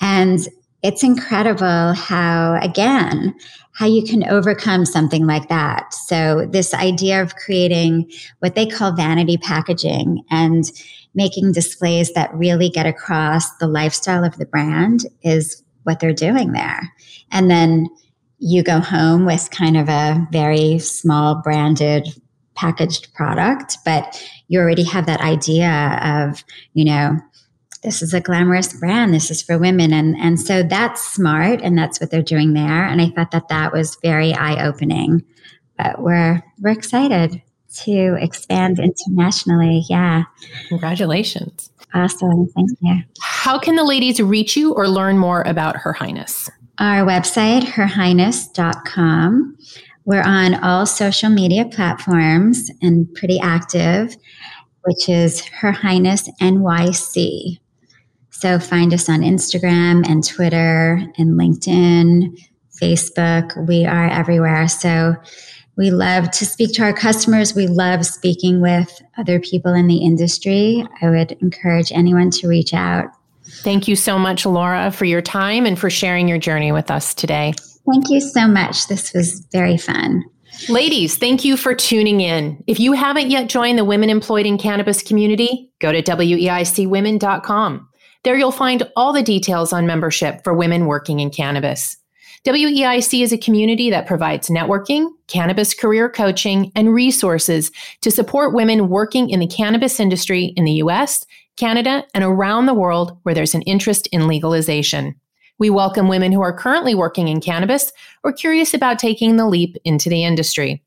and 0.00 0.38
it's 0.82 1.02
incredible 1.02 1.94
how 1.94 2.60
again 2.62 3.34
how 3.72 3.86
you 3.86 4.04
can 4.04 4.22
overcome 4.28 4.86
something 4.86 5.26
like 5.26 5.48
that. 5.48 5.92
So 5.92 6.46
this 6.48 6.72
idea 6.72 7.20
of 7.20 7.34
creating 7.34 8.08
what 8.38 8.54
they 8.54 8.66
call 8.66 8.92
vanity 8.92 9.36
packaging 9.36 10.22
and 10.30 10.70
making 11.14 11.52
displays 11.52 12.12
that 12.12 12.34
really 12.34 12.68
get 12.68 12.86
across 12.86 13.56
the 13.56 13.68
lifestyle 13.68 14.24
of 14.24 14.36
the 14.36 14.46
brand 14.46 15.06
is 15.22 15.62
what 15.84 16.00
they're 16.00 16.12
doing 16.12 16.52
there. 16.52 16.92
And 17.30 17.50
then 17.50 17.88
you 18.38 18.62
go 18.62 18.80
home 18.80 19.24
with 19.24 19.50
kind 19.50 19.76
of 19.76 19.88
a 19.88 20.26
very 20.32 20.78
small 20.78 21.36
branded 21.36 22.08
packaged 22.54 23.12
product, 23.14 23.78
but 23.84 24.22
you 24.48 24.60
already 24.60 24.84
have 24.84 25.06
that 25.06 25.20
idea 25.20 25.98
of, 26.02 26.44
you 26.72 26.84
know, 26.84 27.18
this 27.82 28.00
is 28.00 28.14
a 28.14 28.20
glamorous 28.20 28.72
brand. 28.72 29.12
This 29.12 29.30
is 29.30 29.42
for 29.42 29.58
women. 29.58 29.92
And, 29.92 30.16
and 30.16 30.40
so 30.40 30.62
that's 30.62 31.04
smart. 31.04 31.60
And 31.62 31.76
that's 31.76 32.00
what 32.00 32.10
they're 32.10 32.22
doing 32.22 32.54
there. 32.54 32.84
And 32.84 33.00
I 33.00 33.10
thought 33.10 33.30
that 33.32 33.48
that 33.48 33.72
was 33.72 33.98
very 34.02 34.32
eye 34.32 34.66
opening, 34.66 35.22
but 35.76 36.00
we're, 36.00 36.42
we're 36.60 36.70
excited 36.70 37.42
to 37.82 38.16
expand 38.20 38.78
internationally. 38.78 39.84
Yeah. 39.88 40.24
Congratulations. 40.68 41.70
Awesome. 41.94 42.48
Thank 42.54 42.70
you. 42.80 43.02
How 43.20 43.58
can 43.58 43.76
the 43.76 43.84
ladies 43.84 44.20
reach 44.20 44.56
you 44.56 44.72
or 44.72 44.88
learn 44.88 45.18
more 45.18 45.42
about 45.42 45.76
Her 45.76 45.92
Highness? 45.92 46.50
Our 46.78 47.06
website, 47.06 47.62
herhighness.com. 47.62 49.56
We're 50.04 50.22
on 50.22 50.54
all 50.56 50.86
social 50.86 51.30
media 51.30 51.64
platforms 51.66 52.70
and 52.82 53.12
pretty 53.14 53.38
active, 53.40 54.16
which 54.82 55.08
is 55.08 55.44
Her 55.46 55.72
Highness 55.72 56.28
NYC. 56.40 57.58
So 58.30 58.58
find 58.58 58.92
us 58.92 59.08
on 59.08 59.20
Instagram 59.20 60.06
and 60.06 60.26
Twitter 60.26 61.00
and 61.16 61.38
LinkedIn, 61.38 62.38
Facebook. 62.82 63.66
We 63.68 63.86
are 63.86 64.08
everywhere. 64.08 64.66
So 64.68 65.14
we 65.76 65.90
love 65.90 66.30
to 66.32 66.46
speak 66.46 66.74
to 66.74 66.82
our 66.82 66.92
customers. 66.92 67.54
We 67.54 67.66
love 67.66 68.06
speaking 68.06 68.60
with 68.60 69.02
other 69.18 69.40
people 69.40 69.74
in 69.74 69.86
the 69.86 69.98
industry. 69.98 70.86
I 71.02 71.10
would 71.10 71.32
encourage 71.40 71.90
anyone 71.92 72.30
to 72.32 72.48
reach 72.48 72.72
out. 72.72 73.06
Thank 73.46 73.88
you 73.88 73.96
so 73.96 74.18
much, 74.18 74.46
Laura, 74.46 74.90
for 74.90 75.04
your 75.04 75.22
time 75.22 75.66
and 75.66 75.78
for 75.78 75.90
sharing 75.90 76.28
your 76.28 76.38
journey 76.38 76.72
with 76.72 76.90
us 76.90 77.12
today. 77.14 77.52
Thank 77.90 78.08
you 78.08 78.20
so 78.20 78.46
much. 78.46 78.88
This 78.88 79.12
was 79.12 79.40
very 79.52 79.76
fun. 79.76 80.24
Ladies, 80.68 81.18
thank 81.18 81.44
you 81.44 81.56
for 81.56 81.74
tuning 81.74 82.20
in. 82.20 82.62
If 82.66 82.78
you 82.78 82.92
haven't 82.92 83.30
yet 83.30 83.48
joined 83.48 83.78
the 83.78 83.84
Women 83.84 84.08
Employed 84.08 84.46
in 84.46 84.56
Cannabis 84.56 85.02
community, 85.02 85.70
go 85.80 85.92
to 85.92 86.00
weicwomen.com. 86.00 87.88
There 88.22 88.36
you'll 88.36 88.52
find 88.52 88.90
all 88.96 89.12
the 89.12 89.22
details 89.22 89.72
on 89.72 89.86
membership 89.86 90.42
for 90.44 90.54
women 90.54 90.86
working 90.86 91.20
in 91.20 91.30
cannabis. 91.30 91.96
WEIC 92.46 93.22
is 93.22 93.32
a 93.32 93.38
community 93.38 93.88
that 93.88 94.06
provides 94.06 94.50
networking, 94.50 95.08
cannabis 95.28 95.72
career 95.72 96.10
coaching, 96.10 96.70
and 96.74 96.92
resources 96.92 97.72
to 98.02 98.10
support 98.10 98.52
women 98.52 98.90
working 98.90 99.30
in 99.30 99.40
the 99.40 99.46
cannabis 99.46 99.98
industry 99.98 100.52
in 100.54 100.64
the 100.64 100.72
US, 100.72 101.24
Canada, 101.56 102.04
and 102.12 102.22
around 102.22 102.66
the 102.66 102.74
world 102.74 103.16
where 103.22 103.34
there's 103.34 103.54
an 103.54 103.62
interest 103.62 104.08
in 104.08 104.28
legalization. 104.28 105.14
We 105.58 105.70
welcome 105.70 106.06
women 106.06 106.32
who 106.32 106.42
are 106.42 106.52
currently 106.52 106.94
working 106.94 107.28
in 107.28 107.40
cannabis 107.40 107.92
or 108.22 108.30
curious 108.30 108.74
about 108.74 108.98
taking 108.98 109.36
the 109.36 109.46
leap 109.46 109.78
into 109.82 110.10
the 110.10 110.22
industry. 110.22 110.82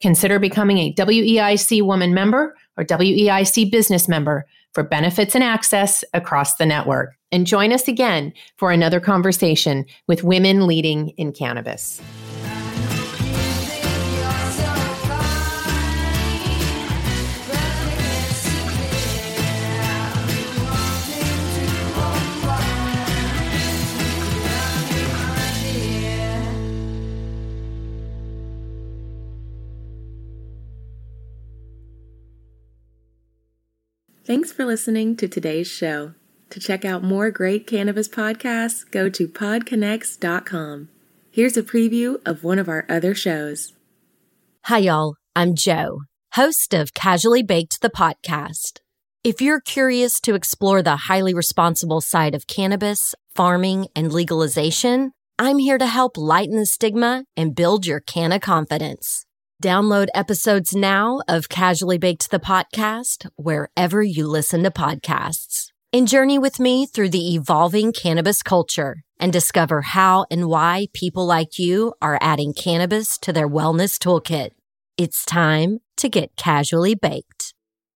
Consider 0.00 0.38
becoming 0.38 0.78
a 0.78 0.94
WEIC 0.94 1.82
woman 1.82 2.14
member 2.14 2.56
or 2.78 2.84
WEIC 2.84 3.70
business 3.70 4.08
member 4.08 4.46
for 4.72 4.82
benefits 4.82 5.34
and 5.34 5.44
access 5.44 6.04
across 6.14 6.56
the 6.56 6.64
network 6.64 7.14
and 7.32 7.46
join 7.46 7.72
us 7.72 7.88
again 7.88 8.32
for 8.56 8.70
another 8.70 9.00
conversation 9.00 9.86
with 10.06 10.22
women 10.22 10.66
leading 10.66 11.08
in 11.16 11.32
cannabis. 11.32 12.00
Thanks 34.24 34.52
for 34.52 34.64
listening 34.64 35.16
to 35.16 35.26
today's 35.26 35.66
show. 35.66 36.14
To 36.52 36.60
check 36.60 36.84
out 36.84 37.02
more 37.02 37.30
great 37.30 37.66
cannabis 37.66 38.08
podcasts, 38.08 38.84
go 38.90 39.08
to 39.08 39.26
podconnects.com. 39.26 40.90
Here's 41.30 41.56
a 41.56 41.62
preview 41.62 42.20
of 42.26 42.44
one 42.44 42.58
of 42.58 42.68
our 42.68 42.84
other 42.90 43.14
shows. 43.14 43.72
Hi, 44.64 44.76
y'all. 44.76 45.14
I'm 45.34 45.54
Joe, 45.54 46.02
host 46.34 46.74
of 46.74 46.92
Casually 46.92 47.42
Baked 47.42 47.80
the 47.80 47.88
podcast. 47.88 48.80
If 49.24 49.40
you're 49.40 49.62
curious 49.62 50.20
to 50.20 50.34
explore 50.34 50.82
the 50.82 50.96
highly 51.08 51.32
responsible 51.32 52.02
side 52.02 52.34
of 52.34 52.46
cannabis, 52.46 53.14
farming, 53.34 53.86
and 53.96 54.12
legalization, 54.12 55.12
I'm 55.38 55.56
here 55.56 55.78
to 55.78 55.86
help 55.86 56.18
lighten 56.18 56.56
the 56.56 56.66
stigma 56.66 57.24
and 57.34 57.54
build 57.54 57.86
your 57.86 58.00
canna 58.00 58.38
confidence. 58.38 59.24
Download 59.62 60.08
episodes 60.14 60.76
now 60.76 61.20
of 61.26 61.48
Casually 61.48 61.96
Baked 61.96 62.30
the 62.30 62.38
podcast 62.38 63.30
wherever 63.36 64.02
you 64.02 64.28
listen 64.28 64.64
to 64.64 64.70
podcasts. 64.70 65.71
And 65.94 66.08
journey 66.08 66.38
with 66.38 66.58
me 66.58 66.86
through 66.86 67.10
the 67.10 67.34
evolving 67.34 67.92
cannabis 67.92 68.42
culture 68.42 69.02
and 69.20 69.30
discover 69.30 69.82
how 69.82 70.24
and 70.30 70.48
why 70.48 70.86
people 70.94 71.26
like 71.26 71.58
you 71.58 71.92
are 72.00 72.18
adding 72.22 72.54
cannabis 72.54 73.18
to 73.18 73.30
their 73.30 73.46
wellness 73.46 73.98
toolkit. 73.98 74.52
It's 74.96 75.26
time 75.26 75.80
to 75.98 76.08
get 76.08 76.34
casually 76.34 76.94
baked. 76.94 77.52